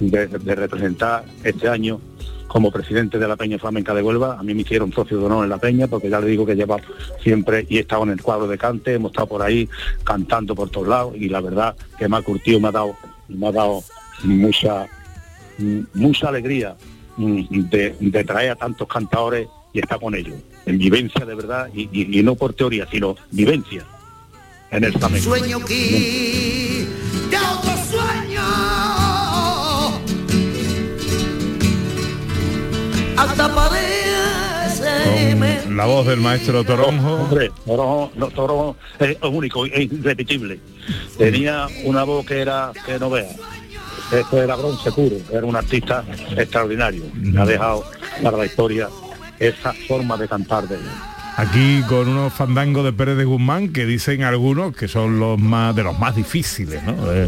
de, 0.00 0.26
de 0.26 0.54
representar 0.56 1.24
este 1.44 1.68
año 1.68 2.00
como 2.54 2.70
presidente 2.70 3.18
de 3.18 3.26
la 3.26 3.34
Peña 3.34 3.58
Flamenca 3.58 3.92
de 3.94 4.00
Huelva. 4.00 4.38
A 4.38 4.44
mí 4.44 4.54
me 4.54 4.62
hicieron 4.62 4.92
socio 4.92 5.18
de 5.18 5.24
honor 5.24 5.42
en 5.42 5.50
la 5.50 5.58
Peña, 5.58 5.88
porque 5.88 6.08
ya 6.08 6.20
le 6.20 6.28
digo 6.28 6.46
que 6.46 6.54
lleva 6.54 6.76
siempre 7.20 7.66
y 7.68 7.78
he 7.78 7.80
estado 7.80 8.04
en 8.04 8.10
el 8.10 8.22
cuadro 8.22 8.46
de 8.46 8.56
cante, 8.56 8.94
hemos 8.94 9.10
estado 9.10 9.26
por 9.26 9.42
ahí 9.42 9.68
cantando 10.04 10.54
por 10.54 10.70
todos 10.70 10.86
lados 10.86 11.16
y 11.16 11.28
la 11.28 11.40
verdad 11.40 11.74
que 11.98 12.08
me 12.08 12.16
ha 12.16 12.22
curtido, 12.22 12.60
me 12.60 12.68
ha 12.68 12.70
dado, 12.70 12.94
me 13.26 13.48
ha 13.48 13.50
dado 13.50 13.82
mucha, 14.22 14.86
mucha 15.94 16.28
alegría 16.28 16.76
mm, 17.16 17.42
de, 17.70 18.24
traer 18.24 18.52
a 18.52 18.54
tantos 18.54 18.86
cantadores 18.86 19.48
y 19.72 19.80
estar 19.80 19.98
con 19.98 20.14
ellos, 20.14 20.36
en 20.64 20.78
vivencia 20.78 21.26
de 21.26 21.34
verdad 21.34 21.68
y, 21.74 22.22
no 22.22 22.36
por 22.36 22.52
teoría, 22.52 22.86
sino 22.88 23.16
vivencia 23.32 23.84
en 24.70 24.84
el 24.84 24.92
flamenco. 24.92 25.24
Sueño 25.24 25.58
hasta 33.16 33.54
parece 33.54 33.94
la 35.70 35.86
voz 35.86 36.06
del 36.06 36.20
maestro 36.20 36.64
Toronjo. 36.64 37.14
Hombre, 37.14 37.50
Toronjo, 37.64 38.12
no, 38.16 38.28
Toronjo 38.28 38.76
es 38.98 39.16
único, 39.22 39.66
es 39.66 39.92
irrepetible. 39.92 40.60
Tenía 41.18 41.66
una 41.84 42.04
voz 42.04 42.24
que 42.26 42.40
era, 42.40 42.72
que 42.86 42.98
no 42.98 43.10
vea. 43.10 43.28
Esto 44.12 44.42
era 44.42 44.54
bronce 44.54 44.92
puro, 44.92 45.16
era 45.32 45.44
un 45.44 45.56
artista 45.56 46.04
extraordinario. 46.36 47.04
Me 47.14 47.40
ha 47.40 47.46
dejado 47.46 47.84
para 48.22 48.36
la 48.36 48.46
historia 48.46 48.88
esa 49.38 49.72
forma 49.88 50.16
de 50.16 50.28
cantar 50.28 50.68
de 50.68 50.76
él. 50.76 50.82
Aquí 51.36 51.82
con 51.88 52.08
unos 52.08 52.32
fandangos 52.32 52.84
de 52.84 52.92
Pérez 52.92 53.16
de 53.16 53.24
Guzmán 53.24 53.72
que 53.72 53.86
dicen 53.86 54.22
algunos 54.22 54.74
que 54.76 54.86
son 54.86 55.18
los 55.18 55.38
más 55.38 55.74
de 55.74 55.82
los 55.82 55.98
más 55.98 56.14
difíciles, 56.14 56.82
¿no? 56.84 57.12
Eh, 57.12 57.26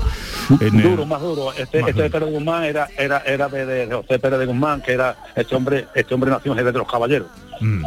en 0.60 0.76
el- 0.76 0.82
Duro, 0.82 1.06
más 1.06 1.20
duro. 1.20 1.52
Este, 1.52 1.80
Más 1.80 1.90
este 1.90 2.02
duro. 2.02 2.12
Pérez 2.12 2.28
de 2.28 2.34
Guzmán 2.36 2.64
era, 2.64 2.88
era, 2.96 3.18
era 3.26 3.48
de, 3.48 3.88
José 3.90 4.18
Pérez 4.20 4.38
de 4.38 4.46
Guzmán, 4.46 4.80
que 4.82 4.92
era 4.92 5.16
este 5.34 5.56
hombre, 5.56 5.86
este 5.94 6.14
hombre 6.14 6.30
nació 6.30 6.52
en 6.52 6.58
Jerez 6.58 6.72
de 6.72 6.78
los 6.78 6.90
Caballeros. 6.90 7.28
Mm. 7.60 7.84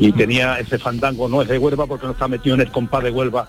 Y 0.00 0.12
tenía 0.12 0.58
ese 0.58 0.78
fandango, 0.78 1.28
no 1.28 1.42
es 1.42 1.48
de 1.48 1.58
Huelva 1.58 1.86
porque 1.86 2.06
no 2.06 2.12
está 2.12 2.26
metido 2.26 2.54
en 2.56 2.62
el 2.62 2.70
compás 2.72 3.04
de 3.04 3.10
Huelva, 3.10 3.48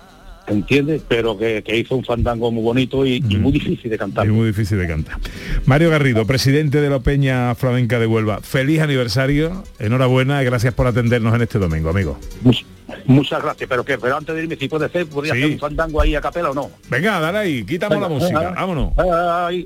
¿entiendes? 0.50 1.02
Pero 1.08 1.38
que, 1.38 1.62
que 1.64 1.78
hizo 1.78 1.96
un 1.96 2.04
fandango 2.04 2.52
muy 2.52 2.64
bonito 2.64 3.06
y, 3.06 3.24
y 3.30 3.38
muy 3.38 3.52
difícil 3.52 3.90
de 3.90 3.98
cantar. 3.98 4.26
Es 4.26 4.32
muy 4.32 4.48
difícil 4.48 4.78
de 4.78 4.88
cantar. 4.88 5.18
Mario 5.66 5.90
Garrido, 5.90 6.26
presidente 6.26 6.82
de 6.82 6.90
la 6.90 7.00
Peña 7.00 7.54
Flamenca 7.56 8.00
de 8.00 8.06
Huelva, 8.08 8.40
feliz 8.42 8.82
aniversario, 8.82 9.64
enhorabuena 9.80 10.42
y 10.42 10.46
gracias 10.46 10.74
por 10.74 10.88
atendernos 10.88 11.34
en 11.36 11.42
este 11.42 11.60
domingo, 11.60 11.90
amigo. 11.90 12.20
Much- 12.44 12.66
muchas 13.06 13.42
gracias, 13.42 13.70
pero 13.70 13.84
que 13.86 13.98
pero 13.98 14.18
antes 14.18 14.36
de 14.36 14.44
irme, 14.44 14.56
si 14.56 14.68
puede 14.68 14.90
ser, 14.90 15.06
podría 15.08 15.34
Sí. 15.34 15.40
hacer 15.42 15.54
un 15.54 15.60
fandango 15.60 16.02
ahí 16.02 16.16
a 16.16 16.22
capela 16.22 16.52
o 16.52 16.54
no. 16.54 16.72
Venga, 16.90 17.20
dale 17.20 17.38
ahí, 17.38 17.64
quitamos 17.64 18.00
la 18.02 18.08
música, 18.10 18.40
venga. 18.40 18.52
vámonos. 18.56 18.94
Ay, 18.98 19.66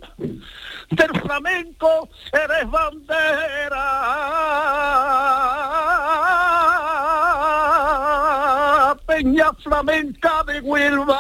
del 0.92 1.22
flamenco 1.22 2.10
eres 2.32 2.70
bandera, 2.70 3.84
peña 9.14 9.54
flamenca 9.64 10.44
de 10.48 10.60
Huelva. 10.62 11.20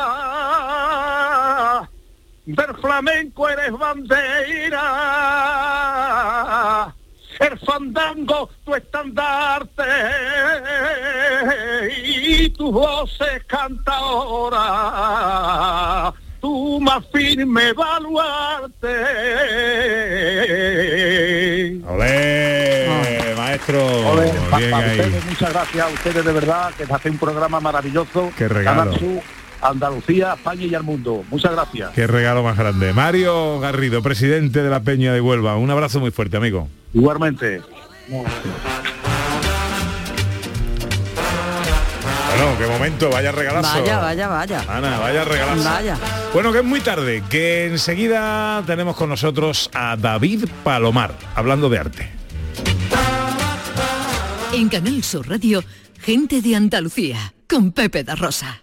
Del 2.45 2.75
flamenco 2.75 3.47
eres 3.47 3.71
bandera, 3.71 4.83
el 7.39 7.57
fandango 7.59 8.49
tu 8.65 8.75
estandarte. 8.75 9.83
Y 12.03 12.49
tu 12.49 12.71
voz 12.71 13.17
es 13.21 13.45
cantadora, 13.45 14.59
tu 16.43 16.81
más 16.81 17.01
firme 17.13 17.71
baluarte. 17.71 18.93
Olé, 21.87 22.87
maestro. 23.37 23.79
Joder, 24.03 24.35
pa- 24.51 24.57
Bien 24.57 24.73
ahí. 24.73 24.99
ustedes, 24.99 25.25
muchas 25.25 25.53
gracias 25.53 25.85
a 25.85 25.89
ustedes 25.89 26.25
de 26.25 26.31
verdad, 26.33 26.71
que 26.77 26.83
hacen 26.83 27.13
un 27.13 27.17
programa 27.17 27.61
maravilloso. 27.61 28.29
Qué 28.37 28.49
regalo. 28.49 28.91
Canal 28.91 28.99
Sur, 28.99 29.21
Andalucía, 29.61 30.33
España 30.33 30.65
y 30.65 30.75
al 30.75 30.83
mundo. 30.83 31.23
Muchas 31.31 31.53
gracias. 31.53 31.91
Qué 31.91 32.07
regalo 32.07 32.43
más 32.43 32.57
grande. 32.57 32.91
Mario 32.91 33.61
Garrido, 33.61 34.03
presidente 34.03 34.61
de 34.61 34.69
la 34.69 34.81
Peña 34.81 35.13
de 35.13 35.21
Huelva. 35.21 35.55
Un 35.55 35.71
abrazo 35.71 36.01
muy 36.01 36.11
fuerte, 36.11 36.35
amigo. 36.35 36.67
Igualmente. 36.93 37.61
Bueno, 42.36 42.57
qué 42.57 42.65
momento, 42.65 43.09
vaya 43.11 43.31
regalazo. 43.31 43.79
Vaya, 43.79 43.99
vaya, 43.99 44.27
vaya. 44.27 44.65
Ana, 44.67 44.97
vaya 44.97 45.23
regalazo. 45.23 45.63
Vaya. 45.63 45.97
Bueno, 46.34 46.51
que 46.51 46.59
es 46.59 46.65
muy 46.65 46.81
tarde, 46.81 47.23
que 47.29 47.67
enseguida 47.67 48.63
tenemos 48.65 48.95
con 48.95 49.09
nosotros 49.09 49.69
a 49.71 49.95
David 49.97 50.45
Palomar, 50.63 51.15
hablando 51.36 51.69
de 51.69 51.77
arte. 51.77 52.11
En 54.51 54.67
Canal 54.67 55.03
Sur 55.03 55.29
Radio, 55.29 55.63
gente 55.99 56.41
de 56.41 56.55
Andalucía, 56.55 57.34
con 57.47 57.71
Pepe 57.71 58.03
da 58.03 58.15
Rosa. 58.15 58.62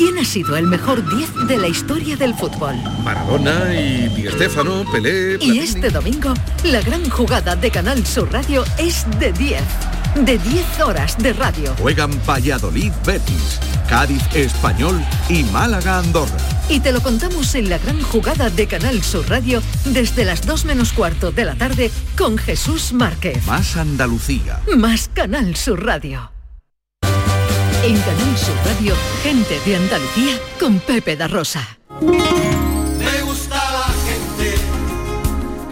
¿Quién 0.00 0.16
ha 0.16 0.24
sido 0.24 0.56
el 0.56 0.66
mejor 0.66 1.06
10 1.14 1.46
de 1.46 1.58
la 1.58 1.68
historia 1.68 2.16
del 2.16 2.34
fútbol? 2.34 2.74
Maradona 3.04 3.74
y 3.74 4.08
Di 4.08 4.28
Stéfano, 4.28 4.82
Pelé... 4.90 5.36
Y 5.42 5.58
este 5.58 5.90
domingo, 5.90 6.32
la 6.64 6.80
gran 6.80 7.10
jugada 7.10 7.54
de 7.54 7.70
Canal 7.70 8.06
Sur 8.06 8.32
Radio 8.32 8.64
es 8.78 9.04
de 9.18 9.30
10. 9.30 9.62
De 10.24 10.38
10 10.38 10.80
horas 10.80 11.18
de 11.18 11.34
radio. 11.34 11.74
Juegan 11.80 12.18
Valladolid 12.26 12.92
Betis, 13.04 13.60
Cádiz 13.90 14.22
Español 14.34 14.98
y 15.28 15.42
Málaga 15.44 15.98
Andorra. 15.98 16.38
Y 16.70 16.80
te 16.80 16.92
lo 16.92 17.02
contamos 17.02 17.54
en 17.54 17.68
la 17.68 17.76
gran 17.76 18.00
jugada 18.00 18.48
de 18.48 18.66
Canal 18.66 19.02
Sur 19.02 19.28
Radio 19.28 19.62
desde 19.84 20.24
las 20.24 20.46
2 20.46 20.64
menos 20.64 20.94
cuarto 20.94 21.30
de 21.30 21.44
la 21.44 21.56
tarde 21.56 21.90
con 22.16 22.38
Jesús 22.38 22.94
Márquez. 22.94 23.44
Más 23.44 23.76
Andalucía. 23.76 24.62
Más 24.78 25.10
Canal 25.12 25.56
Sur 25.56 25.84
Radio. 25.84 26.30
En 27.82 27.96
Canal 28.02 28.36
Sur 28.36 28.54
Radio, 28.66 28.94
gente 29.22 29.58
de 29.64 29.76
Andalucía 29.76 30.34
con 30.58 30.80
Pepe 30.80 31.16
da 31.16 31.28
Rosa. 31.28 31.78
Me 32.02 33.22
gusta 33.22 33.56
la 33.56 33.88
gente 34.04 34.54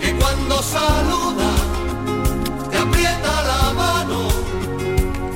que 0.01 0.15
cuando 0.15 0.63
saluda 0.63 1.51
te 2.71 2.79
aprieta 2.79 3.43
la 3.43 3.73
mano 3.75 4.29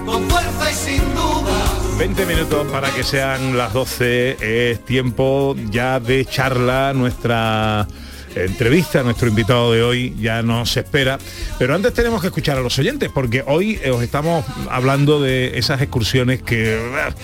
con 0.07 0.31
fuerza 0.31 0.71
y 0.71 0.75
sin 0.75 1.15
duda. 1.15 1.99
20 1.99 2.25
minutos 2.25 2.67
para 2.73 2.89
que 2.91 3.05
sean 3.05 3.59
las 3.59 3.75
12. 3.75 4.71
Es 4.71 4.83
tiempo 4.87 5.55
ya 5.71 6.01
de 6.01 6.25
charla. 6.25 6.95
Nuestra 6.95 7.87
entrevista, 8.35 9.03
nuestro 9.03 9.29
invitado 9.29 9.73
de 9.73 9.83
hoy 9.83 10.15
ya 10.19 10.43
nos 10.43 10.77
espera. 10.77 11.19
Pero 11.59 11.75
antes 11.75 11.93
tenemos 11.93 12.21
que 12.21 12.29
escuchar 12.29 12.57
a 12.59 12.61
los 12.61 12.79
oyentes, 12.79 13.11
porque 13.13 13.43
hoy 13.47 13.79
eh, 13.83 13.91
os 13.91 14.03
estamos 14.03 14.45
hablando 14.71 15.21
de 15.21 15.59
esas 15.59 15.81
excursiones 15.81 16.43
que... 16.43 16.75
eh, 16.77 17.15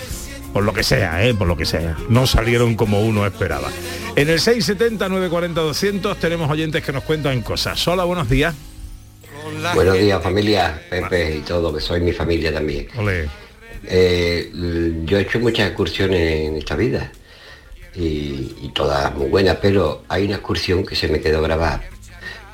Por 0.53 0.63
lo 0.63 0.73
que 0.73 0.83
sea, 0.83 1.25
eh, 1.25 1.33
por 1.33 1.47
lo 1.47 1.55
que 1.55 1.65
sea, 1.65 1.95
no 2.09 2.25
salieron 2.25 2.75
como 2.75 3.01
uno 3.01 3.25
esperaba. 3.25 3.69
En 4.15 4.29
el 4.29 4.39
670-940-200 4.39 6.17
tenemos 6.17 6.49
oyentes 6.49 6.83
que 6.83 6.91
nos 6.91 7.03
cuentan 7.03 7.41
cosas. 7.41 7.87
Hola, 7.87 8.03
buenos 8.03 8.29
días. 8.29 8.55
Buenos 9.73 9.97
días 9.97 10.21
familia, 10.21 10.81
Pepe 10.89 11.37
y 11.37 11.39
todo, 11.41 11.73
que 11.73 11.81
soy 11.81 12.01
mi 12.01 12.11
familia 12.13 12.53
también. 12.53 12.87
Eh, 13.85 14.51
yo 15.05 15.17
he 15.17 15.21
hecho 15.21 15.39
muchas 15.39 15.67
excursiones 15.67 16.47
en 16.49 16.57
esta 16.57 16.75
vida 16.75 17.11
y, 17.99 18.55
y 18.61 18.71
todas 18.73 19.13
muy 19.15 19.27
buenas, 19.27 19.57
pero 19.61 20.03
hay 20.07 20.25
una 20.25 20.35
excursión 20.35 20.85
que 20.85 20.95
se 20.95 21.07
me 21.07 21.19
quedó 21.19 21.41
grabada, 21.41 21.83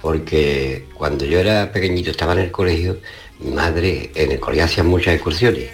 porque 0.02 0.86
cuando 0.96 1.26
yo 1.26 1.40
era 1.40 1.72
pequeñito 1.72 2.12
estaba 2.12 2.34
en 2.34 2.40
el 2.40 2.52
colegio, 2.52 2.98
mi 3.40 3.52
madre 3.52 4.12
en 4.16 4.32
el 4.32 4.40
colegio 4.40 4.66
hacía 4.66 4.84
muchas 4.84 5.16
excursiones 5.16 5.70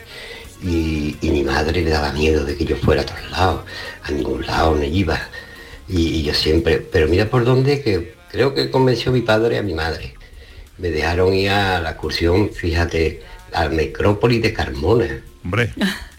y, 0.63 1.15
y 1.21 1.29
mi 1.29 1.43
madre 1.43 1.81
le 1.81 1.89
daba 1.89 2.11
miedo 2.11 2.43
de 2.43 2.55
que 2.55 2.65
yo 2.65 2.75
fuera 2.75 3.01
a 3.01 3.05
todos 3.05 3.31
lados, 3.31 3.61
a 4.03 4.11
ningún 4.11 4.45
lado 4.45 4.75
no 4.75 4.83
iba. 4.83 5.19
Y, 5.87 6.07
y 6.19 6.23
yo 6.23 6.33
siempre, 6.33 6.79
pero 6.79 7.07
mira 7.07 7.29
por 7.29 7.43
dónde 7.43 7.81
que 7.81 8.13
creo 8.29 8.53
que 8.53 8.69
convenció 8.71 9.11
a 9.11 9.13
mi 9.13 9.21
padre 9.21 9.57
a 9.57 9.63
mi 9.63 9.73
madre 9.73 10.13
me 10.81 10.89
dejaron 10.89 11.33
ir 11.33 11.51
a 11.51 11.79
la 11.79 11.91
excursión, 11.91 12.49
fíjate, 12.49 13.21
a 13.53 13.65
la 13.65 13.69
necrópolis 13.69 14.41
de 14.41 14.51
Carmona. 14.51 15.21
Hombre. 15.43 15.73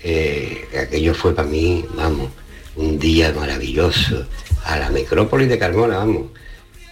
Eh, 0.04 0.66
aquello 0.80 1.14
fue 1.14 1.34
para 1.34 1.48
mí, 1.48 1.84
vamos, 1.96 2.30
un 2.76 2.98
día 2.98 3.32
maravilloso. 3.32 4.26
A 4.64 4.78
la 4.78 4.90
necrópolis 4.90 5.48
de 5.48 5.58
Carmona, 5.58 5.98
vamos. 5.98 6.30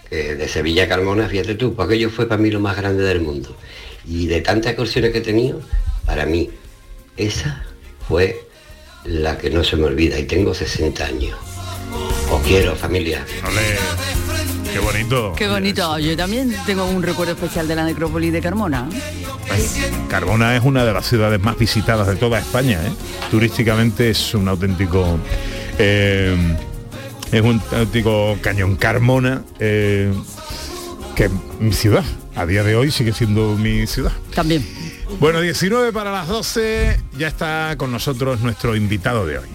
de 0.09 0.47
Sevilla 0.47 0.83
a 0.83 0.87
Carmona, 0.87 1.27
fíjate 1.27 1.55
tú, 1.55 1.73
pues 1.73 1.87
aquello 1.87 2.09
fue 2.09 2.27
para 2.27 2.41
mí 2.41 2.51
lo 2.51 2.59
más 2.59 2.75
grande 2.75 3.03
del 3.03 3.21
mundo. 3.21 3.55
Y 4.05 4.27
de 4.27 4.41
tantas 4.41 4.71
excursiones 4.71 5.11
que 5.11 5.19
he 5.19 5.21
tenido, 5.21 5.61
para 6.05 6.25
mí, 6.25 6.49
esa 7.15 7.63
fue 8.07 8.47
la 9.05 9.37
que 9.37 9.49
no 9.49 9.63
se 9.63 9.77
me 9.77 9.85
olvida. 9.85 10.19
Y 10.19 10.23
tengo 10.25 10.53
60 10.53 11.05
años. 11.05 11.37
Os 12.31 12.41
quiero, 12.41 12.75
familia. 12.75 13.25
Qué 14.71 14.79
bonito. 14.79 15.33
Qué 15.35 15.47
bonito. 15.47 15.99
Yo 15.99 16.15
también 16.15 16.55
tengo 16.65 16.85
un 16.85 17.03
recuerdo 17.03 17.33
especial 17.33 17.67
de 17.67 17.75
la 17.75 17.85
necrópolis 17.85 18.31
de 18.31 18.41
Carmona. 18.41 18.87
Carmona 20.09 20.55
es 20.55 20.63
una 20.63 20.85
de 20.85 20.93
las 20.93 21.07
ciudades 21.07 21.39
más 21.41 21.57
visitadas 21.57 22.07
de 22.07 22.15
toda 22.15 22.39
España. 22.39 22.79
¿eh? 22.85 22.91
Turísticamente 23.29 24.09
es 24.09 24.33
un 24.33 24.47
auténtico... 24.47 25.19
eh, 25.81 26.57
es 27.31 27.41
un 27.41 27.59
auténtico 27.71 28.37
cañón. 28.41 28.75
Carmona, 28.75 29.43
eh, 29.59 30.13
que 31.15 31.25
es 31.25 31.31
mi 31.59 31.73
ciudad. 31.73 32.03
A 32.35 32.45
día 32.45 32.63
de 32.63 32.75
hoy 32.75 32.91
sigue 32.91 33.13
siendo 33.13 33.57
mi 33.57 33.87
ciudad. 33.87 34.11
También. 34.33 34.65
Bueno, 35.19 35.41
19 35.41 35.91
para 35.91 36.11
las 36.11 36.27
12. 36.27 36.97
Ya 37.17 37.27
está 37.27 37.75
con 37.77 37.91
nosotros 37.91 38.41
nuestro 38.41 38.75
invitado 38.75 39.25
de 39.25 39.39
hoy. 39.39 39.47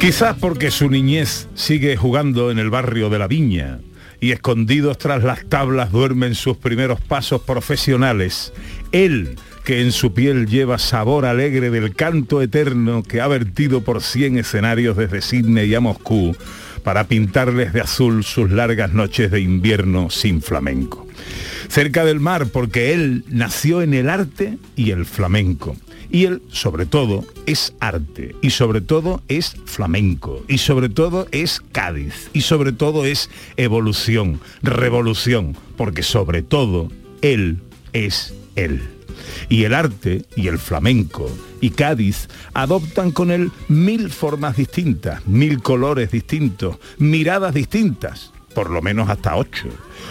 Quizás 0.00 0.36
porque 0.38 0.70
su 0.70 0.88
niñez 0.88 1.48
sigue 1.56 1.96
jugando 1.96 2.52
en 2.52 2.60
el 2.60 2.70
barrio 2.70 3.10
de 3.10 3.18
la 3.18 3.26
Viña 3.26 3.80
y 4.20 4.32
escondidos 4.32 4.98
tras 4.98 5.22
las 5.22 5.44
tablas 5.46 5.92
duermen 5.92 6.34
sus 6.34 6.56
primeros 6.56 7.00
pasos 7.00 7.42
profesionales. 7.42 8.52
Él, 8.92 9.36
que 9.64 9.82
en 9.82 9.92
su 9.92 10.14
piel 10.14 10.46
lleva 10.46 10.78
sabor 10.78 11.26
alegre 11.26 11.70
del 11.70 11.94
canto 11.94 12.40
eterno 12.40 13.02
que 13.02 13.20
ha 13.20 13.28
vertido 13.28 13.82
por 13.82 14.02
100 14.02 14.38
escenarios 14.38 14.96
desde 14.96 15.20
Sydney 15.20 15.74
a 15.74 15.80
Moscú 15.80 16.36
para 16.84 17.08
pintarles 17.08 17.72
de 17.72 17.80
azul 17.80 18.22
sus 18.22 18.50
largas 18.50 18.92
noches 18.92 19.32
de 19.32 19.40
invierno 19.40 20.08
sin 20.08 20.40
flamenco. 20.40 21.06
Cerca 21.68 22.04
del 22.04 22.20
mar 22.20 22.46
porque 22.46 22.94
él 22.94 23.24
nació 23.28 23.82
en 23.82 23.92
el 23.92 24.08
arte 24.08 24.56
y 24.76 24.92
el 24.92 25.04
flamenco. 25.04 25.76
Y 26.10 26.24
él, 26.24 26.42
sobre 26.50 26.86
todo, 26.86 27.24
es 27.46 27.74
arte, 27.80 28.34
y 28.42 28.50
sobre 28.50 28.80
todo 28.80 29.22
es 29.28 29.56
flamenco, 29.64 30.44
y 30.48 30.58
sobre 30.58 30.88
todo 30.88 31.26
es 31.32 31.60
Cádiz, 31.72 32.30
y 32.32 32.42
sobre 32.42 32.72
todo 32.72 33.04
es 33.04 33.30
evolución, 33.56 34.40
revolución, 34.62 35.56
porque 35.76 36.02
sobre 36.02 36.42
todo 36.42 36.90
él 37.22 37.60
es 37.92 38.34
él. 38.54 38.82
Y 39.48 39.64
el 39.64 39.74
arte 39.74 40.24
y 40.36 40.48
el 40.48 40.58
flamenco 40.58 41.30
y 41.60 41.70
Cádiz 41.70 42.28
adoptan 42.54 43.12
con 43.12 43.30
él 43.30 43.50
mil 43.68 44.10
formas 44.10 44.56
distintas, 44.56 45.26
mil 45.26 45.62
colores 45.62 46.10
distintos, 46.10 46.76
miradas 46.98 47.54
distintas, 47.54 48.32
por 48.56 48.70
lo 48.70 48.80
menos 48.80 49.10
hasta 49.10 49.36
ocho. 49.36 49.68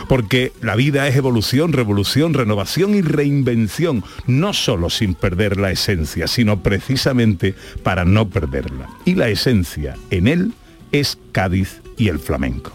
Porque 0.08 0.54
la 0.62 0.76
vida 0.76 1.08
es 1.08 1.16
evolución, 1.16 1.74
revolución, 1.74 2.36
renovación 2.36 2.94
y 2.94 3.02
reinvención, 3.02 4.04
no 4.28 4.54
solo 4.54 4.92
sin 4.92 5.16
perder 5.16 5.58
la 5.58 5.72
esencia, 5.72 6.28
sino 6.28 6.62
precisamente 6.62 7.56
para 7.82 8.06
no 8.06 8.30
perderla. 8.30 8.88
Y 9.04 9.16
la 9.16 9.30
esencia 9.30 9.96
en 10.12 10.28
él 10.28 10.54
es 10.92 11.18
Cádiz 11.32 11.82
y 11.98 12.10
el 12.10 12.20
flamenco. 12.20 12.72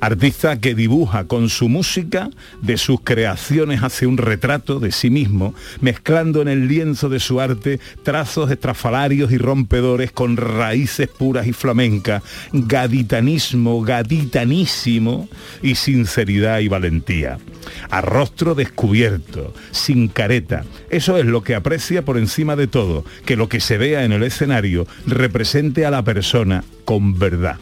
Artista 0.00 0.58
que 0.60 0.74
dibuja 0.74 1.24
con 1.24 1.48
su 1.48 1.68
música 1.68 2.30
de 2.62 2.76
sus 2.76 3.00
creaciones 3.00 3.82
hace 3.82 4.06
un 4.06 4.16
retrato 4.16 4.80
de 4.80 4.92
sí 4.92 5.10
mismo, 5.10 5.54
mezclando 5.80 6.42
en 6.42 6.48
el 6.48 6.68
lienzo 6.68 7.08
de 7.08 7.20
su 7.20 7.40
arte 7.40 7.80
trazos 8.02 8.50
estrafalarios 8.50 9.32
y 9.32 9.38
rompedores 9.38 10.12
con 10.12 10.36
raíces 10.36 11.08
puras 11.08 11.46
y 11.46 11.52
flamencas, 11.52 12.22
gaditanismo, 12.52 13.82
gaditanísimo 13.82 15.28
y 15.62 15.74
sinceridad 15.74 16.60
y 16.60 16.68
valentía. 16.68 17.38
A 17.90 18.00
rostro 18.00 18.54
descubierto, 18.54 19.54
sin 19.70 20.08
careta. 20.08 20.64
Eso 20.90 21.16
es 21.16 21.24
lo 21.24 21.42
que 21.42 21.54
aprecia 21.54 22.04
por 22.04 22.18
encima 22.18 22.56
de 22.56 22.66
todo, 22.66 23.04
que 23.24 23.36
lo 23.36 23.48
que 23.48 23.60
se 23.60 23.78
vea 23.78 24.04
en 24.04 24.12
el 24.12 24.22
escenario 24.22 24.86
represente 25.06 25.86
a 25.86 25.90
la 25.90 26.02
persona 26.02 26.64
con 26.84 27.18
verdad. 27.18 27.56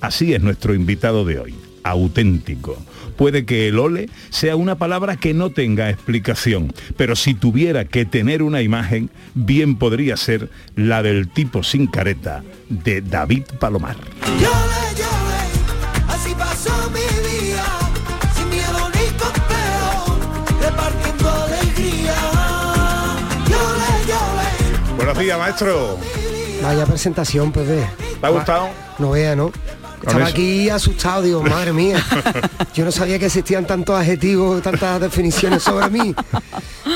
Así 0.00 0.34
es 0.34 0.42
nuestro 0.42 0.74
invitado 0.74 1.24
de 1.24 1.38
hoy, 1.38 1.54
auténtico. 1.82 2.76
Puede 3.16 3.46
que 3.46 3.68
el 3.68 3.78
ole 3.78 4.10
sea 4.28 4.56
una 4.56 4.76
palabra 4.76 5.16
que 5.16 5.32
no 5.32 5.50
tenga 5.50 5.88
explicación, 5.88 6.72
pero 6.96 7.16
si 7.16 7.32
tuviera 7.32 7.86
que 7.86 8.04
tener 8.04 8.42
una 8.42 8.60
imagen, 8.60 9.10
bien 9.34 9.76
podría 9.76 10.16
ser 10.18 10.50
la 10.74 11.02
del 11.02 11.28
tipo 11.28 11.62
sin 11.62 11.86
careta 11.86 12.42
de 12.68 13.00
David 13.00 13.44
Palomar. 13.58 13.96
Llore, 14.38 14.94
llore, 14.98 16.08
así 16.08 16.34
pasó 16.34 16.90
mi 16.90 17.00
día, 17.00 17.64
sin 18.36 18.50
miedo 18.50 18.90
ni 18.90 19.06
complejo, 19.16 20.18
repartiendo 20.60 21.30
alegría. 21.30 22.14
Llore, 23.48 24.06
llore. 24.06 24.96
Buenos 24.96 25.18
días, 25.18 25.38
maestro. 25.38 25.98
Vaya 26.62 26.84
presentación, 26.84 27.50
Pepe. 27.50 27.86
¿Te 28.20 28.26
ha 28.26 28.30
gustado? 28.30 28.68
No 28.98 29.12
vea, 29.12 29.34
¿no? 29.34 29.52
Estaba 30.06 30.26
aquí 30.26 30.70
asustado, 30.70 31.22
digo, 31.22 31.42
madre 31.42 31.72
mía. 31.72 32.02
Yo 32.74 32.84
no 32.84 32.92
sabía 32.92 33.18
que 33.18 33.26
existían 33.26 33.66
tantos 33.66 33.98
adjetivos, 33.98 34.62
tantas 34.62 35.00
definiciones 35.00 35.64
sobre 35.64 35.90
mí. 35.90 36.14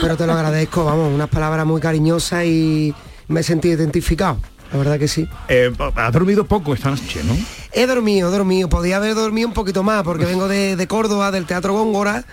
Pero 0.01 0.17
te 0.17 0.27
lo 0.27 0.33
agradezco, 0.33 0.85
vamos, 0.85 1.13
unas 1.13 1.29
palabras 1.29 1.67
muy 1.67 1.81
cariñosas 1.81 2.45
y 2.45 2.95
me 3.27 3.41
he 3.41 3.43
sentido 3.43 3.77
identificado. 3.77 4.39
La 4.73 4.79
verdad 4.79 4.99
que 4.99 5.09
sí. 5.09 5.29
Eh, 5.49 5.73
ha 5.97 6.11
dormido 6.13 6.45
poco 6.45 6.73
esta 6.73 6.91
noche, 6.91 7.23
¿no? 7.25 7.37
He 7.73 7.87
dormido, 7.87 8.29
he 8.29 8.33
dormido. 8.33 8.69
Podía 8.69 8.99
haber 8.99 9.17
dormido 9.17 9.49
un 9.49 9.55
poquito 9.55 9.83
más 9.83 10.05
porque 10.05 10.25
vengo 10.25 10.47
de, 10.47 10.77
de 10.77 10.87
Córdoba, 10.87 11.33
del 11.33 11.47
Teatro 11.47 11.73
Góngora. 11.73 12.25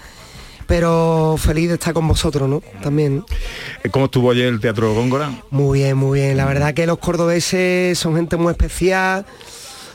Pero 0.67 1.37
feliz 1.39 1.69
de 1.69 1.75
estar 1.75 1.93
con 1.93 2.07
vosotros, 2.07 2.47
¿no? 2.47 2.61
También. 2.83 3.23
Eh, 3.83 3.89
¿Cómo 3.89 4.05
estuvo 4.05 4.29
ayer 4.29 4.47
el 4.47 4.59
Teatro 4.59 4.93
Góngora? 4.93 5.31
Muy 5.49 5.79
bien, 5.79 5.97
muy 5.97 6.19
bien. 6.19 6.37
La 6.37 6.45
verdad 6.45 6.75
que 6.75 6.85
los 6.85 6.99
cordobeses 6.99 7.97
son 7.97 8.15
gente 8.15 8.37
muy 8.37 8.51
especial. 8.51 9.25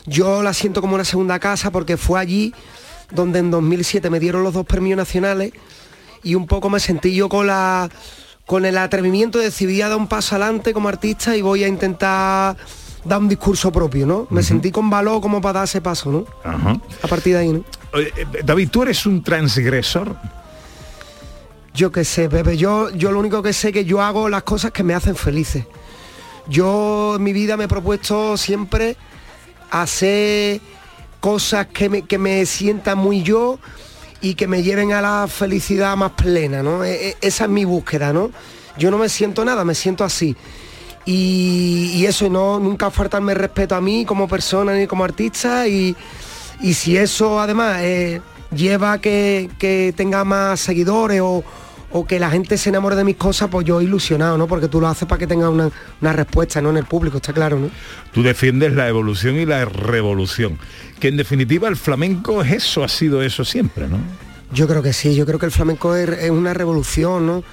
Yo 0.07 0.43
la 0.43 0.53
siento 0.53 0.81
como 0.81 0.95
una 0.95 1.05
segunda 1.05 1.39
casa 1.39 1.71
porque 1.71 1.97
fue 1.97 2.21
allí 2.21 2.55
donde 3.11 3.39
en 3.39 3.51
2007 3.51 4.11
me 4.11 4.21
dieron 4.21 4.43
los 4.43 4.55
dos 4.55 4.67
premios 4.67 4.97
nacionales 4.97 5.53
y 6.23 6.35
un 6.35 6.47
poco 6.47 6.71
me 6.71 6.81
sentí 6.81 7.15
yo 7.15 7.29
con 7.29 7.47
la 7.47 7.91
con 8.47 8.65
el 8.65 8.77
atrevimiento 8.77 9.39
de 9.39 9.45
decir 9.45 9.69
voy 9.69 9.81
a 9.83 9.89
dar 9.89 9.99
un 9.99 10.09
paso 10.09 10.35
adelante 10.35 10.73
como 10.73 10.89
artista 10.89 11.37
y 11.37 11.43
voy 11.43 11.65
a 11.65 11.69
intentar 11.69 12.57
dar 13.05 13.19
un 13.19 13.29
discurso 13.29 13.73
propio, 13.73 14.07
¿no? 14.07 14.27
Me 14.31 14.43
sentí 14.43 14.71
con 14.71 14.91
valor 14.91 15.21
como 15.21 15.41
para 15.41 15.61
dar 15.61 15.65
ese 15.65 15.81
paso, 15.81 16.11
¿no? 16.11 16.27
A 16.45 17.09
partir 17.09 17.35
de 17.35 17.41
ahí, 17.41 17.53
¿no? 17.53 17.65
Oye, 17.93 18.13
eh, 18.17 18.43
David, 18.45 18.69
¿tú 18.71 18.83
eres 18.83 19.07
un 19.07 19.23
transgresor? 19.23 20.17
Yo 21.75 21.91
qué 21.91 22.05
sé, 22.05 22.29
Pepe, 22.29 22.57
yo, 22.57 22.91
yo 22.91 23.13
lo 23.13 23.21
único 23.21 23.43
que 23.43 23.53
sé 23.53 23.69
es 23.69 23.75
que 23.75 23.85
yo 23.85 24.03
hago 24.03 24.29
las 24.29 24.43
cosas 24.43 24.73
que 24.73 24.83
me 24.83 24.95
hacen 24.95 25.17
felices. 25.17 25.65
Yo 26.49 27.15
en 27.17 27.23
mi 27.23 27.33
vida 27.33 27.57
me 27.57 27.65
he 27.65 27.69
propuesto 27.69 28.37
siempre 28.37 28.97
hacer 29.73 30.61
cosas 31.21 31.67
que 31.69 31.89
me, 31.89 32.03
que 32.03 32.19
me 32.19 32.45
sientan 32.47 32.99
muy 32.99 33.23
yo 33.23 33.59
y 34.21 34.35
que 34.35 34.47
me 34.47 34.63
lleven 34.63 34.93
a 34.93 35.01
la 35.01 35.27
felicidad 35.29 35.97
más 35.97 36.13
plena, 36.13 36.63
¿no? 36.63 36.85
E- 36.85 37.09
e- 37.11 37.17
esa 37.21 37.45
es 37.45 37.51
mi 37.51 37.65
búsqueda, 37.65 38.13
¿no? 38.13 38.31
Yo 38.79 38.91
no 38.91 38.99
me 38.99 39.09
siento 39.09 39.45
nada, 39.45 39.65
me 39.65 39.75
siento 39.75 40.05
así. 40.05 40.37
Y, 41.05 41.91
y 41.95 42.07
eso, 42.07 42.29
no, 42.29 42.61
nunca 42.61 42.91
faltarme 42.91 43.35
respeto 43.35 43.75
a 43.75 43.81
mí 43.81 44.05
como 44.05 44.29
persona 44.29 44.75
ni 44.75 44.87
como 44.87 45.05
artista 45.05 45.67
y, 45.67 45.97
y 46.61 46.75
si 46.75 46.97
eso 46.97 47.41
además 47.41 47.79
eh, 47.81 48.21
lleva 48.55 48.93
a 48.93 49.01
que, 49.01 49.51
que 49.59 49.93
tenga 49.97 50.25
más 50.25 50.61
seguidores 50.61 51.21
o, 51.21 51.43
o 51.93 52.07
que 52.07 52.19
la 52.19 52.31
gente 52.31 52.57
se 52.57 52.71
enamore 52.71 52.97
de 52.97 53.05
mis 53.05 53.17
cosas, 53.17 53.49
pues 53.51 53.67
yo 53.67 53.81
ilusionado, 53.81 54.39
¿no? 54.39 54.47
Porque 54.47 54.69
tú 54.69 54.81
lo 54.81 54.89
haces 54.89 55.07
para 55.07 55.19
que 55.19 55.27
tenga 55.27 55.51
una, 55.51 55.71
una 56.01 56.13
respuesta, 56.13 56.61
¿no? 56.63 56.71
En 56.71 56.79
el 56.79 56.85
público, 56.85 57.19
está 57.19 57.33
claro, 57.33 57.59
¿no? 57.59 57.71
Tú 58.13 58.23
defiendes 58.23 58.73
la 58.73 58.89
evolución 58.89 59.37
y 59.37 59.45
la 59.45 59.65
revolución. 59.65 60.59
Que 60.99 61.09
en 61.09 61.17
definitiva 61.17 61.69
el 61.69 61.77
flamenco 61.77 62.43
es 62.43 62.53
eso, 62.53 62.83
ha 62.83 62.89
sido 62.89 63.23
eso 63.23 63.45
siempre, 63.45 63.89
¿no? 63.89 63.99
Yo 64.53 64.67
creo 64.67 64.83
que 64.83 64.93
sí, 64.93 65.15
yo 65.15 65.27
creo 65.27 65.39
que 65.39 65.47
el 65.47 65.53
flamenco 65.53 65.95
es, 65.95 66.09
es 66.09 66.31
una 66.31 66.55
revolución, 66.55 67.27
¿no? 67.27 67.45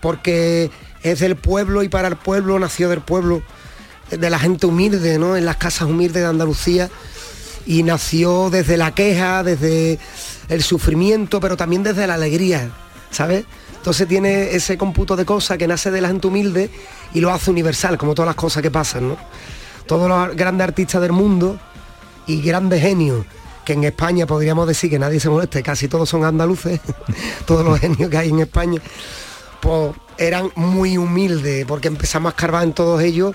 Porque 0.00 0.70
es 1.02 1.20
del 1.20 1.36
pueblo 1.36 1.82
y 1.82 1.88
para 1.88 2.08
el 2.08 2.16
pueblo, 2.16 2.58
nació 2.58 2.88
del 2.88 3.00
pueblo, 3.00 3.42
de 4.10 4.30
la 4.30 4.38
gente 4.38 4.66
humilde, 4.66 5.18
¿no? 5.18 5.36
En 5.36 5.44
las 5.44 5.56
casas 5.56 5.88
humildes 5.88 6.22
de 6.22 6.28
Andalucía 6.28 6.90
y 7.66 7.82
nació 7.82 8.50
desde 8.50 8.76
la 8.76 8.92
queja, 8.94 9.42
desde 9.42 9.98
el 10.48 10.62
sufrimiento, 10.62 11.40
pero 11.40 11.56
también 11.56 11.82
desde 11.82 12.06
la 12.06 12.14
alegría, 12.14 12.70
¿sabes? 13.10 13.44
Entonces 13.76 14.06
tiene 14.06 14.54
ese 14.54 14.76
cómputo 14.76 15.16
de 15.16 15.24
cosas 15.24 15.56
que 15.58 15.66
nace 15.66 15.90
de 15.90 16.00
la 16.00 16.08
gente 16.08 16.26
humilde 16.26 16.70
y 17.14 17.20
lo 17.20 17.30
hace 17.32 17.50
universal, 17.50 17.96
como 17.96 18.14
todas 18.14 18.26
las 18.26 18.36
cosas 18.36 18.62
que 18.62 18.70
pasan, 18.70 19.08
¿no? 19.08 19.16
Todos 19.86 20.08
los 20.08 20.36
grandes 20.36 20.68
artistas 20.68 21.00
del 21.00 21.12
mundo 21.12 21.58
y 22.26 22.42
grandes 22.42 22.82
genios, 22.82 23.24
que 23.64 23.72
en 23.72 23.84
España 23.84 24.26
podríamos 24.26 24.66
decir 24.68 24.90
que 24.90 24.98
nadie 24.98 25.18
se 25.18 25.30
moleste, 25.30 25.62
casi 25.62 25.88
todos 25.88 26.08
son 26.08 26.24
andaluces, 26.24 26.80
todos 27.46 27.64
los 27.64 27.80
genios 27.80 28.10
que 28.10 28.18
hay 28.18 28.28
en 28.28 28.40
España, 28.40 28.80
pues 29.60 29.94
eran 30.18 30.50
muy 30.54 30.98
humildes, 30.98 31.64
porque 31.66 31.88
empezamos 31.88 32.30
a 32.30 32.34
escarbar 32.34 32.64
en 32.64 32.74
todos 32.74 33.02
ellos 33.02 33.34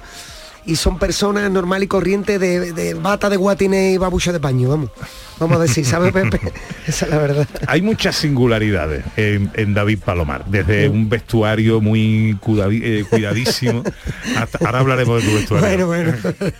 y 0.66 0.76
son 0.76 0.98
personas 0.98 1.50
normal 1.52 1.84
y 1.84 1.88
corrientes 1.88 2.40
de, 2.40 2.74
de 2.74 2.94
bata 2.96 3.30
de 3.30 3.38
guatines 3.38 3.96
y 3.96 3.98
babucha 3.98 4.32
de 4.32 4.40
paño, 4.40 4.70
vamos. 4.70 4.90
Vamos 5.38 5.58
a 5.58 5.64
decir, 5.64 5.86
¿sabes, 5.86 6.14
Pepe? 6.14 6.40
Esa 6.88 7.06
es 7.06 7.12
la 7.12 7.18
verdad. 7.18 7.48
Hay 7.68 7.82
muchas 7.82 8.16
singularidades 8.16 9.04
en, 9.18 9.52
en 9.56 9.74
David 9.74 10.00
Palomar, 10.04 10.46
desde 10.48 10.88
un 10.88 11.10
vestuario 11.10 11.82
muy 11.82 12.38
eh, 12.72 13.06
cuidadísimo, 13.10 13.84
hasta, 14.38 14.66
ahora 14.66 14.80
hablaremos 14.80 15.22
de 15.22 15.30
tu 15.30 15.36
vestuario, 15.36 15.88
Bueno, 15.88 15.88
bueno. 15.88 16.14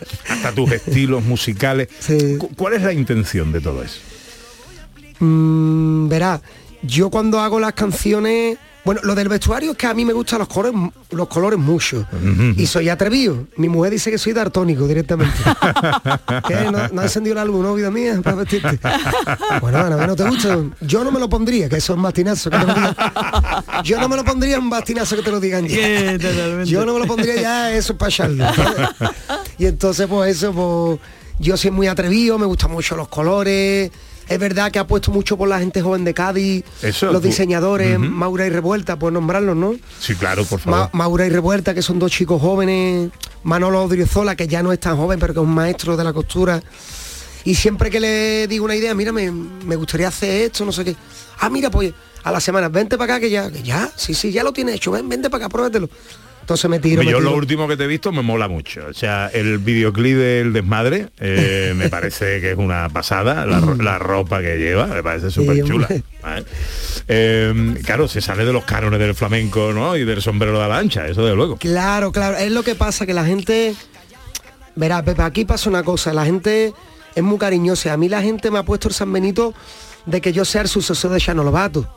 hasta 0.30 0.52
tus 0.52 0.72
estilos 0.74 1.24
musicales. 1.24 1.88
Cu- 2.38 2.52
¿Cuál 2.56 2.74
es 2.74 2.82
la 2.84 2.92
intención 2.94 3.52
de 3.54 3.62
todo 3.62 3.82
eso? 3.82 4.00
Mm, 5.20 6.10
verá, 6.10 6.42
yo 6.84 7.10
cuando 7.10 7.40
hago 7.40 7.60
las 7.60 7.74
canciones, 7.74 8.58
bueno, 8.86 9.02
lo 9.04 9.16
del 9.16 9.28
vestuario 9.28 9.72
es 9.72 9.78
que 9.78 9.88
a 9.88 9.96
mí 9.96 10.06
me 10.06 10.14
gustan 10.14 10.40
los 10.40 10.48
colores, 10.48 10.80
los 11.10 11.28
colores 11.28 11.58
mucho. 11.58 12.06
Y 12.56 12.68
soy 12.68 12.88
atrevido. 12.90 13.48
Mi 13.58 13.68
mujer 13.68 13.94
dice 13.94 14.12
que 14.12 14.20
soy 14.20 14.34
dartónico 14.34 14.88
directamente. 14.88 15.36
¿Qué? 16.48 16.56
¿No, 16.72 16.88
no 16.90 17.02
ha 17.02 17.04
encendido 17.04 17.36
la 17.36 17.44
luz, 17.44 17.64
no, 17.64 17.74
vida 17.74 17.90
mía, 17.90 18.20
para 18.24 18.38
vestirte? 18.38 18.80
Bueno, 19.60 19.80
Ana, 19.80 19.98
¿que 19.98 20.08
no 20.08 20.16
te 20.16 20.24
gusta? 20.24 20.60
Yo 20.82 21.04
no 21.04 21.12
me 21.12 21.20
lo 21.20 21.28
pondría, 21.28 21.68
que 21.68 21.78
eso 21.78 21.94
es 21.94 21.98
un 21.98 22.04
bastinazo. 22.04 22.52
Que 22.52 22.60
te 22.60 22.66
lo 22.68 22.74
digan. 22.76 22.96
Yo 23.84 24.00
no 24.00 24.08
me 24.08 24.16
lo 24.18 24.24
pondría 24.24 24.60
un 24.60 24.70
bastinazo 24.70 25.16
que 25.16 25.24
te 25.24 25.32
lo 25.32 25.40
digan 25.40 25.68
ya. 25.68 26.16
Yo 26.64 26.86
no 26.86 26.94
me 26.94 27.00
lo 27.00 27.08
pondría 27.08 27.42
ya, 27.42 27.72
eso 27.74 27.94
es 27.94 28.00
para 28.00 28.10
echarlo, 28.10 28.46
¿sabes? 28.54 28.90
Y 29.58 29.66
entonces, 29.66 30.06
pues 30.08 30.38
eso, 30.38 30.54
pues 30.54 31.00
yo 31.40 31.58
soy 31.58 31.72
muy 31.72 31.88
atrevido, 31.88 32.38
me 32.38 32.46
gustan 32.46 32.72
mucho 32.72 32.96
los 32.96 33.08
colores. 33.08 33.92
Es 34.28 34.40
verdad 34.40 34.72
que 34.72 34.80
ha 34.80 34.88
puesto 34.88 35.12
mucho 35.12 35.38
por 35.38 35.48
la 35.48 35.60
gente 35.60 35.82
joven 35.82 36.04
de 36.04 36.14
Cádiz, 36.14 36.64
Eso, 36.82 37.12
los 37.12 37.22
diseñadores. 37.22 38.00
Maura 38.00 38.46
y 38.48 38.50
Revuelta, 38.50 38.98
pues 38.98 39.14
nombrarlos, 39.14 39.56
¿no? 39.56 39.76
Sí, 40.00 40.16
claro, 40.16 40.44
por 40.46 40.60
Ma- 40.66 40.78
favor. 40.78 40.90
Maura 40.94 41.26
y 41.28 41.30
Revuelta, 41.30 41.74
que 41.76 41.82
son 41.84 42.00
dos 42.00 42.12
chicos 42.12 42.42
jóvenes, 42.42 43.12
Manolo 43.44 43.84
Odriozola, 43.84 44.36
que 44.36 44.48
ya 44.48 44.64
no 44.64 44.74
es 44.74 44.80
tan 44.80 44.98
joven, 44.98 45.20
pero 45.20 45.34
que 45.34 45.40
es 45.40 45.46
un 45.46 45.54
maestro 45.54 45.96
de 45.96 46.04
la 46.04 46.12
costura. 46.14 46.62
Y 47.44 47.54
siempre 47.54 47.92
que 47.92 48.00
le 48.00 48.48
digo 48.48 48.66
una 48.66 48.76
idea, 48.76 48.96
mira, 48.96 49.12
me, 49.12 49.30
me 49.32 49.76
gustaría 49.76 50.08
hacer 50.08 50.46
esto, 50.46 50.66
no 50.66 50.72
sé 50.72 50.84
qué. 50.84 50.96
Ah, 51.40 51.50
mira, 51.52 51.70
pues 51.70 51.94
a 52.24 52.32
la 52.32 52.40
semana, 52.40 52.70
vente 52.70 52.98
para 52.98 53.14
acá, 53.16 53.22
que 53.22 53.30
ya, 53.30 53.52
que 53.52 53.62
ya, 53.62 53.92
sí, 53.96 54.16
sí, 54.16 54.32
ya 54.32 54.44
lo 54.44 54.52
tienes 54.52 54.76
hecho, 54.78 54.90
ven, 54.90 55.08
vente 55.08 55.30
para 55.30 55.46
acá, 55.46 55.50
pruébatelo. 55.52 55.88
Entonces 56.46 56.70
me 56.70 56.78
tiro, 56.80 57.02
me 57.04 57.10
yo 57.10 57.18
tiro. 57.18 57.32
lo 57.32 57.36
último 57.38 57.68
que 57.68 57.76
te 57.76 57.86
he 57.86 57.88
visto 57.88 58.12
me 58.12 58.22
mola 58.22 58.48
mucho. 58.48 58.86
O 58.88 58.94
sea, 58.94 59.32
el 59.34 59.58
videoclip 59.58 60.16
del 60.16 60.54
desmadre 60.54 61.10
eh, 61.20 61.74
me 61.76 61.90
parece 61.90 62.40
que 62.40 62.52
es 62.52 62.58
una 62.58 62.88
pasada. 62.90 63.48
La, 63.48 63.60
ro- 63.60 63.76
la 63.76 63.98
ropa 63.98 64.42
que 64.42 64.58
lleva 64.60 64.86
me 64.86 65.02
parece 65.02 65.32
súper 65.32 65.64
chula. 65.64 65.88
hombre. 66.24 66.46
claro, 67.84 68.08
se 68.08 68.22
sale 68.22 68.46
de 68.46 68.54
los 68.54 68.64
cánones 68.64 69.00
del 69.00 69.16
flamenco, 69.16 69.72
¿no? 69.74 69.98
Y 69.98 70.06
del 70.06 70.22
sombrero 70.22 70.62
de 70.62 70.68
la 70.68 70.78
ancha, 70.78 71.08
eso 71.08 71.26
de 71.26 71.36
luego. 71.36 71.58
Claro, 71.58 72.12
claro. 72.12 72.38
Es 72.38 72.52
lo 72.52 72.62
que 72.64 72.76
pasa, 72.76 73.06
que 73.06 73.14
la 73.14 73.26
gente... 73.26 73.74
Verá, 74.76 75.02
Pepe, 75.04 75.24
aquí 75.24 75.46
pasa 75.46 75.70
una 75.70 75.82
cosa. 75.84 76.14
La 76.14 76.26
gente 76.26 76.74
es 77.16 77.24
muy 77.24 77.38
cariñosa. 77.40 77.94
A 77.94 77.98
mí 77.98 78.08
la 78.08 78.22
gente 78.22 78.52
me 78.52 78.60
ha 78.60 78.64
puesto 78.64 78.88
el 78.90 78.94
San 78.94 79.12
Benito 79.12 79.54
de 80.06 80.22
que 80.22 80.32
yo 80.34 80.46
sea 80.46 80.62
el 80.62 80.68
sucesor 80.68 81.12
de 81.12 81.20
Chano 81.20 81.44
Lobato. 81.44 81.90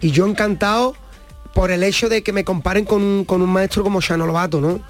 Y 0.00 0.10
yo 0.10 0.26
encantado 0.26 0.96
por 1.58 1.72
el 1.72 1.82
hecho 1.82 2.08
de 2.08 2.22
que 2.22 2.32
me 2.32 2.44
comparen 2.44 2.84
con, 2.84 3.02
un- 3.02 3.24
con 3.24 3.42
un 3.42 3.50
maestro 3.50 3.82
como 3.82 4.00
Chano 4.00 4.26
Lobato, 4.26 4.60
¿no? 4.60 4.80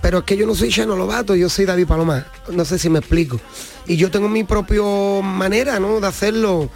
Pero 0.00 0.18
es 0.20 0.24
que 0.24 0.34
yo 0.38 0.46
no 0.46 0.54
soy 0.54 0.70
Chano 0.70 0.96
Lobato, 0.96 1.34
yo 1.34 1.50
soy 1.50 1.66
David 1.66 1.86
Palomar. 1.86 2.32
No 2.50 2.64
sé 2.64 2.78
si 2.78 2.88
me 2.88 3.00
explico. 3.00 3.38
Y 3.86 3.96
yo 3.96 4.10
tengo 4.10 4.26
mi 4.26 4.42
propia 4.42 4.80
manera, 5.22 5.78
¿no? 5.78 6.00
De 6.00 6.06
hacerlo. 6.06 6.70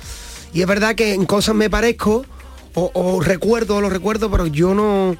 Y 0.52 0.60
es 0.60 0.66
verdad 0.66 0.94
que 0.94 1.14
en 1.14 1.24
cosas 1.24 1.54
me 1.54 1.70
parezco, 1.70 2.26
o, 2.74 2.90
o 2.92 3.22
recuerdo, 3.22 3.80
lo 3.80 3.88
recuerdo, 3.88 4.30
pero 4.30 4.46
yo 4.46 4.74
no... 4.74 5.16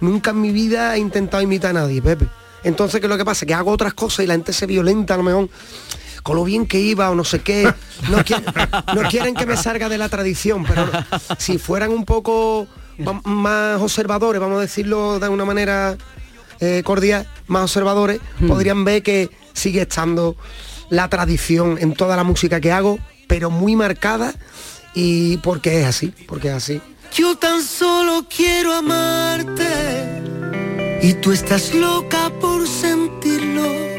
Nunca 0.00 0.30
en 0.30 0.40
mi 0.40 0.52
vida 0.52 0.94
he 0.94 0.98
intentado 1.00 1.42
imitar 1.42 1.70
a 1.70 1.80
nadie, 1.80 2.00
Pepe. 2.00 2.28
Entonces, 2.62 3.00
¿qué 3.00 3.06
es 3.06 3.10
lo 3.10 3.18
que 3.18 3.24
pasa? 3.24 3.44
Que 3.44 3.54
hago 3.54 3.72
otras 3.72 3.94
cosas 3.94 4.24
y 4.24 4.28
la 4.28 4.34
gente 4.34 4.52
se 4.52 4.66
violenta 4.66 5.14
a 5.14 5.16
lo 5.16 5.24
mejor 5.24 5.48
con 6.22 6.36
lo 6.36 6.44
bien 6.44 6.66
que 6.66 6.78
iba 6.80 7.10
o 7.10 7.14
no 7.16 7.24
sé 7.24 7.40
qué. 7.40 7.72
No, 8.08 8.22
quieren, 9.10 9.34
que 9.34 9.46
me 9.46 9.56
salga 9.56 9.88
de 9.88 9.98
la 9.98 10.08
tradición, 10.08 10.64
pero 10.64 10.88
si 11.38 11.58
fueran 11.58 11.90
un 11.90 12.04
poco 12.04 12.66
más 13.24 13.80
observadores, 13.80 14.40
vamos 14.40 14.58
a 14.58 14.62
decirlo 14.62 15.18
de 15.18 15.28
una 15.28 15.44
manera 15.44 15.96
eh, 16.60 16.82
cordial, 16.84 17.28
más 17.46 17.62
observadores, 17.62 18.20
podrían 18.46 18.84
ver 18.84 19.02
que 19.02 19.30
sigue 19.52 19.82
estando 19.82 20.36
la 20.90 21.08
tradición 21.08 21.78
en 21.80 21.94
toda 21.94 22.16
la 22.16 22.24
música 22.24 22.60
que 22.60 22.72
hago, 22.72 22.98
pero 23.26 23.50
muy 23.50 23.76
marcada 23.76 24.34
y 24.94 25.38
porque 25.38 25.80
es 25.80 25.86
así, 25.86 26.12
porque 26.26 26.48
es 26.48 26.54
así. 26.54 26.80
Yo 27.14 27.36
tan 27.36 27.62
solo 27.62 28.26
quiero 28.28 28.74
amarte 28.74 30.22
y 31.02 31.14
tú 31.14 31.32
estás 31.32 31.74
loca 31.74 32.30
por 32.40 32.66
sentirlo. 32.66 33.94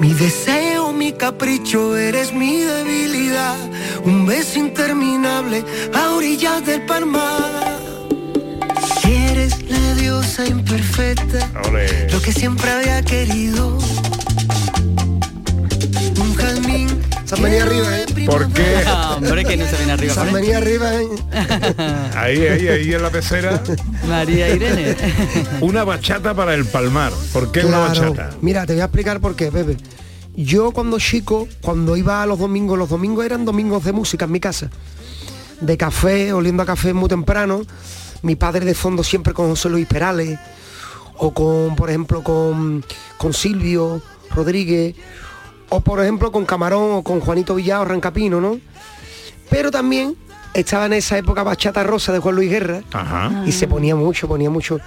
Mi 0.00 0.14
deseo, 0.14 0.92
mi 0.92 1.12
capricho, 1.12 1.96
eres 1.96 2.32
mi 2.32 2.62
debilidad. 2.62 3.58
Un 4.04 4.24
beso 4.24 4.58
interminable 4.58 5.62
a 5.92 6.14
orillas 6.14 6.64
del 6.64 6.86
palmar. 6.86 7.69
Diosa 10.10 10.44
imperfecta, 10.44 11.48
lo 12.10 12.20
que 12.20 12.32
siempre 12.32 12.68
había 12.68 13.00
querido. 13.00 13.78
Un 16.20 16.34
jazmín. 16.34 16.88
Han 17.30 17.40
venido 17.40 17.62
arriba, 17.62 17.96
¿eh? 18.00 18.06
¿Por 18.26 18.52
qué? 18.52 18.74
Hombre, 19.16 19.44
que 19.44 19.56
no 19.56 19.66
se 19.66 19.76
ven 19.76 19.90
arriba 19.90 20.14
con 20.16 20.32
venido 20.32 20.56
arriba, 20.58 20.94
¿eh? 20.96 21.06
Ahí, 22.16 22.38
ahí, 22.44 22.66
ahí 22.66 22.92
en 22.92 23.02
la 23.02 23.10
pecera. 23.10 23.62
María 24.08 24.48
Irene. 24.52 24.96
Una 25.60 25.84
bachata 25.84 26.34
para 26.34 26.54
el 26.54 26.64
palmar. 26.64 27.12
¿Por 27.32 27.52
qué 27.52 27.60
una 27.64 27.86
Claro. 27.92 28.12
bachata? 28.14 28.36
Mira, 28.42 28.66
te 28.66 28.72
voy 28.72 28.82
a 28.82 28.86
explicar 28.86 29.20
por 29.20 29.36
qué, 29.36 29.52
Pepe. 29.52 29.76
Yo 30.34 30.72
cuando 30.72 30.98
chico, 30.98 31.46
cuando 31.60 31.96
iba 31.96 32.20
a 32.20 32.26
los 32.26 32.40
domingos, 32.40 32.76
los 32.76 32.88
domingos 32.88 33.24
eran 33.24 33.44
domingos 33.44 33.84
de 33.84 33.92
música 33.92 34.24
en 34.24 34.32
mi 34.32 34.40
casa. 34.40 34.70
De 35.60 35.76
café, 35.76 36.32
oliendo 36.32 36.64
a 36.64 36.66
café 36.66 36.94
muy 36.94 37.08
temprano. 37.08 37.62
Mi 38.22 38.36
padre 38.36 38.64
de 38.64 38.74
fondo 38.74 39.02
siempre 39.02 39.32
con 39.32 39.48
José 39.48 39.68
Luis 39.68 39.86
Perales. 39.86 40.38
O 41.16 41.32
con, 41.32 41.76
por 41.76 41.90
ejemplo, 41.90 42.22
con, 42.22 42.84
con 43.16 43.32
Silvio 43.32 44.02
Rodríguez. 44.34 44.96
O 45.68 45.80
por 45.80 46.00
ejemplo 46.00 46.32
con 46.32 46.46
Camarón 46.46 46.92
o 46.92 47.02
con 47.02 47.20
Juanito 47.20 47.54
Villao 47.54 47.84
Rancapino, 47.84 48.40
¿no? 48.40 48.58
Pero 49.48 49.70
también 49.70 50.16
estaba 50.54 50.86
en 50.86 50.94
esa 50.94 51.18
época 51.18 51.42
Bachata 51.42 51.82
Rosa 51.82 52.12
de 52.12 52.18
Juan 52.18 52.34
Luis 52.34 52.50
Guerra 52.50 52.82
Ajá. 52.92 53.44
y 53.46 53.52
se 53.52 53.68
ponía 53.68 53.94
mucho, 53.94 54.26
ponía 54.28 54.50
mucho. 54.50 54.80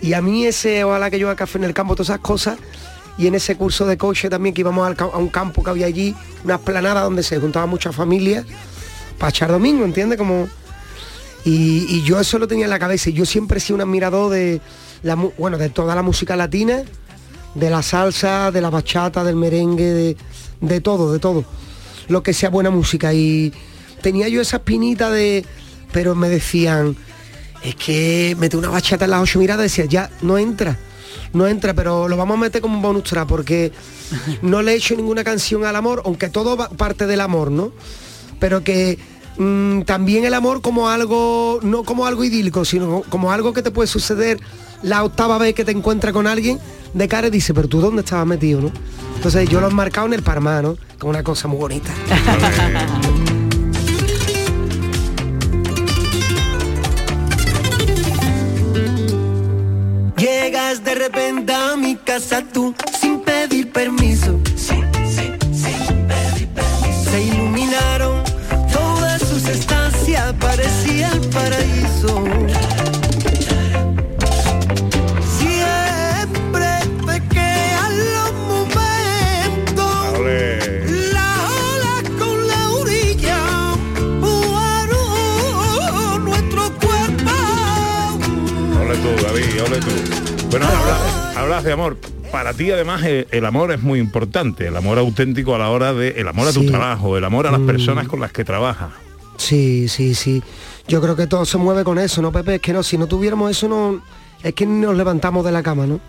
Y 0.00 0.14
a 0.14 0.22
mí 0.22 0.46
ese, 0.46 0.84
ojalá 0.84 1.10
que 1.10 1.18
yo 1.18 1.28
haga 1.28 1.36
café 1.36 1.58
en 1.58 1.64
el 1.64 1.74
campo, 1.74 1.94
todas 1.94 2.10
esas 2.10 2.20
cosas, 2.20 2.58
y 3.18 3.26
en 3.26 3.34
ese 3.34 3.56
curso 3.56 3.86
de 3.86 3.96
coche 3.96 4.28
también 4.28 4.54
que 4.54 4.60
íbamos 4.62 4.98
a 4.98 5.06
un 5.16 5.28
campo 5.28 5.62
que 5.62 5.70
había 5.70 5.86
allí, 5.86 6.14
una 6.44 6.54
esplanada 6.54 7.02
donde 7.02 7.22
se 7.22 7.38
juntaban 7.38 7.68
muchas 7.68 7.94
familias 7.94 8.44
para 9.18 9.30
echar 9.30 9.50
domingo, 9.50 9.84
¿entiendes? 9.84 10.18
Como... 10.18 10.48
Y, 11.44 11.86
y 11.88 12.02
yo 12.04 12.20
eso 12.20 12.38
lo 12.38 12.46
tenía 12.46 12.64
en 12.66 12.70
la 12.70 12.78
cabeza 12.78 13.10
y 13.10 13.14
yo 13.14 13.24
siempre 13.26 13.58
he 13.58 13.60
sido 13.60 13.74
un 13.76 13.80
admirador 13.82 14.30
de, 14.30 14.60
la, 15.02 15.14
bueno, 15.16 15.58
de 15.58 15.68
toda 15.70 15.94
la 15.94 16.02
música 16.02 16.36
latina, 16.36 16.82
de 17.54 17.70
la 17.70 17.82
salsa, 17.82 18.50
de 18.52 18.60
la 18.60 18.70
bachata, 18.70 19.24
del 19.24 19.36
merengue, 19.36 19.84
de, 19.92 20.16
de 20.60 20.80
todo, 20.80 21.12
de 21.12 21.18
todo. 21.18 21.44
Lo 22.08 22.22
que 22.22 22.32
sea 22.32 22.48
buena 22.50 22.70
música. 22.70 23.12
Y 23.12 23.52
tenía 24.02 24.28
yo 24.28 24.40
esa 24.40 24.58
espinita 24.58 25.10
de... 25.10 25.44
Pero 25.92 26.14
me 26.14 26.28
decían, 26.30 26.96
es 27.62 27.74
que 27.74 28.34
mete 28.38 28.56
una 28.56 28.70
bachata 28.70 29.04
en 29.04 29.10
las 29.10 29.20
ocho 29.22 29.38
miradas, 29.38 29.64
decía, 29.64 29.84
ya, 29.84 30.10
no 30.22 30.38
entra. 30.38 30.78
No 31.34 31.46
entra, 31.46 31.74
pero 31.74 32.08
lo 32.08 32.16
vamos 32.16 32.36
a 32.36 32.40
meter 32.40 32.62
como 32.62 32.76
un 32.76 32.82
bonus 32.82 33.04
track 33.04 33.26
porque 33.28 33.72
no 34.42 34.62
le 34.62 34.72
he 34.72 34.76
hecho 34.76 34.94
ninguna 34.96 35.22
canción 35.24 35.64
al 35.64 35.76
amor, 35.76 36.02
aunque 36.06 36.28
todo 36.30 36.56
va- 36.56 36.68
parte 36.70 37.06
del 37.06 37.20
amor, 37.20 37.50
¿no? 37.50 37.72
Pero 38.38 38.64
que 38.64 38.98
mm, 39.38 39.82
también 39.82 40.24
el 40.24 40.34
amor 40.34 40.60
como 40.60 40.88
algo, 40.88 41.60
no 41.62 41.84
como 41.84 42.06
algo 42.06 42.24
idílico, 42.24 42.64
sino 42.64 43.02
como 43.08 43.32
algo 43.32 43.52
que 43.52 43.62
te 43.62 43.70
puede 43.70 43.86
suceder 43.86 44.38
la 44.82 45.04
octava 45.04 45.38
vez 45.38 45.54
que 45.54 45.64
te 45.64 45.72
encuentras 45.72 46.12
con 46.12 46.26
alguien 46.26 46.58
de 46.94 47.08
cara 47.08 47.28
y 47.28 47.30
dice, 47.30 47.54
pero 47.54 47.68
tú 47.68 47.80
dónde 47.80 48.02
estabas 48.02 48.26
metido, 48.26 48.60
¿no? 48.60 48.70
Entonces 49.16 49.48
yo 49.48 49.60
lo 49.60 49.68
he 49.68 49.72
marcado 49.72 50.06
en 50.08 50.14
el 50.14 50.22
Parma, 50.22 50.60
¿no? 50.62 50.76
Como 50.98 51.10
una 51.10 51.22
cosa 51.22 51.48
muy 51.48 51.58
bonita. 51.58 51.90
Llegas 60.16 60.84
de 60.84 60.94
repente 60.94 61.52
a 61.52 61.76
mi 61.76 61.96
casa 61.96 62.44
tú 62.52 62.74
sin 63.00 63.20
pedir 63.20 63.72
permiso. 63.72 64.41
Siempre 75.38 76.66
te 77.06 77.16
quedan 77.28 77.92
los 78.14 78.32
momentos. 78.48 80.18
Las 81.12 81.38
olas 81.38 82.02
con 82.18 82.36
la 82.48 82.60
orilla. 82.70 83.38
jugaron 84.20 86.24
nuestro 86.24 86.62
cuerpo. 86.78 87.30
Ole 88.80 88.96
tú, 88.96 89.10
David, 89.24 89.62
ole 89.66 89.78
tú. 89.80 89.92
Bueno, 90.50 90.66
hablas, 90.66 91.00
hablas 91.36 91.64
de 91.64 91.72
amor. 91.72 91.96
Para 92.30 92.52
ti 92.54 92.70
además 92.70 93.02
el, 93.04 93.26
el 93.30 93.44
amor 93.44 93.72
es 93.72 93.82
muy 93.82 93.98
importante, 94.00 94.68
el 94.68 94.76
amor 94.76 94.98
auténtico 94.98 95.54
a 95.54 95.58
la 95.58 95.68
hora 95.68 95.92
de, 95.92 96.08
el 96.20 96.28
amor 96.28 96.48
a 96.48 96.52
tu 96.52 96.60
Sí. 96.62 96.66
trabajo, 96.68 97.18
el 97.18 97.24
amor 97.24 97.46
a 97.46 97.50
las 97.50 97.60
Mm. 97.60 97.66
personas 97.66 98.08
con 98.08 98.20
las 98.20 98.32
que 98.32 98.42
trabajas. 98.44 98.90
Sí, 99.42 99.88
sí, 99.88 100.14
sí. 100.14 100.40
Yo 100.86 101.00
creo 101.00 101.16
que 101.16 101.26
todo 101.26 101.44
se 101.44 101.58
mueve 101.58 101.82
con 101.82 101.98
eso, 101.98 102.22
¿no, 102.22 102.30
Pepe? 102.30 102.56
Es 102.56 102.60
que 102.60 102.72
no, 102.72 102.84
si 102.84 102.96
no 102.96 103.08
tuviéramos 103.08 103.50
eso, 103.50 103.66
no, 103.66 104.00
es 104.40 104.54
que 104.54 104.64
nos 104.66 104.96
levantamos 104.96 105.44
de 105.44 105.50
la 105.50 105.64
cama, 105.64 105.84
¿no? 105.84 106.00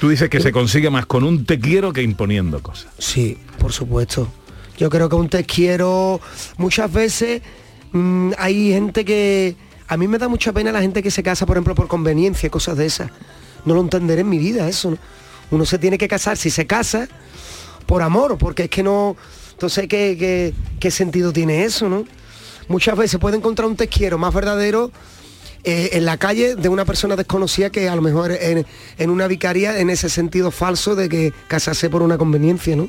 Tú 0.00 0.08
dices 0.08 0.30
que 0.30 0.40
se 0.40 0.50
consigue 0.50 0.88
más 0.88 1.04
con 1.04 1.22
un 1.24 1.44
te 1.44 1.60
quiero 1.60 1.92
que 1.92 2.02
imponiendo 2.02 2.62
cosas. 2.62 2.90
Sí, 2.98 3.36
por 3.58 3.74
supuesto. 3.74 4.28
Yo 4.78 4.88
creo 4.88 5.10
que 5.10 5.16
un 5.16 5.28
te 5.28 5.44
quiero 5.44 6.22
muchas 6.56 6.90
veces 6.90 7.42
mm, 7.92 8.30
hay 8.38 8.72
gente 8.72 9.04
que 9.04 9.56
a 9.86 9.98
mí 9.98 10.08
me 10.08 10.16
da 10.16 10.28
mucha 10.28 10.50
pena 10.52 10.72
la 10.72 10.80
gente 10.80 11.02
que 11.02 11.10
se 11.10 11.22
casa, 11.22 11.44
por 11.44 11.58
ejemplo, 11.58 11.74
por 11.74 11.86
conveniencia, 11.86 12.48
cosas 12.48 12.78
de 12.78 12.86
esas. 12.86 13.10
No 13.66 13.74
lo 13.74 13.82
entenderé 13.82 14.22
en 14.22 14.28
mi 14.30 14.38
vida 14.38 14.66
eso. 14.66 14.92
¿no? 14.92 14.98
Uno 15.50 15.66
se 15.66 15.78
tiene 15.78 15.98
que 15.98 16.08
casar 16.08 16.38
si 16.38 16.48
se 16.48 16.66
casa 16.66 17.08
por 17.84 18.00
amor, 18.00 18.38
porque 18.38 18.64
es 18.64 18.70
que 18.70 18.82
no. 18.82 19.16
Entonces, 19.52 19.86
¿qué, 19.86 20.16
qué, 20.18 20.54
qué 20.80 20.90
sentido 20.90 21.30
tiene 21.30 21.64
eso, 21.64 21.90
no? 21.90 22.06
Muchas 22.68 22.96
veces 22.96 23.18
puede 23.18 23.36
encontrar 23.36 23.68
un 23.68 23.76
te 23.76 23.88
quiero 23.88 24.18
más 24.18 24.32
verdadero 24.32 24.90
eh, 25.62 25.90
en 25.92 26.04
la 26.06 26.16
calle 26.16 26.56
de 26.56 26.68
una 26.68 26.84
persona 26.84 27.16
desconocida 27.16 27.70
que 27.70 27.88
a 27.88 27.96
lo 27.96 28.00
mejor 28.00 28.32
en, 28.32 28.66
en 28.96 29.10
una 29.10 29.26
vicaría 29.26 29.78
en 29.78 29.90
ese 29.90 30.08
sentido 30.08 30.50
falso 30.50 30.94
de 30.94 31.08
que 31.08 31.34
casarse 31.48 31.90
por 31.90 32.02
una 32.02 32.16
conveniencia, 32.16 32.76
¿no? 32.76 32.88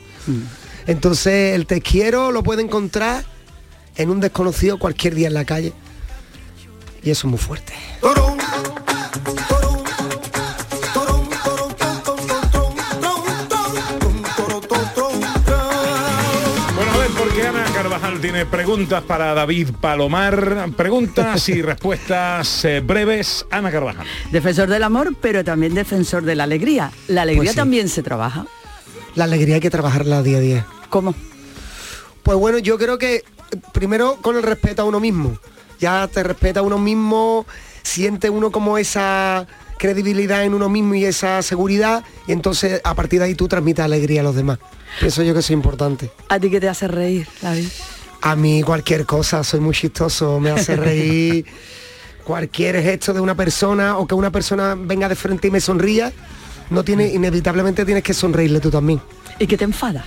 Entonces 0.87 1.53
el 1.53 1.65
te 1.65 1.81
quiero 1.81 2.31
lo 2.31 2.43
puede 2.43 2.61
encontrar 2.61 3.25
en 3.97 4.09
un 4.09 4.19
desconocido 4.19 4.79
cualquier 4.79 5.15
día 5.15 5.27
en 5.27 5.33
la 5.33 5.45
calle. 5.45 5.73
Y 7.03 7.09
eso 7.09 7.27
es 7.27 7.31
muy 7.31 7.39
fuerte. 7.39 7.73
Tiene 18.21 18.45
preguntas 18.45 19.03
para 19.03 19.33
David 19.33 19.69
Palomar. 19.81 20.69
Preguntas 20.77 21.49
y 21.49 21.61
respuestas 21.61 22.63
eh, 22.65 22.79
breves. 22.79 23.45
Ana 23.51 23.71
Carvajal. 23.71 24.05
Defensor 24.31 24.69
del 24.69 24.83
amor, 24.83 25.15
pero 25.19 25.43
también 25.43 25.73
defensor 25.73 26.23
de 26.23 26.35
la 26.35 26.43
alegría. 26.43 26.91
La 27.07 27.23
alegría 27.23 27.41
Pues 27.41 27.49
sí. 27.51 27.55
también 27.57 27.89
se 27.89 28.03
trabaja. 28.03 28.45
La 29.15 29.25
alegría 29.25 29.55
hay 29.55 29.61
que 29.61 29.69
trabajarla 29.69 30.21
día 30.23 30.37
a 30.37 30.41
día. 30.41 30.67
¿Cómo? 30.89 31.13
Pues 32.23 32.37
bueno, 32.37 32.59
yo 32.59 32.77
creo 32.77 32.97
que 32.97 33.15
eh, 33.15 33.23
primero 33.73 34.17
con 34.21 34.37
el 34.37 34.43
respeto 34.43 34.83
a 34.83 34.85
uno 34.85 34.99
mismo. 34.99 35.37
Ya 35.79 36.07
te 36.07 36.21
respeta 36.21 36.59
a 36.59 36.63
uno 36.63 36.77
mismo, 36.77 37.45
siente 37.81 38.29
uno 38.29 38.51
como 38.51 38.77
esa 38.77 39.47
credibilidad 39.79 40.43
en 40.45 40.53
uno 40.53 40.69
mismo 40.69 40.93
y 40.93 41.05
esa 41.05 41.41
seguridad, 41.41 42.03
y 42.27 42.33
entonces 42.33 42.81
a 42.83 42.93
partir 42.93 43.19
de 43.19 43.25
ahí 43.25 43.33
tú 43.35 43.47
transmites 43.47 43.83
alegría 43.83 44.21
a 44.21 44.23
los 44.23 44.35
demás. 44.35 44.59
Eso 45.01 45.23
yo 45.23 45.33
que 45.33 45.39
es 45.39 45.49
importante. 45.49 46.11
¿A 46.29 46.39
ti 46.39 46.51
qué 46.51 46.59
te 46.59 46.69
hace 46.69 46.87
reír, 46.87 47.27
David? 47.41 47.67
A 48.21 48.35
mí 48.35 48.61
cualquier 48.61 49.05
cosa, 49.05 49.43
soy 49.43 49.59
muy 49.59 49.73
chistoso, 49.73 50.39
me 50.39 50.51
hace 50.51 50.75
reír. 50.75 51.45
cualquier 52.23 52.81
gesto 52.81 53.13
de 53.13 53.19
una 53.19 53.35
persona 53.35 53.97
o 53.97 54.07
que 54.07 54.15
una 54.15 54.31
persona 54.31 54.75
venga 54.75 55.09
de 55.09 55.15
frente 55.15 55.47
y 55.47 55.51
me 55.51 55.59
sonría, 55.59 56.13
no 56.69 56.83
tiene, 56.83 57.07
inevitablemente 57.07 57.85
tienes 57.85 58.03
que 58.03 58.13
sonreírle 58.13 58.59
tú 58.59 58.69
también. 58.69 59.01
¿Y 59.39 59.47
qué 59.47 59.57
te 59.57 59.63
enfada? 59.63 60.05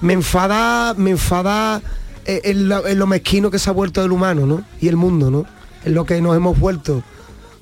Me 0.00 0.12
enfada, 0.12 0.94
me 0.94 1.10
enfada 1.10 1.80
eh, 2.24 2.40
en 2.44 2.68
lo, 2.68 2.86
en 2.86 2.98
lo 2.98 3.06
mezquino 3.06 3.50
que 3.50 3.58
se 3.58 3.70
ha 3.70 3.72
vuelto 3.72 4.04
el 4.04 4.12
humano, 4.12 4.46
¿no? 4.46 4.64
Y 4.80 4.88
el 4.88 4.96
mundo, 4.96 5.30
¿no? 5.30 5.46
En 5.84 5.94
lo 5.94 6.04
que 6.04 6.20
nos 6.20 6.36
hemos 6.36 6.58
vuelto. 6.58 7.02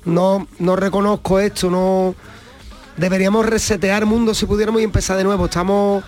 No, 0.05 0.47
no 0.59 0.75
reconozco 0.75 1.39
esto, 1.39 1.69
no. 1.69 2.15
Deberíamos 2.97 3.45
resetear 3.45 4.05
mundo 4.05 4.33
si 4.33 4.45
pudiéramos 4.45 4.81
y 4.81 4.83
empezar 4.83 5.17
de 5.17 5.23
nuevo. 5.23 5.45
Estamos 5.45 6.03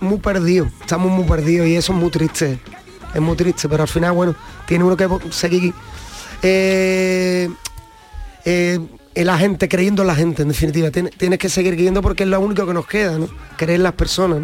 muy 0.00 0.18
perdidos, 0.18 0.68
estamos 0.80 1.10
muy 1.10 1.24
perdidos 1.24 1.66
y 1.68 1.76
eso 1.76 1.92
es 1.92 1.98
muy 1.98 2.10
triste. 2.10 2.58
Es 3.14 3.20
muy 3.22 3.36
triste, 3.36 3.68
pero 3.68 3.82
al 3.84 3.88
final, 3.88 4.12
bueno, 4.12 4.34
tiene 4.66 4.84
uno 4.84 4.96
que 4.96 5.08
seguir 5.30 5.72
eh, 6.42 7.48
eh, 8.44 8.78
la 9.14 9.38
gente, 9.38 9.68
creyendo 9.68 10.02
en 10.02 10.08
la 10.08 10.14
gente, 10.14 10.42
en 10.42 10.48
definitiva. 10.48 10.90
Tien- 10.90 11.10
Tienes 11.16 11.38
que 11.38 11.48
seguir 11.48 11.74
creyendo 11.74 12.02
porque 12.02 12.24
es 12.24 12.28
lo 12.28 12.38
único 12.40 12.66
que 12.66 12.74
nos 12.74 12.86
queda, 12.86 13.18
¿no? 13.18 13.28
Creer 13.56 13.76
en 13.76 13.84
las 13.84 13.94
personas. 13.94 14.40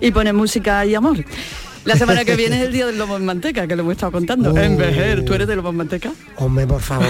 Y 0.00 0.10
pone 0.12 0.32
música 0.32 0.84
y 0.86 0.94
amor. 0.94 1.18
La 1.84 1.96
semana 1.96 2.24
que 2.24 2.36
viene 2.36 2.56
es 2.56 2.66
el 2.66 2.72
día 2.72 2.86
del 2.86 2.98
lobo 2.98 3.16
en 3.16 3.24
manteca, 3.24 3.66
que 3.66 3.74
lo 3.74 3.82
hemos 3.82 3.92
estado 3.92 4.12
contando. 4.12 4.52
Oh. 4.52 4.58
Envejer, 4.58 5.24
¿tú 5.24 5.32
eres 5.32 5.48
de 5.48 5.56
lobo 5.56 5.70
en 5.70 5.76
manteca? 5.76 6.12
Hombre, 6.36 6.66
por 6.66 6.82
favor. 6.82 7.06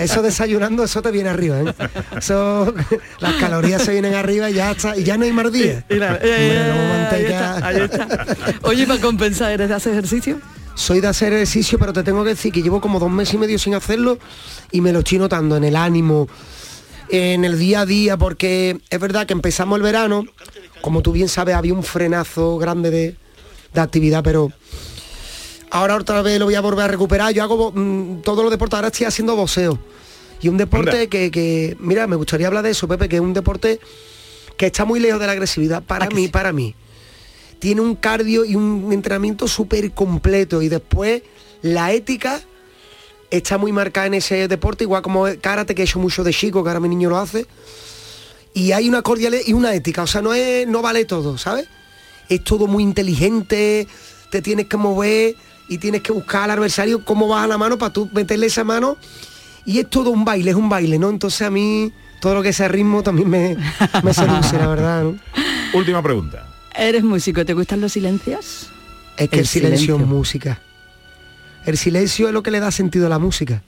Eso 0.00 0.20
desayunando, 0.20 0.82
eso 0.84 1.00
te 1.00 1.10
viene 1.10 1.28
arriba, 1.28 1.60
¿eh? 1.60 1.74
Eso, 2.16 2.74
las 3.20 3.34
calorías 3.34 3.82
se 3.82 3.92
vienen 3.92 4.14
arriba 4.14 4.50
y 4.50 4.54
ya 4.54 4.72
está, 4.72 4.96
y 4.96 5.04
ya 5.04 5.16
no 5.16 5.24
hay 5.24 5.32
más 5.32 5.52
días. 5.52 5.84
Mira, 5.88 6.14
Hombre, 6.14 6.64
luego 6.64 6.80
ahí 6.80 6.88
manteca. 6.88 7.54
está, 7.54 7.66
ahí 7.66 7.76
está. 7.76 8.58
Oye, 8.62 8.86
para 8.86 9.00
compensar, 9.00 9.52
¿eres 9.52 9.68
de 9.68 9.74
hacer 9.74 9.92
ejercicio? 9.92 10.40
Soy 10.74 11.00
de 11.00 11.08
hacer 11.08 11.32
ejercicio, 11.32 11.78
pero 11.78 11.92
te 11.92 12.02
tengo 12.02 12.24
que 12.24 12.30
decir 12.30 12.52
que 12.52 12.62
llevo 12.62 12.80
como 12.80 12.98
dos 12.98 13.10
meses 13.10 13.34
y 13.34 13.38
medio 13.38 13.58
sin 13.58 13.74
hacerlo 13.74 14.18
y 14.70 14.80
me 14.80 14.92
lo 14.92 15.00
estoy 15.00 15.18
notando 15.18 15.56
en 15.56 15.64
el 15.64 15.76
ánimo, 15.76 16.28
en 17.10 17.44
el 17.44 17.58
día 17.58 17.80
a 17.80 17.86
día, 17.86 18.16
porque 18.16 18.80
es 18.90 19.00
verdad 19.00 19.26
que 19.26 19.32
empezamos 19.32 19.76
el 19.76 19.82
verano, 19.82 20.24
como 20.80 21.00
tú 21.02 21.12
bien 21.12 21.28
sabes, 21.28 21.54
había 21.54 21.74
un 21.74 21.82
frenazo 21.82 22.58
grande 22.58 22.90
de, 22.90 23.16
de 23.72 23.80
actividad, 23.80 24.22
pero 24.22 24.50
ahora 25.70 25.96
otra 25.96 26.22
vez 26.22 26.38
lo 26.38 26.46
voy 26.46 26.54
a 26.54 26.60
volver 26.60 26.84
a 26.84 26.88
recuperar. 26.88 27.32
Yo 27.32 27.42
hago 27.42 27.72
mm, 27.72 28.22
todos 28.22 28.42
los 28.42 28.50
deportes, 28.50 28.76
ahora 28.76 28.88
estoy 28.88 29.06
haciendo 29.06 29.36
boxeo. 29.36 29.78
Y 30.40 30.48
un 30.48 30.56
deporte 30.56 31.08
que, 31.08 31.30
que, 31.30 31.76
mira, 31.80 32.06
me 32.06 32.16
gustaría 32.16 32.46
hablar 32.46 32.62
de 32.62 32.70
eso, 32.70 32.86
Pepe, 32.86 33.08
que 33.08 33.16
es 33.16 33.22
un 33.22 33.32
deporte 33.32 33.80
que 34.56 34.66
está 34.66 34.84
muy 34.84 35.00
lejos 35.00 35.20
de 35.20 35.26
la 35.26 35.32
agresividad 35.32 35.82
para 35.82 36.08
mí, 36.08 36.28
para 36.28 36.52
mí. 36.52 36.74
Tiene 37.58 37.80
un 37.80 37.96
cardio 37.96 38.44
y 38.44 38.54
un 38.54 38.92
entrenamiento 38.92 39.48
súper 39.48 39.92
completo 39.92 40.62
y 40.62 40.68
después 40.68 41.22
la 41.62 41.92
ética 41.92 42.40
está 43.30 43.58
muy 43.58 43.72
marcada 43.72 44.06
en 44.06 44.14
ese 44.14 44.48
deporte, 44.48 44.84
igual 44.84 45.02
como 45.02 45.26
karate 45.40 45.74
que 45.74 45.82
he 45.82 45.84
hecho 45.84 45.98
mucho 45.98 46.22
de 46.22 46.32
chico, 46.32 46.62
que 46.62 46.70
ahora 46.70 46.80
mi 46.80 46.88
niño 46.88 47.10
lo 47.10 47.18
hace. 47.18 47.46
Y 48.54 48.72
hay 48.72 48.88
una 48.88 49.02
cordialidad 49.02 49.42
y 49.44 49.52
una 49.52 49.74
ética, 49.74 50.02
o 50.02 50.06
sea, 50.06 50.22
no 50.22 50.34
es 50.34 50.66
no 50.66 50.82
vale 50.82 51.04
todo, 51.04 51.36
¿sabes? 51.36 51.68
Es 52.28 52.44
todo 52.44 52.66
muy 52.66 52.82
inteligente, 52.82 53.88
te 54.30 54.42
tienes 54.42 54.66
que 54.66 54.76
mover 54.76 55.36
y 55.68 55.78
tienes 55.78 56.02
que 56.02 56.12
buscar 56.12 56.44
al 56.44 56.52
adversario 56.52 57.04
cómo 57.04 57.28
baja 57.28 57.46
la 57.46 57.58
mano 57.58 57.78
para 57.78 57.92
tú 57.92 58.08
meterle 58.12 58.46
esa 58.46 58.64
mano 58.64 58.96
y 59.64 59.78
es 59.78 59.90
todo 59.90 60.10
un 60.10 60.24
baile, 60.24 60.50
es 60.50 60.56
un 60.56 60.68
baile, 60.68 60.98
¿no? 60.98 61.10
Entonces 61.10 61.42
a 61.42 61.50
mí 61.50 61.92
todo 62.20 62.34
lo 62.34 62.42
que 62.42 62.52
sea 62.52 62.68
ritmo 62.68 63.02
también 63.02 63.28
me, 63.28 63.56
me 64.02 64.14
seduce, 64.14 64.56
la 64.56 64.66
verdad, 64.66 65.02
¿no? 65.02 65.18
Última 65.74 66.02
pregunta. 66.02 66.46
¿Eres 66.74 67.04
músico? 67.04 67.44
¿Te 67.44 67.54
gustan 67.54 67.80
los 67.80 67.92
silencios? 67.92 68.70
Es 69.16 69.28
que 69.28 69.40
el, 69.40 69.46
silencio, 69.46 69.96
es 69.96 70.06
música. 70.06 70.62
El 71.66 71.76
silencio 71.76 72.28
es 72.28 72.32
lo 72.32 72.42
que 72.42 72.50
le 72.50 72.60
da 72.60 72.70
sentido 72.70 73.06
a 73.06 73.08
la 73.08 73.18
música. 73.18 73.62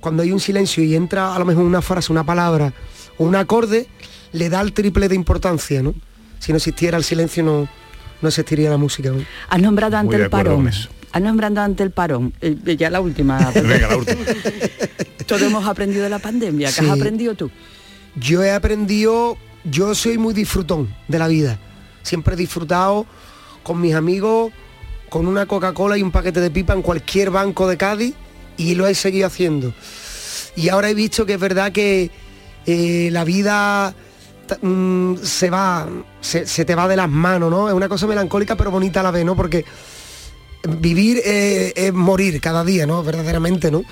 Cuando 0.00 0.22
hay 0.22 0.32
un 0.32 0.40
silencio 0.40 0.82
y 0.82 0.94
entra 0.94 1.34
a 1.34 1.38
lo 1.38 1.44
mejor 1.44 1.64
una 1.64 1.82
frase, 1.82 2.12
una 2.12 2.24
palabra 2.24 2.72
o 3.18 3.24
un 3.24 3.36
acorde, 3.36 3.88
le 4.32 4.48
da 4.48 4.60
el 4.60 4.72
triple 4.72 5.08
de 5.08 5.14
importancia, 5.14 5.82
¿no? 5.82 5.94
Si 6.42 6.50
no 6.50 6.56
existiera 6.56 6.98
el 6.98 7.04
silencio 7.04 7.44
no, 7.44 7.68
no 8.20 8.28
existiría 8.28 8.68
la 8.68 8.76
música. 8.76 9.10
¿no? 9.10 9.24
Has 9.48 9.60
nombrado 9.60 9.96
ante 9.96 10.16
el 10.16 10.28
parón. 10.28 10.68
Has 11.12 11.22
nombrado 11.22 11.60
ante 11.60 11.84
el 11.84 11.92
parón. 11.92 12.32
Eh, 12.40 12.56
ya 12.76 12.90
la 12.90 13.00
última. 13.00 13.38
Venga, 13.54 13.88
la 13.90 13.96
última. 13.96 14.22
Todos 15.26 15.42
hemos 15.42 15.64
aprendido 15.68 16.02
de 16.02 16.10
la 16.10 16.18
pandemia. 16.18 16.66
¿Qué 16.66 16.74
Sí. 16.74 16.84
has 16.84 16.90
aprendido 16.98 17.36
tú? 17.36 17.48
Yo 18.16 18.42
he 18.42 18.50
aprendido, 18.50 19.36
yo 19.62 19.94
soy 19.94 20.18
muy 20.18 20.34
disfrutón 20.34 20.92
de 21.06 21.20
la 21.20 21.28
vida. 21.28 21.60
Siempre 22.02 22.34
he 22.34 22.36
disfrutado 22.36 23.06
con 23.62 23.80
mis 23.80 23.94
amigos, 23.94 24.52
con 25.10 25.28
una 25.28 25.46
Coca-Cola 25.46 25.96
y 25.96 26.02
un 26.02 26.10
paquete 26.10 26.40
de 26.40 26.50
pipa 26.50 26.72
en 26.72 26.82
cualquier 26.82 27.30
banco 27.30 27.68
de 27.68 27.76
Cádiz 27.76 28.14
y 28.56 28.74
lo 28.74 28.88
he 28.88 28.96
seguido 28.96 29.28
haciendo. 29.28 29.72
Y 30.56 30.70
ahora 30.70 30.90
he 30.90 30.94
visto 30.94 31.24
que 31.24 31.34
es 31.34 31.40
verdad 31.40 31.70
que 31.70 32.10
eh, 32.66 33.10
la 33.12 33.22
vida 33.22 33.94
mm, 34.60 35.16
se 35.22 35.50
va, 35.50 35.88
se, 36.20 36.64
te 36.64 36.74
va 36.74 36.88
de 36.88 36.96
las 36.96 37.08
manos, 37.08 37.50
¿no? 37.50 37.68
Es 37.68 37.74
una 37.74 37.88
cosa 37.88 38.06
melancólica 38.06 38.56
pero 38.56 38.70
bonita 38.70 39.02
la 39.02 39.10
vez, 39.10 39.24
¿no? 39.24 39.36
Porque 39.36 39.64
vivir 40.78 41.20
es 41.24 41.92
morir 41.92 42.40
cada 42.40 42.64
día, 42.64 42.86
¿no? 42.86 43.02
Verdaderamente, 43.02 43.70
¿no? 43.70 43.82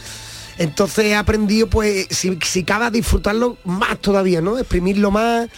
Entonces 0.59 1.07
he 1.07 1.15
aprendido, 1.15 1.69
pues, 1.71 2.07
si, 2.11 2.39
si 2.45 2.65
cabe 2.65 2.91
disfrutarlo 2.91 3.57
más 3.65 3.99
todavía, 3.99 4.43
¿no? 4.43 4.59
Exprimirlo 4.59 5.11
más, 5.11 5.49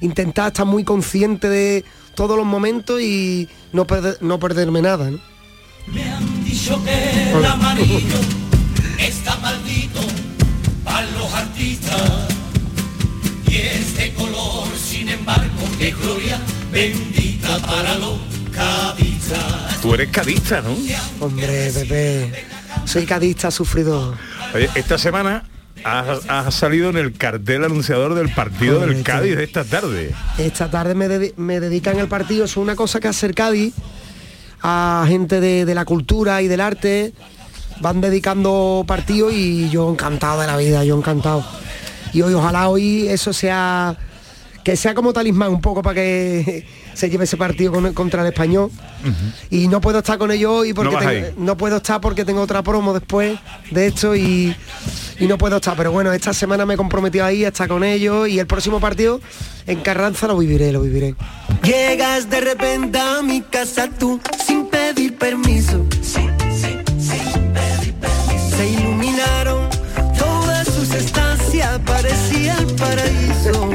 intentar 0.00 0.48
estar 0.48 0.66
muy 0.66 0.84
consciente 0.84 1.48
de 1.48 1.84
todos 2.14 2.36
los 2.36 2.46
momentos 2.46 3.00
y 3.00 3.48
no, 3.72 3.86
no 4.20 4.38
perderme 4.38 4.82
nada, 4.82 5.10
¿no? 5.10 5.18
dicho 6.44 6.80
que 6.84 7.32
el 7.32 7.44
amarillo 7.44 8.20
está 8.98 9.36
maldito 9.38 10.00
para 10.84 11.10
los 11.10 11.34
artistas 11.34 12.41
y 13.52 13.56
este 13.56 14.12
color 14.14 14.68
sin 14.76 15.08
embargo 15.08 15.60
que 15.78 15.90
gloria 15.92 16.38
bendita 16.72 17.58
para 17.58 17.94
los 17.98 18.18
cadistas 18.52 19.80
Tú 19.80 19.94
eres 19.94 20.10
cadista, 20.10 20.60
¿no? 20.62 20.76
Hombre, 21.20 21.70
Pepe, 21.72 22.44
soy 22.84 23.04
cadista 23.04 23.50
sufrido. 23.50 24.14
Oye, 24.54 24.68
esta 24.76 24.96
semana 24.96 25.44
has, 25.84 26.20
has 26.28 26.54
salido 26.54 26.90
en 26.90 26.96
el 26.98 27.12
cartel 27.14 27.64
anunciador 27.64 28.14
del 28.14 28.28
partido 28.32 28.78
del. 28.80 29.02
Cádiz 29.02 29.36
de 29.36 29.42
esta 29.44 29.64
tarde. 29.64 30.14
Esta 30.38 30.70
tarde 30.70 30.94
me, 30.94 31.08
dedi- 31.08 31.32
me 31.36 31.58
dedican 31.60 31.98
el 31.98 32.06
partido, 32.08 32.44
es 32.44 32.56
una 32.56 32.76
cosa 32.76 33.00
que 33.00 33.08
hace 33.08 33.26
el 33.26 33.34
Cádiz 33.34 33.74
a 34.62 35.04
gente 35.08 35.40
de, 35.40 35.64
de 35.64 35.74
la 35.74 35.84
cultura 35.84 36.42
y 36.42 36.48
del 36.48 36.60
arte. 36.60 37.12
Van 37.80 38.00
dedicando 38.00 38.84
partidos 38.86 39.32
y 39.32 39.68
yo 39.70 39.90
encantado 39.90 40.42
de 40.42 40.46
la 40.46 40.56
vida, 40.56 40.84
yo 40.84 40.96
encantado. 40.96 41.44
Y 42.12 42.22
hoy 42.22 42.34
ojalá 42.34 42.68
hoy 42.68 43.08
eso 43.08 43.32
sea 43.32 43.96
que 44.64 44.76
sea 44.76 44.94
como 44.94 45.12
talismán 45.12 45.50
un 45.50 45.60
poco 45.60 45.82
para 45.82 45.94
que 45.96 46.64
se 46.94 47.10
lleve 47.10 47.24
ese 47.24 47.36
partido 47.36 47.72
con- 47.72 47.92
contra 47.94 48.22
el 48.22 48.28
español. 48.28 48.70
Y 49.50 49.66
no 49.66 49.80
puedo 49.80 49.98
estar 49.98 50.18
con 50.18 50.30
ellos 50.30 50.52
hoy 50.52 50.72
porque 50.72 50.92
No 50.94 51.00
tengo- 51.34 51.56
puedo 51.56 51.76
estar 51.78 52.00
porque 52.00 52.24
tengo 52.24 52.40
otra 52.42 52.62
promo 52.62 52.92
después 52.94 53.36
de 53.72 53.86
esto 53.88 54.14
y, 54.14 54.54
y 55.18 55.26
no 55.26 55.36
puedo 55.36 55.56
estar. 55.56 55.76
Pero 55.76 55.90
bueno, 55.90 56.12
esta 56.12 56.32
semana 56.32 56.64
me 56.64 56.74
he 56.74 56.76
comprometido 56.76 57.24
ahí 57.24 57.44
a 57.44 57.48
estar 57.48 57.66
con 57.66 57.82
ellos 57.82 58.28
y 58.28 58.38
el 58.38 58.46
próximo 58.46 58.78
partido 58.78 59.20
en 59.66 59.80
Carranza 59.80 60.28
lo 60.28 60.38
viviré, 60.38 60.70
lo 60.70 60.82
viviré. 60.82 61.16
Llegas 61.64 62.30
de 62.30 62.40
repente 62.40 62.98
a 63.00 63.20
mi 63.22 63.40
casa 63.40 63.88
tú 63.98 64.20
sin 64.46 64.66
pedir 64.66 65.18
permiso. 65.18 65.84
Paraíso. 72.82 73.70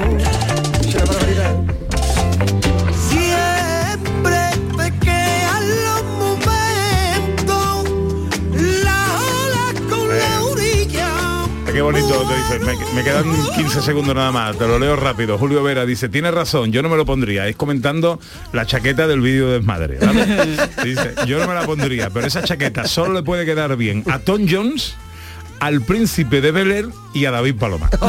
Siempre 3.09 4.39
te 4.77 4.87
quedan 4.99 5.63
los 5.85 6.03
momentos, 6.19 7.89
la 8.83 9.01
ola 9.17 9.65
con 9.89 10.07
la 10.09 10.43
orilla. 10.43 11.09
Qué 11.71 11.81
bonito, 11.81 12.25
te 12.27 12.35
dice, 12.35 12.59
me, 12.65 12.75
me 12.95 13.03
quedan 13.03 13.25
15 13.55 13.81
segundos 13.81 14.15
nada 14.15 14.31
más, 14.31 14.57
te 14.57 14.67
lo 14.67 14.77
leo 14.79 14.95
rápido. 14.95 15.37
Julio 15.37 15.63
Vera 15.63 15.85
dice, 15.85 16.09
tiene 16.09 16.31
razón, 16.31 16.71
yo 16.71 16.81
no 16.81 16.89
me 16.89 16.97
lo 16.97 17.05
pondría. 17.05 17.47
Es 17.47 17.55
comentando 17.55 18.19
la 18.51 18.65
chaqueta 18.65 19.07
del 19.07 19.21
vídeo 19.21 19.47
de 19.47 19.53
desmadre. 19.59 19.99
¿vale? 19.99 20.25
Dice, 20.83 21.13
yo 21.25 21.39
no 21.39 21.47
me 21.47 21.53
la 21.53 21.65
pondría, 21.65 22.09
pero 22.09 22.27
esa 22.27 22.43
chaqueta 22.43 22.85
solo 22.87 23.13
le 23.13 23.23
puede 23.23 23.45
quedar 23.45 23.75
bien 23.77 24.03
a 24.09 24.19
Tom 24.19 24.45
Jones, 24.49 24.95
al 25.59 25.81
príncipe 25.81 26.41
de 26.41 26.51
Bel 26.51 26.71
Air 26.71 26.87
y 27.13 27.25
a 27.25 27.31
David 27.31 27.55
Paloma. 27.55 27.89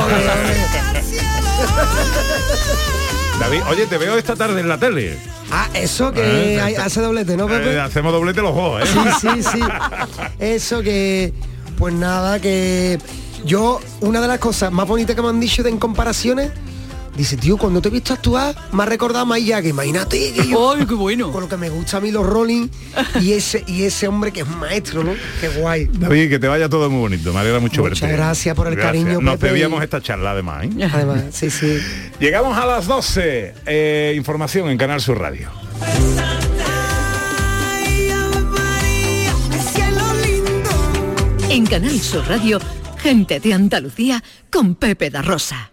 David, 3.41 3.61
oye, 3.71 3.87
te 3.87 3.99
veo 3.99 4.17
esta 4.19 4.35
tarde 4.37 4.61
en 4.61 4.69
la 4.69 4.79
tele. 4.79 5.17
Ah, 5.51 5.69
eso 5.75 6.13
que 6.13 6.55
Eh, 6.57 6.61
hay- 6.61 6.75
hace 6.75 7.01
doblete, 7.01 7.37
¿no, 7.37 7.47
Pepe? 7.47 7.75
Eh, 7.75 7.81
hacemos 7.81 8.13
doblete 8.13 8.43
los 8.43 8.55
dos, 8.55 8.83
¿eh? 8.83 8.87
Sí, 8.87 8.99
sí, 9.21 9.43
sí. 9.53 9.61
Eso 10.41 10.83
que, 10.83 11.33
pues 11.79 11.95
nada, 11.95 12.41
que 12.41 12.99
yo, 13.45 13.81
una 14.01 14.21
de 14.21 14.27
las 14.29 14.39
cosas 14.41 14.73
más 14.73 14.87
bonitas 14.89 15.15
que 15.15 15.23
me 15.23 15.29
han 15.29 15.39
dicho 15.41 15.63
de 15.63 15.71
en 15.71 15.79
comparaciones, 15.79 16.51
dice, 17.19 17.37
tío, 17.37 17.57
cuando 17.59 17.83
te 17.83 17.89
he 17.89 17.91
visto 17.91 18.15
actuar, 18.15 18.55
me 18.73 18.85
ha 18.85 18.87
recordado 18.87 19.31
a 19.33 19.39
imagínate 19.39 20.33
que 20.33 20.47
yo, 20.49 20.73
¡Ay, 20.79 20.87
qué 20.87 20.95
bueno! 20.95 21.33
con 21.33 21.43
lo 21.43 21.49
que 21.49 21.57
me 21.57 21.69
gusta 21.69 21.97
a 21.97 22.01
mí 22.01 22.11
los 22.13 22.25
Rolling 22.25 22.69
y 23.21 23.33
ese, 23.33 23.65
y 23.67 23.83
ese 23.83 24.07
hombre 24.07 24.33
que 24.33 24.41
es 24.41 24.47
un 24.47 24.59
maestro, 24.59 25.03
¿no? 25.03 25.13
Qué 25.41 25.49
guay. 25.49 25.89
David, 25.93 26.31
que 26.31 26.39
te 26.39 26.47
vaya 26.47 26.69
todo 26.69 26.89
muy 26.89 27.01
bonito, 27.01 27.33
me 27.33 27.41
alegra 27.41 27.59
mucho 27.59 27.83
Muchas 27.83 28.01
verte. 28.01 28.17
gracias 28.17 28.55
por 28.55 28.69
el 28.69 28.79
cariño, 28.79 29.21
Nos 29.21 29.35
Pepe, 29.35 29.49
debíamos 29.49 29.83
esta 29.83 30.01
charla 30.01 30.31
además, 30.31 30.65
¿eh? 30.65 30.89
Además, 30.91 31.25
sí, 31.33 31.51
sí. 31.51 31.79
Llegamos 32.21 32.57
a 32.57 32.65
las 32.67 32.87
12. 32.87 33.55
Eh, 33.67 34.15
información 34.17 34.71
en 34.71 34.79
Canal 34.79 35.01
Sur 35.01 35.19
Radio. 35.19 35.51
En 41.51 41.67
Canal 41.67 41.99
Sur 41.99 42.29
Radio, 42.29 42.61
gente 42.99 43.41
de 43.41 43.55
Andalucía 43.55 44.23
con 44.51 44.77
Pepe 44.77 45.11
da 45.11 45.23
Rosa. 45.23 45.73